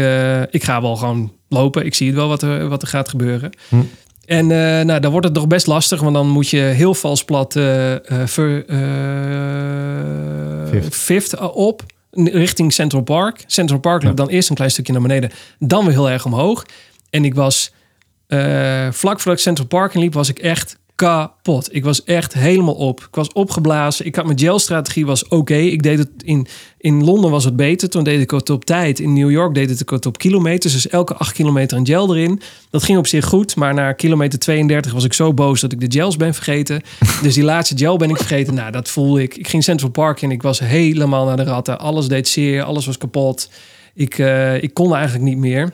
[0.51, 1.87] ik ga wel gewoon lopen.
[1.87, 3.51] Ik zie het wel wat er, wat er gaat gebeuren.
[3.69, 3.77] Hm.
[4.25, 4.47] En
[4.87, 7.53] nou, dan wordt het nog best lastig, want dan moet je heel vals plat
[8.25, 8.65] ver,
[10.71, 10.95] Fifth.
[10.95, 13.45] Fifth op richting Central Park.
[13.47, 16.67] Central Park loopt dan eerst een klein stukje naar beneden, dan weer heel erg omhoog.
[17.11, 17.73] En ik was
[18.27, 21.75] eh, vlak voordat ik Central Park in liep, was ik echt kapot.
[21.75, 23.01] Ik was echt helemaal op.
[23.01, 24.07] Ik was opgeblazen.
[24.07, 25.55] Ik had mijn gelstrategie was oké.
[25.55, 26.47] Ik deed het in,
[26.79, 27.91] in Londen was het beter.
[27.91, 28.99] Toen deed ik het op tijd.
[28.99, 30.73] In New York deed ik het op kilometers.
[30.73, 32.41] Dus elke acht kilometer een gel erin.
[32.71, 33.57] Dat ging op zich goed.
[33.57, 36.83] Maar na kilometer 32 was ik zo boos dat ik de gels ben vergeten.
[37.23, 38.55] dus die laatste gel ben ik vergeten.
[38.55, 39.37] Nou, dat voelde ik.
[39.37, 40.31] Ik ging Central Park in.
[40.31, 41.79] Ik was helemaal naar de ratten.
[41.79, 42.63] Alles deed zeer.
[42.63, 43.51] Alles was kapot.
[43.95, 45.73] Ik, eh, ik kon eigenlijk niet meer.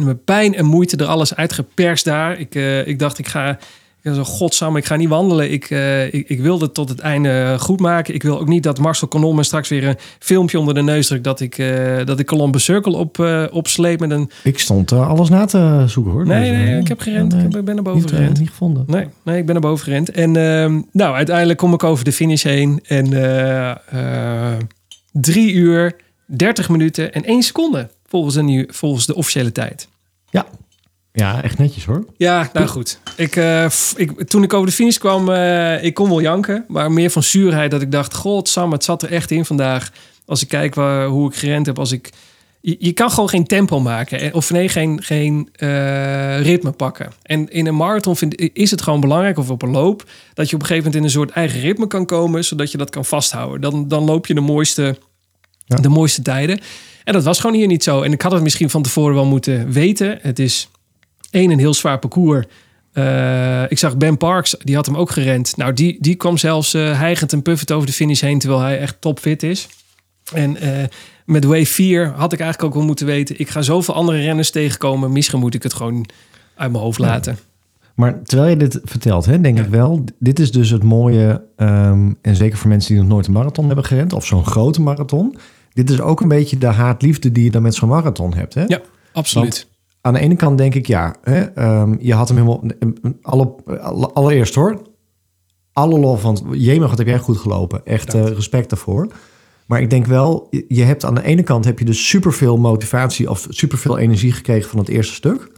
[0.00, 2.38] Met pijn en moeite er alles uitgeperst daar.
[2.38, 3.58] Ik, eh, ik dacht, ik ga...
[4.02, 5.52] Ik zo, godsam, ik ga niet wandelen.
[5.52, 8.14] Ik, eh, ik, ik wil het tot het einde goed maken.
[8.14, 11.06] Ik wil ook niet dat Marcel Kanon me straks weer een filmpje onder de neus
[11.06, 11.24] drukt...
[11.24, 14.30] dat ik, eh, dat ik Columbus Circle op, eh, opsleep met een...
[14.44, 16.26] Ik stond er alles na te zoeken hoor.
[16.26, 17.34] Nee, Dus, nee, ik heb gerend.
[17.34, 18.38] Ik ben naar boven niet, gerend.
[18.38, 18.84] niet gevonden.
[18.86, 20.10] Nee, nee, ik ben naar boven gerend.
[20.10, 22.80] En ehm, nou, uiteindelijk kom ik over de finish heen.
[22.86, 23.08] En
[25.12, 25.96] drie uur,
[26.26, 29.88] 30 minuten en één seconde volgens de, volgens de officiële tijd.
[30.30, 30.46] Ja.
[31.12, 32.04] Ja, echt netjes hoor.
[32.16, 32.98] Ja, nou goed.
[33.16, 36.64] Ik, eh, ik, toen ik over de finish kwam, eh, ik kon wel janken.
[36.68, 39.92] Maar meer van zuurheid dat ik dacht, god Sam, het zat er echt in vandaag.
[40.26, 41.78] Als ik kijk waar, hoe ik gerend heb.
[41.78, 42.10] Als ik,
[42.60, 44.20] je, je kan gewoon geen tempo maken.
[44.20, 45.48] eh, Of nee, geen, geen
[46.42, 47.12] ritme pakken.
[47.22, 50.04] En in een marathon vind, is het gewoon belangrijk, of op een loop...
[50.34, 52.44] dat je op een gegeven moment in een soort eigen ritme kan komen...
[52.44, 53.60] zodat je dat kan vasthouden.
[53.60, 54.96] Dan, dan loop je de mooiste,
[55.64, 55.76] Ja.
[55.76, 56.60] de mooiste tijden.
[57.04, 58.02] En dat was gewoon hier niet zo.
[58.02, 60.18] En ik had het misschien van tevoren wel moeten weten.
[60.20, 60.68] Het is
[61.32, 62.46] één, een heel zwaar parcours.
[62.92, 65.56] Eh, ik zag Ben Parks, die had hem ook gerend.
[65.56, 68.38] Nou, die, die kwam zelfs eh hijgend en puffend over de finish heen...
[68.38, 69.68] terwijl hij echt topfit is.
[70.34, 70.88] En eh,
[71.26, 73.38] met Wave 4 had ik eigenlijk ook wel moeten weten...
[73.38, 75.12] ik ga zoveel andere renners tegenkomen...
[75.12, 76.06] misschien moet ik het gewoon
[76.54, 77.38] uit mijn hoofd laten.
[77.94, 79.64] Maar terwijl je dit vertelt, hè, denk Ja.
[79.64, 83.26] ik wel, dit is dus het mooie, ehm, en zeker voor mensen die nog nooit
[83.26, 85.36] een marathon hebben gerend, of zo'n grote marathon.
[85.72, 88.54] Dit is ook een beetje de haatliefde die je dan met zo'n marathon hebt.
[88.54, 88.64] Hè?
[88.66, 88.80] Ja,
[89.12, 89.66] absoluut.
[90.04, 92.62] Aan de ene kant denk ik, ja, hè, ehm, je had hem helemaal,
[93.22, 94.82] alle, alle- allereerst hoor,
[95.72, 97.80] alle lof, want jemig, wat heb jij goed gelopen.
[97.86, 99.08] Echt eh, respect daarvoor.
[99.66, 103.30] Maar ik denk wel, je- hebt aan de ene kant heb je dus superveel motivatie
[103.30, 105.50] of superveel energie gekregen van het eerste stuk.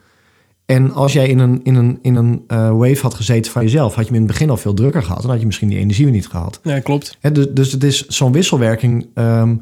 [0.66, 3.94] En als jij in een, in een, in een eh, wave had gezeten van jezelf,
[3.94, 5.22] had je in het begin al veel drukker gehad.
[5.22, 6.60] Dan had je misschien die energie weer niet gehad.
[6.62, 7.16] Ja, klopt.
[7.20, 9.06] Hè, dus, dus het is zo'n wisselwerking.
[9.14, 9.56] ehm,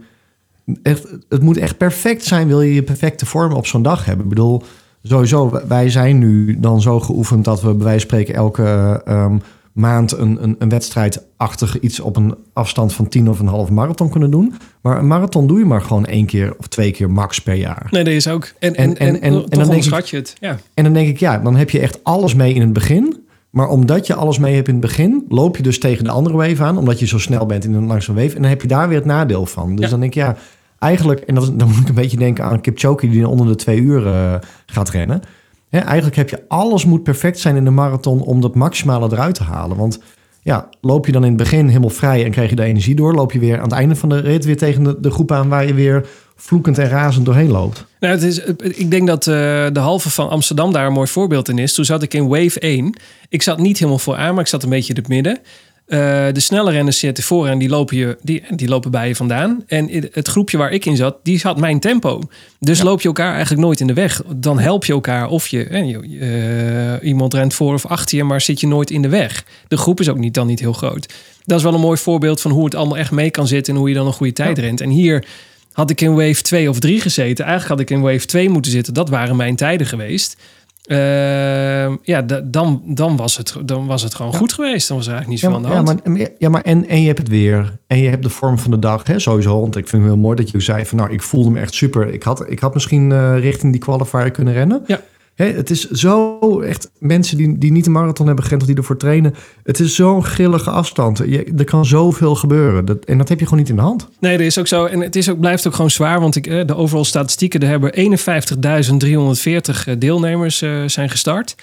[0.83, 4.25] echt, het moet echt perfect zijn, wil je je perfecte vorm op zo'n dag hebben.
[4.25, 4.63] Ik bedoel,
[5.03, 9.37] sowieso, wij zijn nu dan zo geoefend dat we bij wijze van spreken elke ehm,
[9.73, 14.11] maand een, een, een wedstrijdachtig iets op een afstand van 10 of een half marathon
[14.11, 14.55] kunnen doen.
[14.83, 17.87] Maar een marathon doe je maar gewoon één keer of twee keer max per jaar.
[17.91, 18.53] Nee, dat is ook.
[18.59, 20.35] En, en, En- en, en- dan denk onderschat je het.
[20.41, 23.22] Ja, En dan denk ik, ja, dan heb je echt alles mee in het begin.
[23.53, 26.37] Maar omdat je alles mee hebt in het begin, loop je dus tegen de andere
[26.37, 26.79] wave aan.
[26.79, 28.35] Omdat je zo snel bent in een langzame wave.
[28.37, 29.75] En dan heb je daar weer het nadeel van.
[29.77, 29.91] Dus Ja.
[29.91, 30.37] dan denk ik, ja,
[30.79, 31.21] eigenlijk...
[31.21, 34.07] En dat, dan moet ik een beetje denken aan Kipchoge die onder de twee uur
[34.07, 34.35] eh,
[34.67, 35.21] gaat rennen.
[35.69, 39.35] Hè, eigenlijk heb je alles moet perfect zijn in de marathon om dat maximale eruit
[39.35, 39.77] te halen.
[39.77, 39.99] Want
[40.43, 43.15] ja, loop je dan in het begin helemaal vrij en krijg je de energie door.
[43.15, 45.49] Loop je weer aan het einde van de rit weer tegen de, de groep aan
[45.49, 47.85] waar je weer vloekend en razend doorheen loopt.
[48.01, 49.35] Nou, het is, ik denk dat eh,
[49.73, 51.75] de halve van Amsterdam daar een mooi voorbeeld in is.
[51.75, 52.95] Toen zat ik in wave 1.
[53.29, 55.39] Ik zat niet helemaal vooraan, maar ik zat een beetje in het midden.
[55.87, 55.99] Eh,
[56.33, 59.63] de snelle renners zitten vooraan, die lopen, je, die, die lopen bij je vandaan.
[59.67, 62.21] En het groepje waar ik in zat, die had mijn tempo.
[62.61, 64.23] Dus loop je elkaar eigenlijk nooit in de weg.
[64.37, 68.41] Dan help je elkaar of je, je- eh, iemand rent voor of achter je, maar
[68.41, 69.45] zit je nooit in de weg.
[69.69, 71.13] De groep is ook niet, dan niet heel groot.
[71.45, 73.79] Dat is wel een mooi voorbeeld van hoe het allemaal echt mee kan zitten en
[73.79, 74.81] hoe je dan een goede tijd rent.
[74.81, 75.25] En hier
[75.73, 77.45] had ik in wave 2 of 3 gezeten.
[77.45, 78.95] Eigenlijk had ik in wave 2 moeten zitten.
[78.95, 80.37] Dat waren mijn tijden geweest.
[80.83, 84.89] Ehm, ja, da- dan, dan, was het, dan was het gewoon goed geweest.
[84.89, 86.19] Dan was er eigenlijk niet Ja, zoveel maar, aan de ja, hand.
[86.19, 87.79] maar, ja, maar en, en je hebt het weer.
[87.87, 89.07] En je hebt de vorm van de dag.
[89.07, 89.61] Hè, sowieso.
[89.61, 90.99] Want ik vind het heel mooi dat je zei van...
[90.99, 92.09] nou, ik voelde me echt super.
[92.13, 94.83] Ik had, ik had misschien eh, richting die qualifier kunnen rennen.
[94.87, 95.01] Ja.
[95.35, 96.91] Hè, het is zo echt...
[96.99, 98.63] Mensen die, die niet een marathon hebben gerend...
[98.63, 99.35] of die ervoor trainen.
[99.63, 101.19] Het is zo'n grillige afstand.
[101.19, 102.85] Je, er kan zoveel gebeuren.
[102.85, 104.09] Dat, en dat heb je gewoon niet in de hand.
[104.21, 104.85] Nee, dat is ook zo.
[104.85, 106.21] En het is ook, blijft ook gewoon zwaar.
[106.21, 111.55] Want ik, eh, de overal statistieken, er hebben 51.340 eh, deelnemers eh, zijn gestart.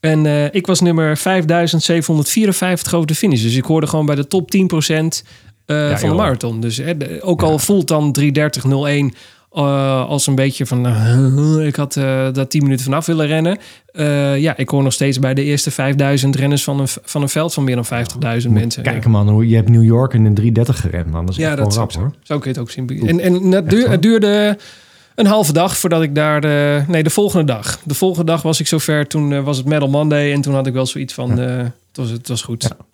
[0.00, 1.22] En eh, ik was nummer 5.754
[2.94, 3.42] over de finish.
[3.42, 4.56] Dus ik hoorde gewoon bij de top 10%
[5.66, 6.60] eh, van de marathon.
[6.60, 9.16] Dus de- ook al voelt dan 3.30.01
[9.54, 10.80] eh, als een beetje van...
[10.80, 13.58] nou, ik had eh daar 10 minuten vanaf willen rennen.
[13.92, 15.70] Eh, ja, ik hoor nog steeds bij de eerste
[16.22, 17.84] 5.000 renners van een, van een veld van meer dan
[18.42, 18.82] 50.000 mensen.
[18.82, 21.26] Kijk man, hoe- je hebt New York in een 330 gerend man.
[21.26, 22.00] Dat is Ja, dat rap zo.
[22.00, 22.10] hoor.
[22.22, 23.08] Zo kun je het ook zien.
[23.08, 24.58] En, en het, duur- het duurde
[25.14, 26.40] een halve dag voordat ik daar...
[26.40, 27.80] De, nee, de volgende dag.
[27.84, 29.06] De volgende dag was ik zover.
[29.06, 30.32] Toen eh, was het Medal Monday.
[30.32, 31.40] En toen had ik wel zoiets van...
[31.40, 32.62] eh, het, was, het was goed.
[32.62, 32.84] Ja.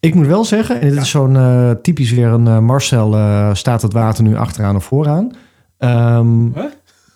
[0.00, 3.54] Ik moet wel zeggen, en dit is zo'n eh, typisch weer een eh, Marcel eh,
[3.54, 5.30] staat het water nu achteraan of vooraan.
[5.88, 6.64] Ehm, Huh?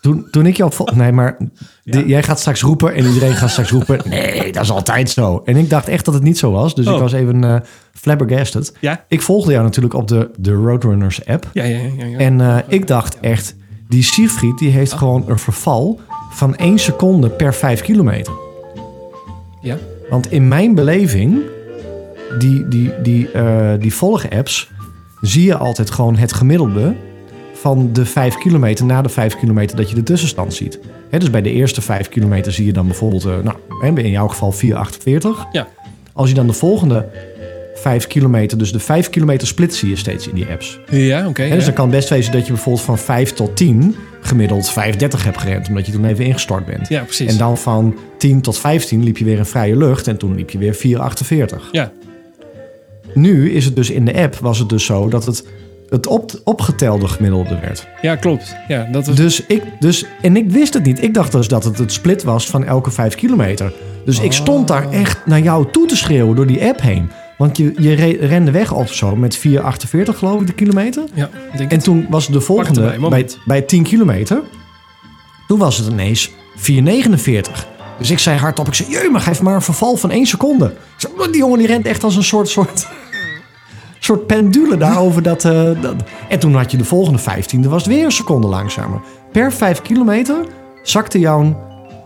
[0.01, 1.37] toen, toen ik jou Nee, maar
[2.07, 4.01] jij gaat straks roepen en iedereen gaat straks roepen.
[4.09, 5.43] Nee, dat is altijd zo.
[5.45, 6.75] En ik dacht echt dat het niet zo was.
[6.75, 6.95] Dus Oh.
[6.95, 7.57] ik was even eh
[7.93, 8.73] flabbergasted.
[8.81, 9.05] Ja?
[9.09, 11.51] Ik volgde jou natuurlijk op de, de Roadrunners app.
[11.53, 12.05] Ja, ja, ja.
[12.05, 12.19] ja.
[12.19, 13.57] En eh, ik dacht echt,
[13.89, 16.01] die Siegfried die heeft gewoon een verval
[16.31, 18.33] van 1 seconde per 5 kilometer.
[19.63, 19.77] ja.
[20.11, 21.41] Want in mijn beleving,
[22.39, 24.71] die, die, die, eh, die volg-apps,
[25.21, 26.95] zie je altijd gewoon het gemiddelde
[27.61, 30.79] van de 5 kilometer na de 5 kilometer dat je de tussenstand ziet.
[31.11, 34.53] Dus bij de eerste 5 kilometer zie je dan bijvoorbeeld, eh, nou, in jouw geval
[34.53, 35.47] 4,48.
[35.53, 35.69] Ja.
[36.13, 37.09] Als je dan de volgende
[37.75, 40.81] 5 kilometer, dus de 5 kilometer split zie je steeds in die apps.
[40.91, 41.43] Ja, oké.
[41.43, 41.55] Ja.
[41.55, 45.39] dus dan kan best wezen dat je bijvoorbeeld van 5 tot 10 gemiddeld 5,30 hebt
[45.39, 46.89] gerend, omdat je toen even ingestort bent.
[46.89, 47.33] ja, precies.
[47.33, 50.51] En dan van 10 tot 15 liep je weer in vrije lucht en toen liep
[50.51, 51.71] je weer 4,48.
[51.73, 51.93] Ja,
[53.15, 55.45] Nu is het dus in de app was het dus zo dat het
[55.89, 57.87] het op, opgetelde gemiddelde werd.
[58.03, 58.57] ja, klopt.
[58.69, 59.17] Ja, dat was...
[59.17, 61.03] Dus ik, dus, en ik wist het niet.
[61.03, 63.73] Ik dacht dus dat het het split was van elke 5 kilometer.
[64.05, 67.11] Dus ik stond daar echt naar jou toe te schreeuwen door die app heen.
[67.39, 69.43] Want je, je re- rende weg of zo met 4,48
[70.05, 71.03] geloof ik de kilometer.
[71.15, 74.43] Ja, denk En toen was de volgende, erbij, bij, bij 10 kilometer,
[75.49, 76.35] toen was het ineens 4,49.
[77.99, 80.65] Dus ik zei hardop, ik zei, jee, maar geef maar een verval van 1 seconde.
[80.67, 82.87] Ik zei, "Oh, die jongen die rent echt als een soort, soort,
[84.09, 85.23] soort pendule daarover.
[85.23, 85.95] Dat, eh, dat.
[86.29, 89.01] En toen had je de volgende 15, was het weer een seconde langzamer.
[89.33, 90.37] Per 5 kilometer
[90.83, 91.57] zakte jouw,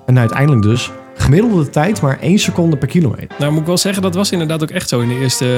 [0.07, 3.29] en uiteindelijk dus, gemiddelde tijd maar 1 seconde per kilometer.
[3.39, 5.45] Nou, moet ik wel zeggen, dat was inderdaad ook echt zo in de eerste...
[5.45, 5.51] eh,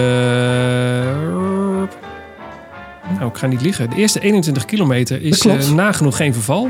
[3.19, 3.91] Nou, ik ga niet liegen.
[3.91, 6.69] De eerste 21 kilometer is eh, nagenoeg geen verval.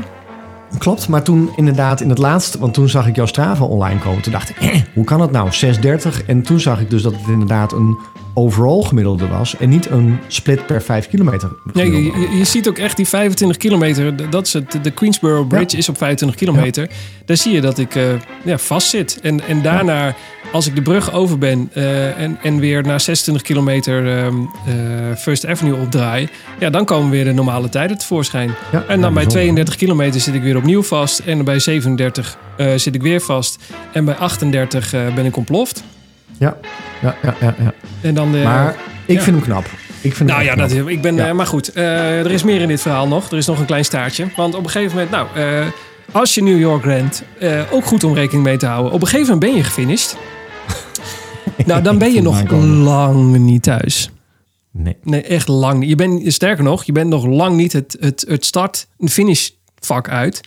[0.77, 4.21] Klopt, maar toen inderdaad in het laatste, want toen zag ik jouw Strava online komen.
[4.21, 5.51] Toen dacht ik, eh, hoe kan het nou?
[5.51, 6.23] 6,30.
[6.25, 7.97] En toen zag ik dus dat het inderdaad een
[8.35, 9.57] overall gemiddelde was.
[9.57, 11.49] En niet een split per 5 kilometer.
[11.73, 14.29] Nee, je, je ziet ook echt die 25 kilometer.
[14.29, 16.89] Dat is het, de Queensboro Bridge is op 25 kilometer.
[17.25, 18.03] Daar zie je dat ik eh
[18.43, 19.19] ja, vast zit.
[19.21, 20.15] En, en daarna,
[20.51, 24.35] als ik de brug over ben eh, en, en weer naar 26 kilometer ehm,
[24.65, 26.29] eh, First Avenue opdraai,
[26.59, 28.55] ja, dan komen weer de normale tijden tevoorschijn.
[28.71, 29.31] En dan bij bijzonder.
[29.31, 31.19] 32 kilometer zit ik weer opnieuw vast.
[31.19, 33.59] En bij 37 eh, zit ik weer vast.
[33.93, 35.83] En bij 38 eh, ben ik ontploft.
[36.37, 36.57] Ja,
[37.01, 37.55] ja, ja, ja.
[37.59, 37.73] ja.
[38.01, 38.75] En dan de, Maar
[39.05, 39.21] ik ja.
[39.21, 39.65] vind hem knap.
[40.01, 40.87] Ik vind Nou ja, dat, knap.
[40.89, 41.27] ik ben, Ja.
[41.27, 43.31] eh, maar goed, eh, er is meer in dit verhaal nog.
[43.31, 44.27] Er is nog een klein staartje.
[44.35, 45.67] Want op een gegeven moment, nou, eh,
[46.11, 48.91] als je New York rent, eh, ook goed om rekening mee te houden.
[48.91, 50.17] Op een gegeven moment ben je gefinished.
[51.65, 54.09] nou, dan ben je nog lang niet thuis.
[54.71, 54.97] Nee.
[55.03, 55.89] Nee, echt lang niet.
[55.89, 59.49] Je bent, sterker nog, je bent nog lang niet het, het, het start- en finish
[59.85, 60.41] vak uit.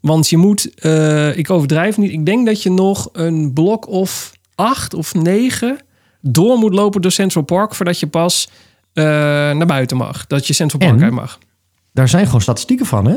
[0.00, 4.32] Want je moet, eh, ik overdrijf niet, ik denk dat je nog een blok of
[4.54, 5.78] acht of negen
[6.20, 8.48] door moet lopen door Central Park voordat je pas
[8.92, 10.26] eh, naar buiten mag.
[10.26, 11.04] Dat je Central Park En?
[11.04, 11.38] uit mag.
[11.92, 13.16] Daar zijn gewoon statistieken van, hè?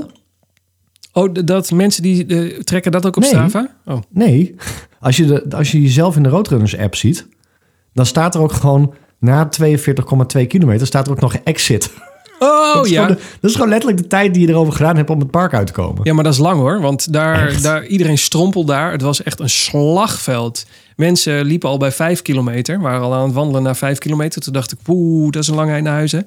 [1.13, 3.31] Oh, dat mensen die eh, trekken dat ook op Nee.
[3.31, 3.75] Strava?
[3.85, 3.97] Oh.
[4.09, 4.55] Nee.
[4.99, 7.27] Als je, de, als je jezelf in de Roadrunners app ziet,
[7.93, 11.93] dan staat er ook gewoon na 42,2 kilometer staat er ook nog exit.
[12.39, 13.07] Oh dat, ja.
[13.07, 15.53] de- dat is gewoon letterlijk de tijd die je erover gedaan hebt om het park
[15.53, 16.01] uit te komen.
[16.03, 16.81] Ja, maar dat is lang hoor.
[16.81, 17.63] Want daar, Echt?
[17.63, 18.91] daar, iedereen strompelt daar.
[18.91, 20.65] Het was echt een slagveld.
[20.95, 22.79] Mensen liepen al bij vijf kilometer.
[22.79, 24.41] Waren al aan het wandelen naar vijf kilometer.
[24.41, 26.25] Toen dacht ik, poeh, dat is een lang eind naar huizen.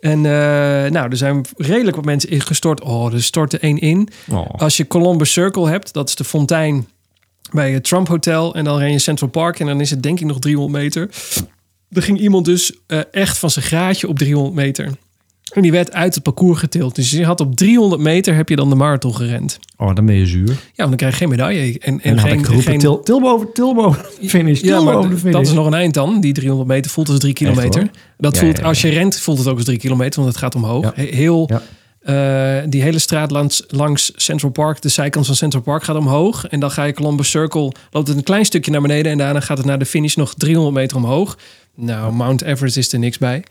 [0.00, 2.80] En eh, nou, er zijn redelijk wat mensen ingestort.
[2.80, 4.08] Oh, er stortte één in.
[4.30, 4.46] Oh.
[4.56, 6.88] Als je Columbus Circle hebt, dat is de fontein
[7.52, 8.54] bij het Trump Hotel.
[8.54, 11.08] En dan ren je Central Park en dan is het denk ik nog 300 meter.
[11.90, 14.90] Er ging iemand dus eh, echt van zijn graadje op 300 meter.
[15.52, 16.94] En die werd uit het parcours getild.
[16.94, 19.58] Dus je had op 300 meter heb je dan de marathon gerend.
[19.76, 20.48] oh, dan ben je zuur.
[20.48, 21.78] En, Ja, want dan krijg je geen medaille.
[21.78, 24.60] En, en dan geen, had ik geroepen, geen, til, til boven, til boven de finish,
[24.60, 25.34] til ja, maar boven de d- finish.
[25.36, 26.20] dat is nog een eind dan.
[26.20, 27.90] Die 300 meter voelt als drie kilometer.
[28.18, 28.68] Dat Ja, voelt, ja, ja.
[28.68, 30.92] als je rent, voelt het ook als drie kilometer, want het gaat omhoog.
[30.94, 31.50] Heel,
[32.00, 36.46] eh, die hele straat langs, langs Central Park, de zijkant van Central Park gaat omhoog.
[36.46, 39.12] En dan ga je Columbus Circle, loopt het een klein stukje naar beneden.
[39.12, 41.38] En daarna gaat het naar de finish nog 300 meter omhoog.
[41.74, 43.42] Nou, Mount Everest is er niks bij.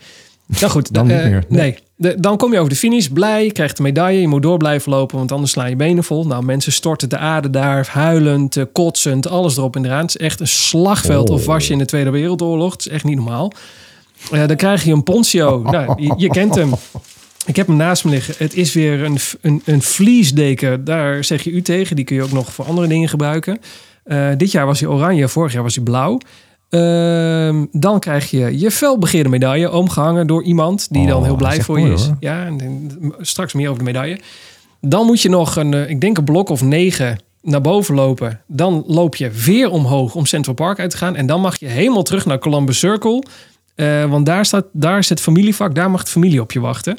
[0.45, 1.44] Nou goed, Dan eh, niet meer.
[1.48, 4.22] Nee, De- dan kom je over de finish, blij, je krijgt de medaille.
[4.22, 6.26] Je moet door blijven lopen, want anders sla je benen vol.
[6.28, 10.02] Nou, mensen storten de aarde daar, huilend, eh, kotsend, alles erop en eraan.
[10.02, 11.36] Het is echt een slagveld Oh.
[11.36, 12.72] of was je in de Tweede Wereldoorlog.
[12.72, 13.52] Het is echt niet normaal.
[14.32, 15.61] Eh, dan krijg je een poncho.
[15.72, 16.72] Nou, je, je kent hem.
[17.45, 18.34] Ik heb hem naast me liggen.
[18.38, 20.84] Het is weer een, een, een vliesdeken.
[20.84, 21.95] Daar zeg je u tegen.
[21.95, 23.60] Die kun je ook nog voor andere dingen gebruiken.
[24.03, 26.18] Eh, dit jaar was hij oranje, vorig jaar was hij blauw.
[26.69, 31.48] Ehm, dan krijg je je felbegeerde medaille omgehangen door iemand die Oh, dan heel dat
[31.48, 32.06] blij voor je is.
[32.06, 32.18] hoor.
[32.19, 34.19] Ja, en, en straks meer over de medaille.
[34.81, 38.41] Dan moet je nog een, eh, ik denk een blok of negen naar boven lopen.
[38.48, 41.15] Dan loop je weer omhoog om Central Park uit te gaan.
[41.15, 43.23] En dan mag je helemaal terug naar Columbus Circle.
[43.76, 45.76] Eh, want daar, staat, daar is het familievak.
[45.76, 46.98] Daar mag de familie op je wachten.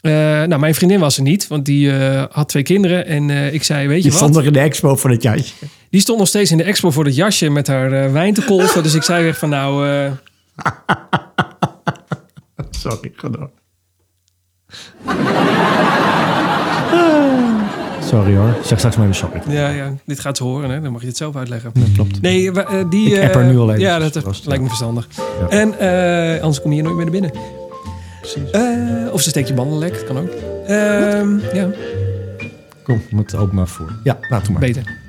[0.00, 1.92] Eh, nou, mijn vriendin was er niet, want die
[2.30, 3.06] had twee kinderen.
[3.06, 4.44] En ik zei, weet je, Je wat?
[4.44, 5.52] in de expo voor het jasje.
[5.94, 8.44] Die stond nog steeds in de expo voor het jasje met haar eh, wijn te
[8.44, 8.82] kolven.
[8.82, 9.88] dus ik zei echt van, nou...
[9.88, 10.12] eh,
[12.70, 13.50] Sorry, gedaan.
[18.00, 18.56] Sorry hoor.
[18.64, 19.42] Zeg straks maar even sorry.
[19.48, 20.80] ja, ja, dit gaat ze horen, hè?
[20.80, 21.70] dan mag je het zelf uitleggen.
[21.74, 22.20] Dat klopt.
[22.20, 23.14] Nee, eh, die...
[23.14, 23.80] Ik app er eh, nu al even.
[23.80, 24.14] Ja, dat,
[24.44, 25.08] lijkt me verstandig.
[25.40, 25.48] Ja.
[25.48, 27.32] En eh, anders kom je hier nooit meer naar binnen.
[28.20, 28.50] Precies.
[28.50, 30.30] Eh, of ze steekt je banden lek, dat kan ook.
[30.66, 31.70] Ehm, ja,
[32.82, 33.92] Kom, moet open maar voor.
[34.02, 34.60] Ja, laat maar.
[34.60, 35.02] beter.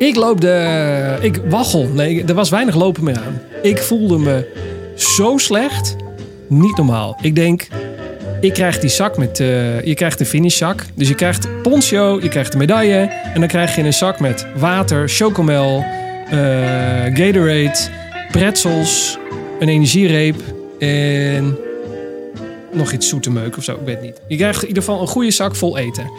[0.00, 1.18] Ik loop de...
[1.20, 1.88] Ik waggel.
[1.88, 3.40] Nee, er was weinig lopen meer aan.
[3.62, 4.46] Ik voelde me
[4.94, 5.96] zo slecht.
[6.46, 7.18] Niet normaal.
[7.22, 7.68] Ik denk...
[8.40, 9.40] Ik krijg die zak met...
[9.40, 10.84] eh, je krijgt een finishzak.
[10.94, 12.98] Dus je krijgt poncho, je krijgt de medaille.
[13.34, 15.84] En dan krijg je een zak met water, chocomel,
[16.30, 16.38] eh,
[17.14, 17.78] Gatorade,
[18.30, 19.18] pretzels,
[19.58, 20.42] een energiereep
[20.78, 21.58] en
[22.72, 23.72] nog iets zoete meuk of zo.
[23.72, 24.20] Ik weet niet.
[24.28, 26.10] Je krijgt in ieder geval een goede zak vol eten.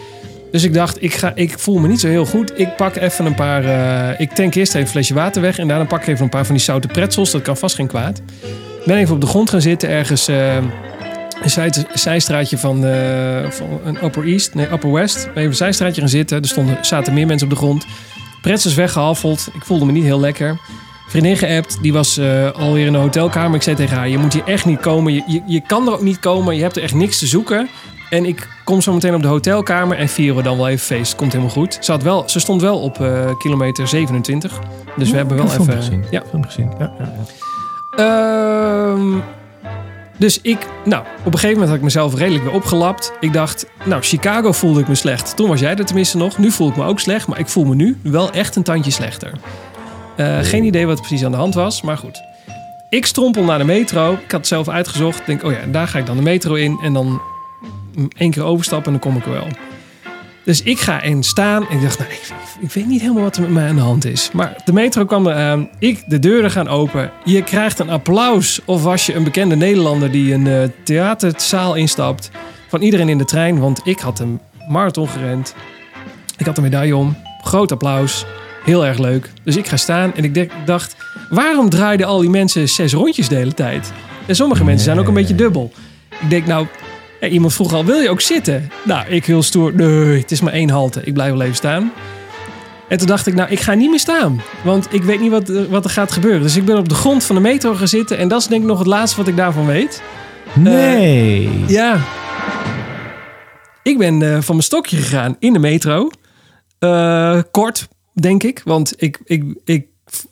[0.51, 2.59] Dus ik dacht, ik, ga, ik voel me niet zo heel goed.
[2.59, 3.63] Ik pak even een paar...
[3.65, 5.57] eh, ik tank eerst even een flesje water weg.
[5.57, 7.31] En daarna pak ik even een paar van die zoute pretzels.
[7.31, 8.21] Dat kan vast geen kwaad.
[8.85, 10.27] Ben even op de grond gaan zitten ergens...
[10.27, 15.23] eh, een zij- zijstraatje van, eh, van een Upper East, nee, Upper West.
[15.23, 16.41] Ben even een zijstraatje gaan zitten.
[16.41, 17.85] Er stonden, zaten meer mensen op de grond.
[18.41, 19.49] Pretzels weggehaffeld.
[19.53, 20.59] Ik voelde me niet heel lekker.
[21.07, 22.19] Vriendin geappt, die was
[22.55, 23.55] alweer in de hotelkamer.
[23.55, 25.13] Ik zei tegen haar, je moet hier echt niet komen.
[25.13, 26.55] Je, je, je kan er ook niet komen.
[26.55, 27.69] Je hebt er echt niks te zoeken.
[28.11, 31.15] En ik kom zo meteen op de hotelkamer en vieren we dan wel even feest.
[31.15, 31.77] Komt helemaal goed.
[31.81, 34.59] Ze, had wel, ze stond wel op eh, kilometer 27.
[34.97, 35.73] Dus we hebben wel even...
[35.73, 36.05] gezien.
[36.09, 36.71] Ja, Film gezien.
[36.79, 37.13] Ja, ja,
[37.97, 38.93] ja.
[38.93, 39.19] Ehm,
[40.17, 43.13] dus ik, nou, op een gegeven moment had ik mezelf redelijk weer opgelapt.
[43.19, 45.35] Ik dacht, nou, Chicago voelde ik me slecht.
[45.35, 46.37] Toen was jij er tenminste nog.
[46.37, 48.91] Nu voel ik me ook slecht, maar ik voel me nu wel echt een tandje
[48.91, 49.31] slechter.
[50.15, 52.21] Eh, Geen idee wat er precies aan de hand was, maar goed.
[52.89, 54.11] Ik strompel naar de metro.
[54.11, 55.19] Ik had het zelf uitgezocht.
[55.19, 56.79] Ik denk, oh ja, daar ga ik dan de metro in.
[56.83, 57.21] En dan
[58.17, 59.47] één keer overstappen en dan kom ik er wel.
[60.43, 62.21] Dus ik ga in staan en ik dacht, nou, ik,
[62.59, 64.29] ik weet niet helemaal wat er met mij aan de hand is.
[64.33, 65.69] Maar de metro kwam eraan.
[65.79, 67.11] Ik, de deuren gaan open.
[67.23, 68.61] Je krijgt een applaus.
[68.65, 72.31] Of was je een bekende Nederlander die een eh, theaterzaal instapt.
[72.67, 73.59] Van iedereen in de trein.
[73.59, 75.55] Want ik had een marathon gerend.
[76.37, 77.17] Ik had een medaille om.
[77.43, 78.25] Groot applaus.
[78.63, 79.29] Heel erg leuk.
[79.43, 80.95] Dus ik ga staan en ik dacht...
[81.29, 83.91] Waarom draaiden al die mensen zes rondjes de hele tijd?
[84.25, 85.71] En sommige mensen zijn ook een beetje dubbel.
[86.21, 86.67] Ik denk nou...
[87.21, 88.69] ja, iemand vroeg al, wil je ook zitten?
[88.83, 89.73] Nou, ik heel stoer.
[89.75, 91.01] Nee, het is maar één halte.
[91.03, 91.91] Ik blijf wel even staan.
[92.87, 94.41] En toen dacht ik, nou, ik ga niet meer staan.
[94.63, 96.41] Want ik weet niet wat, er- wat er gaat gebeuren.
[96.41, 98.17] Dus ik ben op de grond van de metro gaan zitten.
[98.17, 100.01] En dat is denk ik nog het laatste wat ik daarvan weet.
[100.55, 101.49] Nee.
[101.67, 101.97] Ja.
[103.83, 106.09] Ik ben eh, van mijn stokje gegaan in de metro.
[106.79, 108.61] Eh, kort, denk ik.
[108.65, 109.85] Want ik, ik, ik,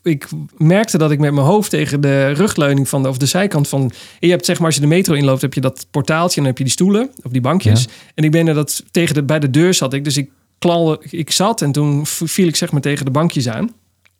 [0.04, 0.28] ik
[0.58, 3.92] merkte dat ik met mijn hoofd tegen de rugleuning van de, of de zijkant van.
[4.20, 6.46] Je hebt zeg maar, als je de metro inloopt, heb je dat portaaltje en dan
[6.46, 7.88] heb je die stoelen of die bankjes.
[8.16, 10.04] En ik ben er dat tegen de, bij de deur zat ik.
[10.04, 10.30] Dus ik
[10.60, 13.74] klalde, ik zat en toen viel ik zeg maar tegen de bankjes aan.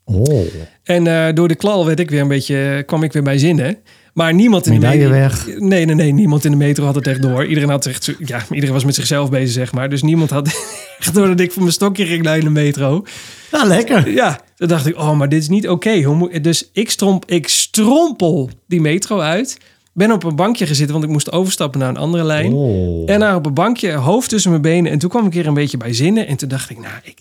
[0.04, 0.46] Oh,
[0.82, 3.78] En eh, door de klal werd ik weer een beetje, kwam ik weer bij zinnen.
[4.14, 5.08] Maar niemand in de metro.
[5.10, 5.46] weg.
[5.58, 6.12] Nee, nee, nee.
[6.12, 7.46] Niemand in de metro had het echt door.
[7.46, 9.88] Iedereen had echt, ja, iedereen was met zichzelf bezig, zeg maar.
[9.90, 10.46] Dus niemand had
[10.98, 13.04] echt door dat ik van mijn stokje ging naar in de metro.
[13.52, 14.10] ja, lekker.
[14.10, 16.06] Ja, toen dacht ik, oh, maar dit is niet oké.
[16.14, 19.58] Moet- Dus ik, stromp, ik strompel die metro uit.
[19.92, 22.52] Ben op een bankje gezeten, want ik moest overstappen naar een andere lijn.
[22.52, 23.10] Oh.
[23.10, 24.92] En daar op een bankje, hoofd tussen mijn benen.
[24.92, 26.26] En toen kwam ik weer een beetje bij zinnen.
[26.26, 27.18] En toen dacht ik, nou, ik,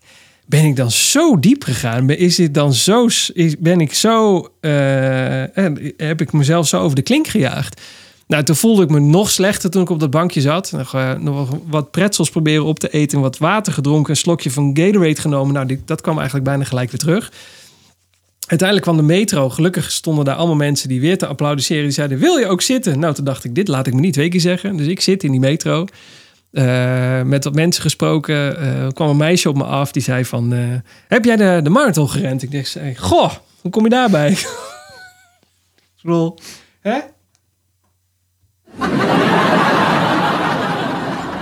[0.49, 2.09] ben ik dan zo diep gegaan?
[2.09, 5.43] Is dit dan zo, is, ben ik zo, eh,
[5.97, 7.81] heb ik mezelf zo over de klink gejaagd?
[8.27, 10.71] Nou, toen voelde ik me nog slechter toen ik op dat bankje zat.
[10.71, 14.77] Nog, eh, nog wat pretzels proberen op te eten, wat water gedronken, een slokje van
[14.77, 15.53] Gatorade genomen.
[15.53, 17.31] Nou, dat kwam eigenlijk bijna gelijk weer terug.
[18.47, 19.49] Uiteindelijk kwam de metro.
[19.49, 21.83] Gelukkig stonden daar allemaal mensen die weer te applaudisseren.
[21.83, 22.99] Die zeiden, wil je ook zitten?
[22.99, 24.77] Nou, toen dacht ik, dit laat ik me niet twee keer zeggen.
[24.77, 25.85] Dus ik zit in die metro.
[26.51, 28.57] Eh, met wat mensen gesproken.
[28.57, 29.91] eh, kwam een meisje op me af.
[29.91, 30.59] Die zei van, eh,
[31.07, 32.43] heb jij de, de marathon gerend?
[32.43, 33.31] Ik dacht, zei, goh,
[33.61, 34.31] hoe kom je daarbij?
[35.99, 36.37] Ik bedoel,
[36.81, 36.99] hè?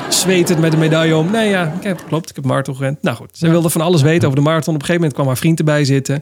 [0.10, 1.32] Zwetend met een medaille om.
[1.32, 3.02] Nee, ja, ik heb, klopt, ik heb marathon gerend.
[3.02, 4.74] Nou goed, ze wilde van alles weten over de marathon.
[4.74, 6.22] Op een gegeven moment kwam haar vriend erbij zitten.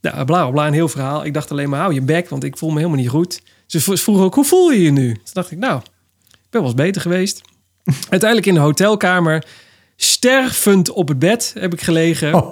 [0.00, 1.24] Nou, bla, bla, een heel verhaal.
[1.24, 3.42] Ik dacht alleen maar, hou je bek, want ik voel me helemaal niet goed.
[3.66, 5.12] Ze vroeg ook, hoe voel je je nu?
[5.12, 5.78] Toen dacht ik, nou,
[6.30, 7.42] ik ben wel eens beter geweest.
[8.08, 9.44] Uiteindelijk in de hotelkamer,
[9.96, 12.32] stervend op het bed heb ik gelegen.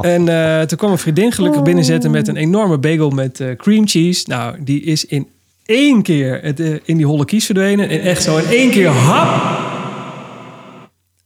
[0.00, 3.88] En eh, toen kwam een vriendin gelukkig binnenzetten met een enorme bagel met eh, cream
[3.88, 4.24] cheese.
[4.28, 5.28] Nou, die is in
[5.66, 7.88] één keer het, eh, in die holle kies verdwenen.
[7.88, 9.60] En echt zo in één keer hap.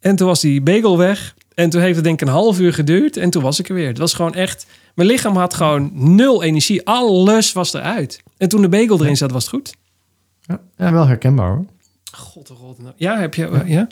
[0.01, 1.35] En toen was die bagel weg.
[1.55, 3.17] En toen heeft het denk ik een half uur geduurd.
[3.17, 3.89] En toen was ik er weer.
[3.89, 4.67] Het was gewoon echt...
[4.95, 6.87] Mijn lichaam had gewoon nul energie.
[6.87, 8.23] Alles was eruit.
[8.37, 9.75] En toen de bagel erin zat, was het goed.
[10.41, 11.65] Ja, ja, wel herkenbaar hoor.
[12.17, 12.77] God, oh god.
[12.97, 13.63] Ja, heb je...
[13.67, 13.89] ja?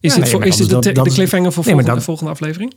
[0.00, 2.30] Is Ja, dit, voor, is dit de, dat- de cliffhanger voor Nee, volgende, dat- volgende
[2.30, 2.74] aflevering?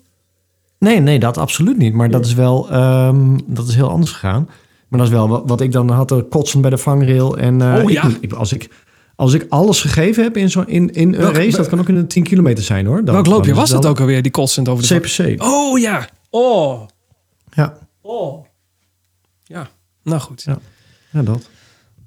[0.80, 1.94] Nee, nee, dat absoluut niet.
[1.94, 4.50] Maar dat is wel, ehm, dat is heel anders gegaan.
[4.88, 7.38] Maar dat is wel wat, wat ik dan had, er kotsen bij de vangrail.
[7.38, 8.10] En eh, Oh, ja.
[8.22, 8.70] ik, als, ik,
[9.16, 11.96] als ik alles gegeven heb in, zo, in, in een race, dat kan ook in
[11.96, 13.06] de 10 kilometer zijn hoor.
[13.06, 15.00] Dan, Welk loopje was het dat ook alweer, die kotsend over de...
[15.00, 15.44] CPC.
[15.44, 16.08] Oh ja.
[16.30, 16.82] Oh.
[17.54, 18.46] Ja, Oh.
[19.44, 19.70] Ja.
[20.04, 20.44] Nou goed.
[20.44, 20.58] Ja.
[21.12, 21.50] ja, dat.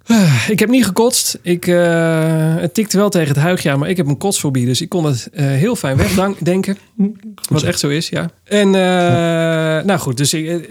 [0.49, 1.39] Ik heb niet gekotst.
[1.43, 4.67] Ik, eh, het tikte wel tegen het huigje aan, maar ik heb een kotsfobie.
[4.67, 6.79] Dus ik kon het eh, heel fijn wegdenken.
[7.49, 8.31] Wat echt zo is, ja.
[8.45, 10.71] En eh, nou goed, dus ik,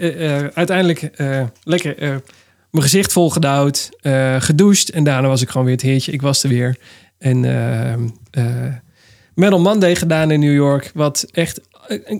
[0.54, 1.10] uiteindelijk
[1.62, 1.94] lekker
[2.70, 3.88] mijn gezicht volgedouwd,
[4.38, 4.90] gedoucht.
[4.90, 6.12] En daarna was ik gewoon weer het heertje.
[6.12, 6.76] Ik was er weer.
[7.18, 7.40] En
[9.34, 10.90] Metal Monday gedaan in New York.
[10.94, 11.60] Wat echt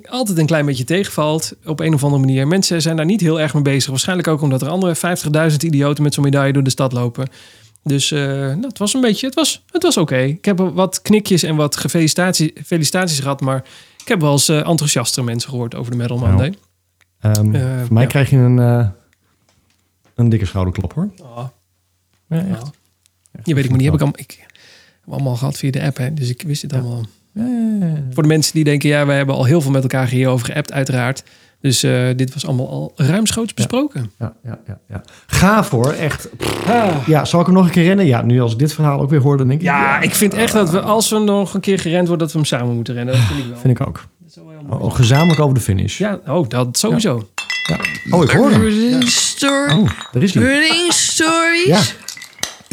[0.08, 1.52] altijd een klein beetje tegenvalt.
[1.64, 2.46] Op een of andere manier.
[2.48, 3.90] Mensen zijn daar niet heel erg mee bezig.
[3.90, 4.96] Waarschijnlijk ook omdat er andere
[5.50, 7.28] 50.000 idioten met zo'n medaille door de stad lopen.
[7.82, 10.16] Dus eh, nou, het was een beetje, het was, het was oké.
[10.18, 13.64] Ik heb wat knikjes en wat felicitaties, felicitaties gehad, maar
[14.00, 16.54] ik heb wel eens eh, enthousiastere mensen gehoord over de Medal Nou, Monday.
[17.20, 18.08] Ehm, Eh, voor mij ja.
[18.08, 18.88] krijg je een, eh,
[20.14, 21.10] een dikke schouderklop hoor.
[21.22, 21.44] Oh,
[22.28, 22.46] Ja, echt.
[23.32, 23.40] ja.
[23.44, 24.46] Je weet ik maar niet, heb ik, allemaal, ik
[25.00, 26.14] heb allemaal gehad via de app, hè?
[26.14, 27.02] dus ik wist het allemaal.
[27.34, 27.44] Ja.
[28.10, 30.72] Voor de mensen die denken, ja, wij hebben al heel veel met elkaar hierover geappt,
[30.72, 31.22] uiteraard.
[31.60, 34.10] Dus eh, dit was allemaal al ruimschoots besproken.
[34.18, 35.02] Ja, ja, ja, ja.
[35.26, 36.28] Gaaf hoor, echt.
[37.06, 38.06] Ja, zal ik hem nog een keer rennen?
[38.06, 39.66] Ja, nu als ik dit verhaal ook weer hoor, dan denk ik...
[39.66, 42.38] Ja, ik vind echt dat we, als we nog een keer gerend worden, dat we
[42.38, 43.14] hem samen moeten rennen.
[43.14, 43.58] Dat vind ik wel.
[43.58, 44.08] Vind ik ook.
[44.18, 44.82] Dat is wel heel mooi.
[44.82, 45.98] Oh, gezamenlijk over de finish.
[45.98, 47.28] Ja, oh, dat sowieso.
[47.68, 47.76] Ja.
[48.16, 48.60] Oh, ik hoor hem.
[48.60, 49.72] Running story.
[49.72, 50.42] Oh, daar is hij.
[50.42, 51.96] Running stories.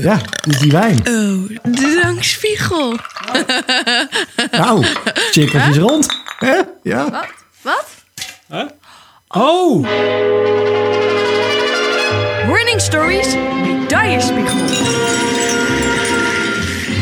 [0.02, 0.19] Ja.
[0.49, 0.98] Is die wijn.
[0.99, 2.95] Oh, de drankspiegel.
[4.52, 4.86] Nou,
[5.32, 6.07] cirkeltjes rond.
[6.38, 6.60] Hè?
[6.84, 7.26] Ja.
[7.61, 7.86] Wat?
[9.28, 9.86] Oh!
[12.48, 13.36] Running stories.
[13.61, 14.57] Medaillespiegel.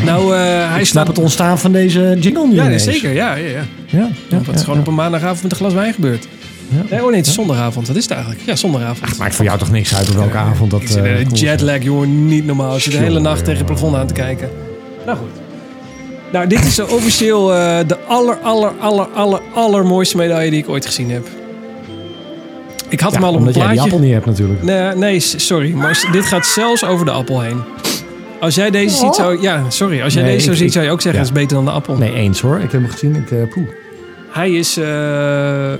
[0.04, 1.06] Nou, eh, hij Ik snap staat...
[1.06, 2.84] het ontstaan van deze jingle nu Ja, nee, ineens.
[2.84, 3.12] zeker.
[3.12, 3.64] Ja, ja, ja.
[3.86, 4.80] Ja, ja, Dat is ja, gewoon ja.
[4.80, 6.26] op een maandagavond met een glas wijn gebeurd.
[6.70, 6.82] Ja.
[6.90, 7.86] Nee, oh nee, het is zondagavond.
[7.86, 8.42] Wat is het eigenlijk?
[8.46, 9.18] Ja, zondagavond.
[9.18, 10.82] Maakt voor jou toch niks uit op welke avond dat...
[10.82, 11.38] eh, komt.
[11.40, 12.26] jetlag, jongen.
[12.26, 12.74] Niet normaal.
[12.76, 14.50] Ik zit de hele nacht tegen het plafond aan te kijken.
[15.06, 15.28] Nou goed.
[16.32, 20.68] Nou, dit is zo officieel eh, de aller, aller, aller, aller, allermooiste medaille die ik
[20.68, 21.26] ooit gezien heb.
[22.88, 23.90] Ik had Ja, hem al op een omdat jij die plaatje.
[23.92, 24.62] appel niet hebt natuurlijk.
[24.62, 25.72] Nee, nee, sorry.
[25.72, 27.60] Maar dit gaat zelfs over de appel heen.
[28.40, 29.42] Als jij deze ziet, zou...
[29.42, 30.02] Ja, sorry.
[30.02, 31.20] Als jij Nee, deze zo ziet, ik- zou je ook zeggen...
[31.22, 31.26] ja.
[31.28, 31.96] het is beter dan de appel.
[31.96, 32.56] Nee, eens hoor.
[32.56, 33.14] Ik heb hem gezien.
[33.16, 33.66] Ik, eh poeh.
[34.30, 34.76] Hij is...
[34.76, 35.78] eh, eh,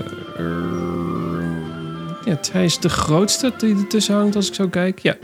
[2.25, 4.99] ja, hij is de grootste die ertussen hangt als ik zo kijk.
[4.99, 5.15] Ja.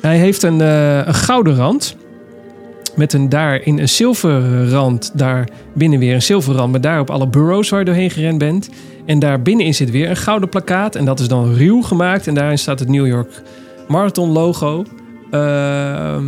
[0.00, 1.96] Hij heeft een, eh, een gouden rand.
[2.96, 7.10] met een daar in een zilveren rand, daar binnen weer een zilveren rand, met daarop
[7.10, 8.70] alle bureaus waar je doorheen gerend bent.
[9.06, 12.34] En daar binnenin zit weer een gouden plakkaat en dat is dan ruw gemaakt en
[12.34, 13.42] daarin staat het New York
[13.88, 14.84] Marathon logo.
[15.30, 16.24] Ehm,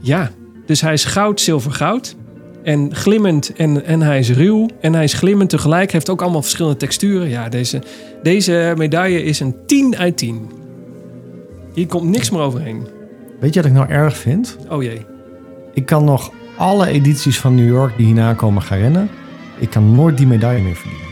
[0.00, 0.30] ja,
[0.66, 2.16] dus hij is goud, zilver, goud.
[2.68, 5.92] En glimmend en, en hij is ruw en hij is glimmend tegelijk.
[5.92, 7.28] Heeft ook allemaal verschillende texturen.
[7.28, 7.82] Ja, deze,
[8.22, 10.50] deze medaille is een 10 uit 10.
[11.74, 12.86] Hier komt niks meer overheen.
[13.40, 14.56] Weet je wat ik nou erg vind?
[14.70, 15.00] Oh jee.
[15.74, 19.10] Ik kan nog alle edities van New York die hierna komen gaan rennen.
[19.58, 21.06] Ik kan nooit die medaille meer verdienen.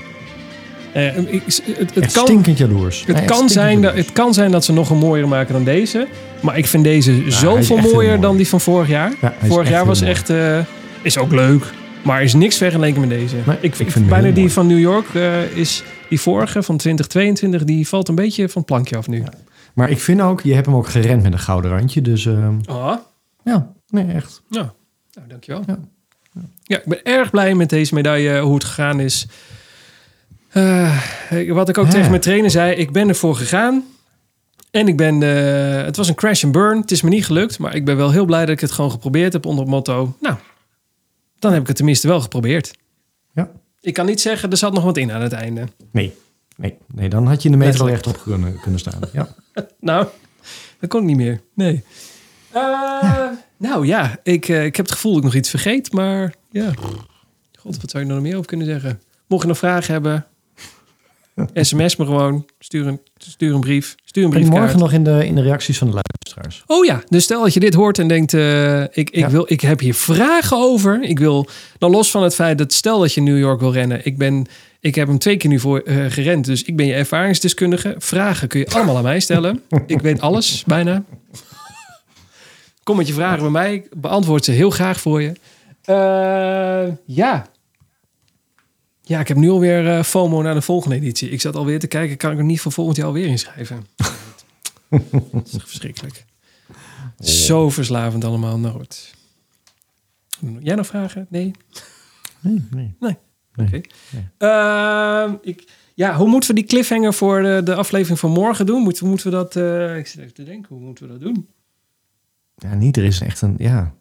[0.93, 3.05] Eh, ik- het, het, Echt kan, stinkend jaloers.
[3.07, 5.65] het, Nee, kan zijn dat, het kan zijn dat ze nog een mooier maken dan
[5.65, 6.07] deze.
[6.41, 8.21] Maar ik vind deze zoveel mooier mooi.
[8.21, 9.13] dan die van vorig jaar.
[9.21, 10.13] Ja, vorig jaar was mooi.
[10.13, 10.31] echt...
[10.31, 10.59] eh,
[11.07, 11.73] is ook leuk.
[12.03, 13.37] Maar is niks vergeleken met deze.
[13.47, 14.51] Nee, ik, ik vind bijna die mooi.
[14.51, 15.83] van New York eh, is...
[16.09, 19.25] Die vorige van 2022, die valt een beetje van het plankje af nu.
[19.75, 22.01] Maar ik vind ook, je hebt hem ook gerend met een gouden randje.
[22.01, 22.29] Dus
[22.67, 22.97] Ah,
[23.45, 24.43] ja, nee, echt.
[24.51, 24.75] Ja,
[25.13, 25.63] nou, dankjewel.
[25.67, 25.79] Ja.
[26.63, 26.77] Ja.
[26.77, 29.27] ik ben erg blij met deze medaille, hoe het gegaan is.
[30.49, 30.99] Eh,
[31.49, 33.85] wat ik ook tegen mijn trainer zei, ik ben ervoor gegaan.
[34.71, 35.21] En ik ben,
[35.85, 36.81] het was een crash and burn.
[36.81, 38.91] Het is me niet gelukt, maar ik ben wel heel blij dat ik het gewoon
[38.91, 40.17] geprobeerd heb onder het motto.
[40.21, 40.37] Nou,
[41.47, 42.71] dan heb ik het tenminste wel geprobeerd.
[43.35, 43.51] Ja.
[43.81, 45.65] Ik kan niet zeggen, er zat nog wat in aan het einde.
[45.91, 46.15] Nee,
[46.57, 48.17] nee, nee, dan had je in de meter al Letterlijk.
[48.17, 49.01] echt op kunnen, kunnen staan.
[49.13, 49.29] Ja.
[49.81, 50.07] Nou,
[50.81, 51.41] dat kon ik niet meer.
[51.55, 51.85] Nee.
[52.53, 56.35] Eh, Nou ja, ik, eh, ik heb het gevoel dat ik nog iets vergeet, maar
[56.51, 56.73] ja.
[57.59, 59.01] God, wat zou je er nog meer over kunnen zeggen?
[59.27, 60.27] Mocht je nog vragen hebben,
[61.55, 62.47] sms me gewoon.
[62.59, 63.95] Stuur een, stuur een brief.
[64.05, 64.59] Stuur een briefkaart.
[64.59, 66.65] morgen nog in de, in de reacties van de luisteraars?
[66.67, 69.31] Oh ja, dus stel dat je dit hoort en denkt, eh, ik, ik, Ja.
[69.31, 71.03] wil, ik heb hier vragen over.
[71.03, 71.49] Ik wil,
[71.79, 74.01] dan los van het feit dat stel dat je New York wil rennen.
[74.05, 74.47] Ik, ben,
[74.81, 77.95] ik heb hem twee keer nu voor eh, gerend, dus ik ben je ervaringsdeskundige.
[77.99, 79.63] Vragen kun je allemaal aan mij stellen.
[79.87, 81.05] ik weet alles, bijna.
[82.83, 83.75] Kom met je vragen bij mij.
[83.75, 85.33] Ik beantwoord ze heel graag voor je.
[85.85, 87.47] Eh, ja.
[89.09, 91.31] Ja, ik heb nu alweer eh, FOMO naar de volgende editie.
[91.31, 93.87] Ik zat alweer te kijken, kan ik er niet voor volgend jaar alweer inschrijven?
[95.33, 96.25] Dat is verschrikkelijk.
[97.19, 98.59] Zo verslavend allemaal.
[98.59, 99.15] Nou goed.
[100.61, 101.27] Jij nog vragen?
[101.31, 101.51] Nee?
[102.41, 102.95] Nee, nee.
[103.01, 103.17] Nee.
[103.55, 103.67] Nee.
[103.67, 103.81] Oké.
[104.39, 108.83] Ehm, ik, ja, hoe moeten we die cliffhanger voor de, de aflevering van morgen doen?
[108.83, 109.57] Moeten, moeten we dat...
[109.57, 111.49] eh, ik zit even te denken, hoe moeten we dat doen?
[112.57, 112.97] Ja, niet.
[112.97, 113.95] Er is echt een, ja.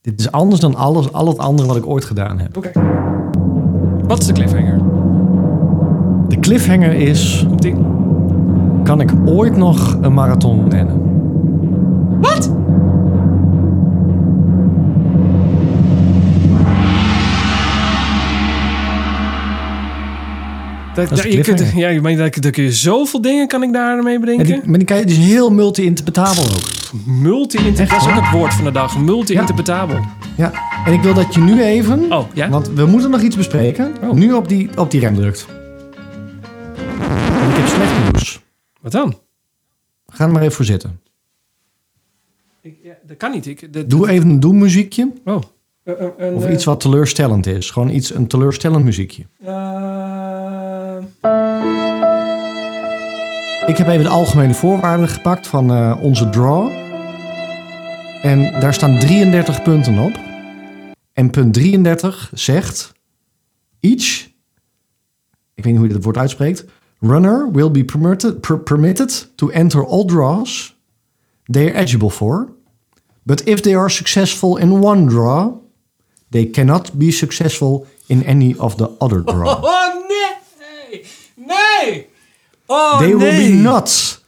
[0.00, 2.56] Dit is anders dan alles, al het andere wat ik ooit gedaan heb.
[2.56, 2.70] Oké.
[4.06, 4.78] Wat is de cliffhanger?
[6.28, 7.46] De cliffhanger is,
[8.82, 11.13] kan ik ooit nog een marathon rennen?
[20.94, 24.20] Dat, je kunt, ja, maar dat, dat kun je zoveel dingen kan ik daarmee Ja,
[24.20, 24.46] bedenken.
[24.46, 26.60] die, maar die, kan je- is heel multi-interpretabel ook.
[27.06, 28.04] Multi-interpretabel.
[28.06, 28.98] Dat is ook het woord van de dag.
[28.98, 30.00] Multi-interpretabel.
[30.36, 30.52] Ja,
[30.86, 32.48] en ik wil dat je nu even, Oh, ja?
[32.48, 34.12] want we moeten nog iets bespreken, Oh.
[34.12, 35.46] nu op die, op die rem drukt.
[37.40, 38.40] En ik heb slecht nieuws.
[38.80, 39.18] Wat dan?
[40.06, 41.00] Ga er maar even voor zitten.
[42.60, 43.46] Ik, ja, dat kan niet.
[43.46, 45.12] Ik, dat, Doe even een doemmuziekje.
[45.24, 45.40] Oh.
[46.34, 47.70] Of iets wat teleurstellend is.
[47.70, 49.26] Gewoon iets, een teleurstellend muziekje.
[49.44, 50.23] eh,
[53.66, 56.70] Ik heb even de algemene voorwaarden gepakt van eh, onze draw.
[58.22, 60.20] En daar staan 33 punten op.
[61.12, 62.92] En punt 33 zegt...
[63.80, 64.26] Each,
[65.54, 66.64] ik weet niet hoe je dat woord uitspreekt...
[67.00, 70.76] Runner will be permitted, per- permitted to enter all draws
[71.44, 72.52] they are eligible for.
[73.22, 75.52] But if they are successful in one draw...
[76.34, 79.64] they cannot be successful in any of the other draws.
[81.34, 81.46] Nee!
[81.46, 82.06] Nee!
[82.66, 83.16] Oh, they nee!
[83.16, 84.20] will be not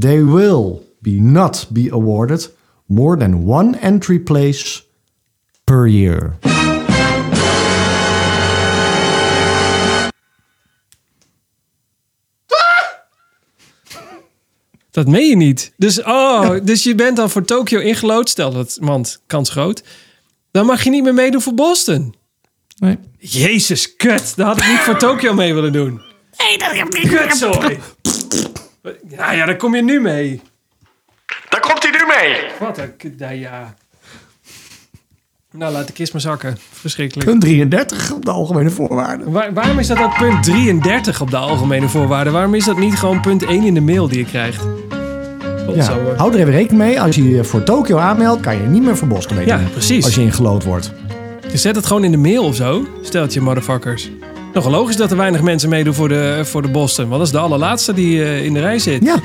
[0.00, 2.50] they will be not be awarded
[2.86, 4.82] more than one entry place
[5.64, 6.38] per year.
[14.90, 15.72] Dat meen je niet.
[15.76, 18.28] Dus, oh, dus je bent dan voor Tokio ingelood.
[18.28, 19.82] Stel dat, want kans groot.
[20.50, 22.14] Dan mag je niet meer meedoen voor Boston.
[22.80, 22.98] Nee.
[23.18, 24.32] Jezus, kut.
[24.36, 26.00] Dan had ik niet voor Tokio mee willen doen.
[26.38, 27.12] Nee, dat heb ik niet.
[27.20, 27.78] Kutzooi.
[29.08, 30.40] Ja, ja, daar kom je nu mee.
[31.48, 32.40] Daar komt hij nu mee.
[32.60, 33.74] Wat een kut- nou ja.
[35.52, 36.58] Nou, laat de kist maar zakken.
[36.72, 37.28] Verschrikkelijk.
[37.28, 39.30] Punt 33 op de algemene voorwaarden.
[39.30, 42.32] Waar- waarom is dat ook punt 33 op de algemene voorwaarden?
[42.32, 44.62] Waarom is dat niet gewoon punt 1 in de mail die je krijgt?
[45.74, 45.96] Ja.
[46.16, 47.00] Hou er even rekening mee.
[47.00, 49.60] Als je je voor Tokio aanmeldt, kan je niet meer voor Boston meedoen.
[49.60, 50.04] Ja, precies.
[50.04, 50.92] Als je ingelood wordt.
[51.50, 52.86] Je zet het gewoon in de mail of zo.
[53.02, 54.10] Stelt je motherfuckers.
[54.52, 57.04] Nog logisch dat er weinig mensen meedoen voor de, voor de Boston.
[57.04, 59.04] Want dat is de allerlaatste die eh, in de rij zit.
[59.04, 59.16] Ja,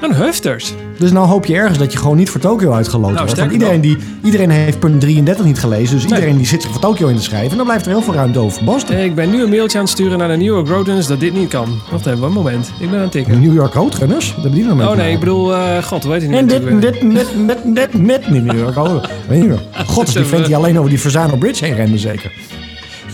[0.00, 0.72] Een hufters.
[1.02, 3.40] Dus nou hoop je ergens dat je gewoon niet voor Tokio uitgeloten Nou, wordt.
[3.40, 5.94] Want iedereen, die, iedereen heeft punt 33 niet gelezen.
[5.94, 7.50] Dus iedereen die zit zich voor Tokio in te schrijven.
[7.50, 8.96] En dan blijft er heel veel ruimte over Boston.
[8.96, 11.34] Ik ben nu een mailtje aan het sturen naar de New York Roadrunners dat dit
[11.34, 11.68] niet kan.
[11.90, 12.72] Wacht even, een moment.
[12.78, 13.40] Ik ben aan het tikken.
[13.40, 14.26] New York Roadrunners?
[14.26, 16.62] Dat hebben die nou Oh nee, ik bedoel, eh, god, hoe heet hij En dit,
[16.62, 17.28] dit, dit, dit,
[17.74, 19.08] dit, dit, niet New York Roadrunners.
[19.28, 19.60] Weet je wel.
[19.86, 22.32] God, is die vent die alleen over die Verzano Bridge heen rende zeker.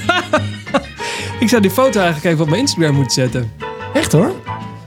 [1.40, 3.50] Ik zou die foto eigenlijk even op mijn Instagram moeten zetten.
[3.92, 4.30] Echt hoor.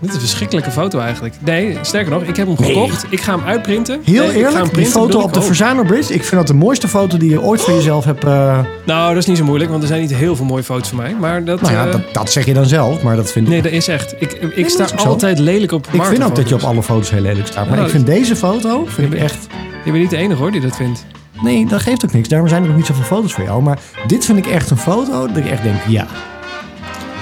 [0.01, 1.35] Dit is een verschrikkelijke foto eigenlijk.
[1.45, 3.05] Nee, sterker nog, ik heb hem gekocht.
[3.09, 3.99] Ik ga hem uitprinten.
[4.03, 5.45] Heel Nee, eerlijk, die foto op de ook.
[5.45, 6.13] Verzano Bridge.
[6.13, 8.23] Ik vind dat de mooiste foto die je ooit van jezelf hebt...
[8.23, 10.87] eh, Nou, dat is niet zo moeilijk, want er zijn niet heel veel mooie foto's
[10.87, 11.15] van mij.
[11.19, 11.61] Maar dat...
[11.61, 13.01] nou ja, eh, dat, dat zeg je dan zelf.
[13.03, 13.51] Maar dat vind ik...
[13.53, 14.15] Nee, dat is echt.
[14.19, 14.95] Ik, ik sta zo.
[14.95, 17.69] altijd lelijk op ik vind ook dat je op alle foto's heel lelijk staat.
[17.69, 19.47] Maar Ja, ik vind deze foto vind ik echt...
[19.85, 21.05] Je bent niet de enige hoor die dat vindt.
[21.43, 22.27] Nee, dat geeft ook niks.
[22.27, 23.61] Daarom zijn er ook niet zoveel foto's van jou.
[23.63, 26.05] Maar dit vind ik echt een foto dat ik echt denk, ja.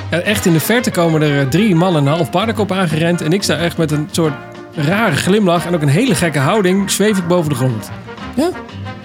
[0.10, 3.22] Echt in de verte komen er eh, drie mannen een half paardenkop aangerend.
[3.22, 4.34] En ik sta echt met een soort
[4.76, 6.91] rare glimlach en ook een hele gekke houding.
[6.91, 7.90] Zweef ik boven de grond.
[8.36, 8.49] Ja,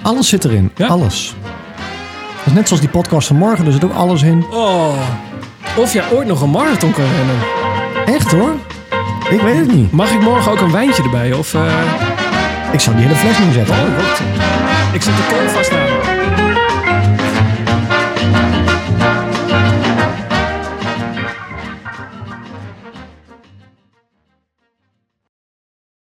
[0.02, 0.70] alles zit erin.
[0.76, 0.86] Ja.
[0.86, 1.34] Alles.
[2.36, 3.66] Dat is net zoals die podcast van morgen.
[3.66, 4.44] Er zit ook alles in.
[4.50, 4.92] Oh.
[5.76, 7.36] Of jij ooit nog een marathon kan rennen.
[8.20, 8.50] Echt hoor.
[9.30, 9.92] Ik weet het niet.
[9.92, 11.32] Mag ik morgen ook een wijntje erbij?
[11.32, 11.54] Of.
[11.54, 11.62] eh
[12.72, 13.74] Ik zou die hele fles neerzetten.
[13.74, 14.20] Oh, wat?
[14.92, 16.63] Ik zet de kool vast aan.